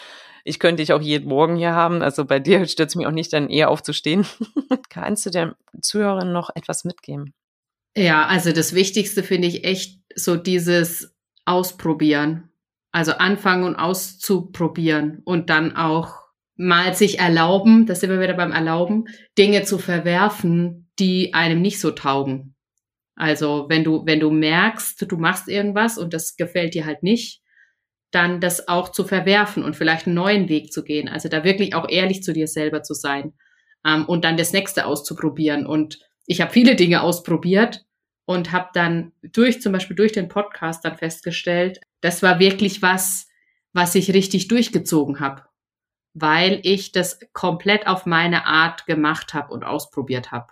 Ich 0.45 0.57
könnte 0.57 0.81
dich 0.81 0.93
auch 0.93 1.01
jeden 1.01 1.27
Morgen 1.27 1.57
hier 1.57 1.73
haben. 1.73 2.01
Also 2.01 2.23
bei 2.23 2.39
dir 2.39 2.65
stört 2.65 2.91
es 2.91 2.95
mich 2.95 3.07
auch 3.07 3.11
nicht, 3.11 3.33
dann 3.33 3.49
eher 3.49 3.71
aufzustehen. 3.71 4.25
Kannst 4.89 5.25
du 5.25 5.31
den 5.31 5.51
Zuhörern 5.81 6.31
noch 6.31 6.49
etwas 6.55 6.85
mitgeben? 6.85 7.33
Ja, 7.97 8.25
also 8.27 8.53
das 8.53 8.73
Wichtigste 8.73 9.21
finde 9.21 9.49
ich 9.49 9.65
echt 9.65 9.98
so 10.15 10.35
dieses 10.35 11.15
Ausprobieren. 11.45 12.49
Also 12.91 13.13
anfangen 13.13 13.65
und 13.65 13.75
auszuprobieren 13.75 15.21
und 15.23 15.51
dann 15.51 15.75
auch 15.75 16.15
mal 16.55 16.95
sich 16.95 17.19
erlauben, 17.19 17.85
das 17.85 17.99
sind 17.99 18.09
wir 18.09 18.19
wieder 18.19 18.33
beim 18.33 18.51
Erlauben, 18.51 19.05
Dinge 19.37 19.63
zu 19.63 19.77
verwerfen, 19.77 20.91
die 20.97 21.33
einem 21.33 21.61
nicht 21.61 21.79
so 21.79 21.91
taugen. 21.91 22.55
Also 23.15 23.67
wenn 23.69 23.83
du, 23.83 24.05
wenn 24.05 24.19
du 24.19 24.31
merkst, 24.31 25.05
du 25.09 25.17
machst 25.17 25.47
irgendwas 25.47 25.97
und 25.97 26.13
das 26.13 26.35
gefällt 26.35 26.73
dir 26.73 26.85
halt 26.85 27.03
nicht, 27.03 27.41
dann 28.11 28.41
das 28.41 28.67
auch 28.67 28.89
zu 28.89 29.03
verwerfen 29.03 29.63
und 29.63 29.75
vielleicht 29.75 30.07
einen 30.07 30.15
neuen 30.15 30.49
Weg 30.49 30.73
zu 30.73 30.83
gehen. 30.83 31.07
Also 31.07 31.29
da 31.29 31.43
wirklich 31.43 31.75
auch 31.75 31.87
ehrlich 31.87 32.23
zu 32.23 32.33
dir 32.33 32.47
selber 32.47 32.81
zu 32.81 32.93
sein 32.93 33.33
ähm, 33.85 34.05
und 34.05 34.25
dann 34.25 34.35
das 34.35 34.51
nächste 34.51 34.85
auszuprobieren 34.85 35.65
und 35.65 35.99
ich 36.25 36.41
habe 36.41 36.51
viele 36.51 36.75
Dinge 36.75 37.01
ausprobiert 37.01 37.85
und 38.29 38.51
habe 38.51 38.69
dann 38.73 39.11
durch 39.23 39.59
zum 39.59 39.73
Beispiel 39.73 39.95
durch 39.95 40.11
den 40.11 40.27
Podcast 40.27 40.85
dann 40.85 40.95
festgestellt, 40.95 41.81
das 41.99 42.21
war 42.21 42.37
wirklich 42.37 42.83
was, 42.83 43.27
was 43.73 43.95
ich 43.95 44.13
richtig 44.13 44.47
durchgezogen 44.47 45.19
habe, 45.19 45.45
weil 46.13 46.59
ich 46.61 46.91
das 46.91 47.19
komplett 47.33 47.87
auf 47.87 48.05
meine 48.05 48.45
Art 48.45 48.85
gemacht 48.85 49.33
habe 49.33 49.51
und 49.51 49.63
ausprobiert 49.63 50.31
habe. 50.31 50.45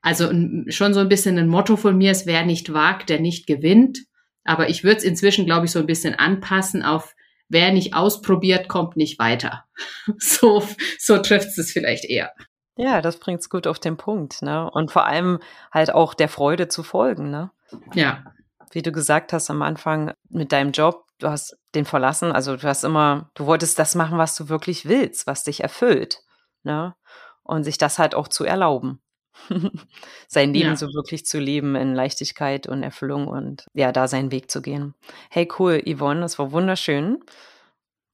Also 0.00 0.30
schon 0.68 0.94
so 0.94 1.00
ein 1.00 1.08
bisschen 1.08 1.38
ein 1.38 1.48
Motto 1.48 1.76
von 1.76 1.98
mir, 1.98 2.12
es 2.12 2.24
wer 2.24 2.46
nicht 2.46 2.72
wagt, 2.72 3.08
der 3.08 3.18
nicht 3.18 3.48
gewinnt. 3.48 3.98
Aber 4.44 4.68
ich 4.68 4.84
würde 4.84 4.98
es 4.98 5.04
inzwischen, 5.04 5.44
glaube 5.44 5.66
ich, 5.66 5.72
so 5.72 5.80
ein 5.80 5.86
bisschen 5.86 6.14
anpassen 6.14 6.84
auf, 6.84 7.16
wer 7.48 7.72
nicht 7.72 7.94
ausprobiert, 7.94 8.68
kommt 8.68 8.96
nicht 8.96 9.18
weiter. 9.18 9.64
So, 10.18 10.62
so 11.00 11.18
trifft 11.18 11.58
es 11.58 11.72
vielleicht 11.72 12.04
eher. 12.04 12.32
Ja, 12.78 13.02
das 13.02 13.18
bringt 13.18 13.40
es 13.40 13.50
gut 13.50 13.66
auf 13.66 13.80
den 13.80 13.96
Punkt, 13.96 14.40
ne? 14.40 14.70
Und 14.70 14.92
vor 14.92 15.04
allem 15.04 15.40
halt 15.72 15.92
auch 15.92 16.14
der 16.14 16.28
Freude 16.28 16.68
zu 16.68 16.84
folgen, 16.84 17.28
ne? 17.28 17.50
Ja. 17.92 18.22
Wie 18.70 18.82
du 18.82 18.92
gesagt 18.92 19.32
hast 19.32 19.50
am 19.50 19.62
Anfang 19.62 20.12
mit 20.28 20.52
deinem 20.52 20.70
Job, 20.70 21.04
du 21.18 21.28
hast 21.28 21.58
den 21.74 21.84
verlassen, 21.84 22.30
also 22.30 22.56
du 22.56 22.68
hast 22.68 22.84
immer, 22.84 23.30
du 23.34 23.46
wolltest 23.46 23.80
das 23.80 23.96
machen, 23.96 24.16
was 24.16 24.36
du 24.36 24.48
wirklich 24.48 24.86
willst, 24.86 25.26
was 25.26 25.42
dich 25.42 25.60
erfüllt, 25.60 26.20
ne? 26.62 26.94
Und 27.42 27.64
sich 27.64 27.78
das 27.78 27.98
halt 27.98 28.14
auch 28.14 28.28
zu 28.28 28.44
erlauben. 28.44 29.02
sein 30.28 30.54
Leben 30.54 30.70
ja. 30.70 30.76
so 30.76 30.86
wirklich 30.94 31.26
zu 31.26 31.40
leben 31.40 31.74
in 31.74 31.96
Leichtigkeit 31.96 32.68
und 32.68 32.84
Erfüllung 32.84 33.26
und 33.26 33.66
ja, 33.74 33.90
da 33.90 34.06
seinen 34.06 34.30
Weg 34.30 34.52
zu 34.52 34.62
gehen. 34.62 34.94
Hey, 35.30 35.48
cool, 35.58 35.82
Yvonne, 35.84 36.20
das 36.20 36.38
war 36.38 36.52
wunderschön. 36.52 37.18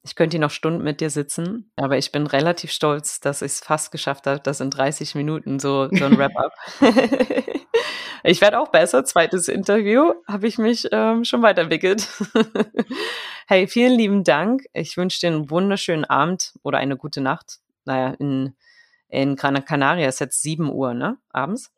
Ich 0.06 0.16
könnte 0.16 0.34
hier 0.34 0.40
noch 0.40 0.50
Stunden 0.50 0.84
mit 0.84 1.00
dir 1.00 1.08
sitzen, 1.08 1.72
aber 1.76 1.96
ich 1.96 2.12
bin 2.12 2.26
relativ 2.26 2.70
stolz, 2.70 3.20
dass 3.20 3.40
ich 3.40 3.52
es 3.52 3.60
fast 3.60 3.90
geschafft 3.90 4.26
habe, 4.26 4.38
das 4.38 4.60
in 4.60 4.68
30 4.70 5.14
Minuten 5.14 5.58
so, 5.58 5.88
so 5.90 6.04
ein 6.04 6.18
Wrap-up. 6.18 6.52
ich 8.22 8.42
werde 8.42 8.60
auch 8.60 8.68
besser. 8.68 9.06
Zweites 9.06 9.48
Interview 9.48 10.12
habe 10.28 10.46
ich 10.46 10.58
mich 10.58 10.86
ähm, 10.92 11.24
schon 11.24 11.40
weiterentwickelt. 11.40 12.06
hey, 13.46 13.66
vielen 13.66 13.96
lieben 13.96 14.24
Dank. 14.24 14.64
Ich 14.74 14.98
wünsche 14.98 15.20
dir 15.20 15.28
einen 15.28 15.48
wunderschönen 15.48 16.04
Abend 16.04 16.52
oder 16.62 16.76
eine 16.76 16.98
gute 16.98 17.22
Nacht. 17.22 17.60
Naja, 17.86 18.14
in 18.18 18.54
in 19.08 19.36
Gran 19.36 19.64
Canaria 19.64 20.08
ist 20.08 20.18
jetzt 20.18 20.42
7 20.42 20.70
Uhr, 20.70 20.92
ne? 20.92 21.18
Abends, 21.30 21.70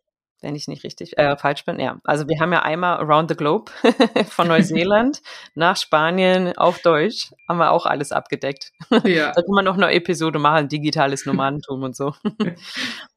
wenn 0.47 0.55
ich 0.55 0.69
nicht 0.69 0.85
richtig 0.85 1.19
äh, 1.19 1.37
falsch 1.37 1.65
bin. 1.65 1.81
Ja, 1.81 1.99
also 2.05 2.29
wir 2.29 2.39
haben 2.41 2.53
ja 2.53 2.63
einmal 2.63 2.99
Around 2.99 3.31
the 3.31 3.37
Globe 3.37 3.73
von 4.31 4.47
Neuseeland 4.47 5.21
nach 5.55 5.77
Spanien 5.77 6.57
auf 6.57 6.81
Deutsch, 6.81 7.33
haben 7.49 7.59
wir 7.59 7.73
auch 7.73 7.85
alles 7.85 8.13
abgedeckt. 8.13 8.73
Ja. 9.05 9.33
da 9.35 9.43
kann 9.43 9.55
man 9.55 9.65
noch 9.65 9.77
eine 9.77 9.93
Episode 9.93 10.39
machen, 10.39 10.69
digitales 10.69 11.27
Nomadentum 11.27 11.83
und 11.83 11.97
so. 11.97 12.15
ja. 12.41 12.53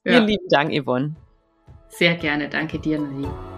Vielen 0.04 0.28
lieben 0.28 0.48
Dank, 0.50 0.74
Yvonne. 0.74 1.16
Sehr 1.90 2.16
gerne, 2.16 2.50
danke 2.50 2.80
dir, 2.80 3.00
Nadine. 3.00 3.49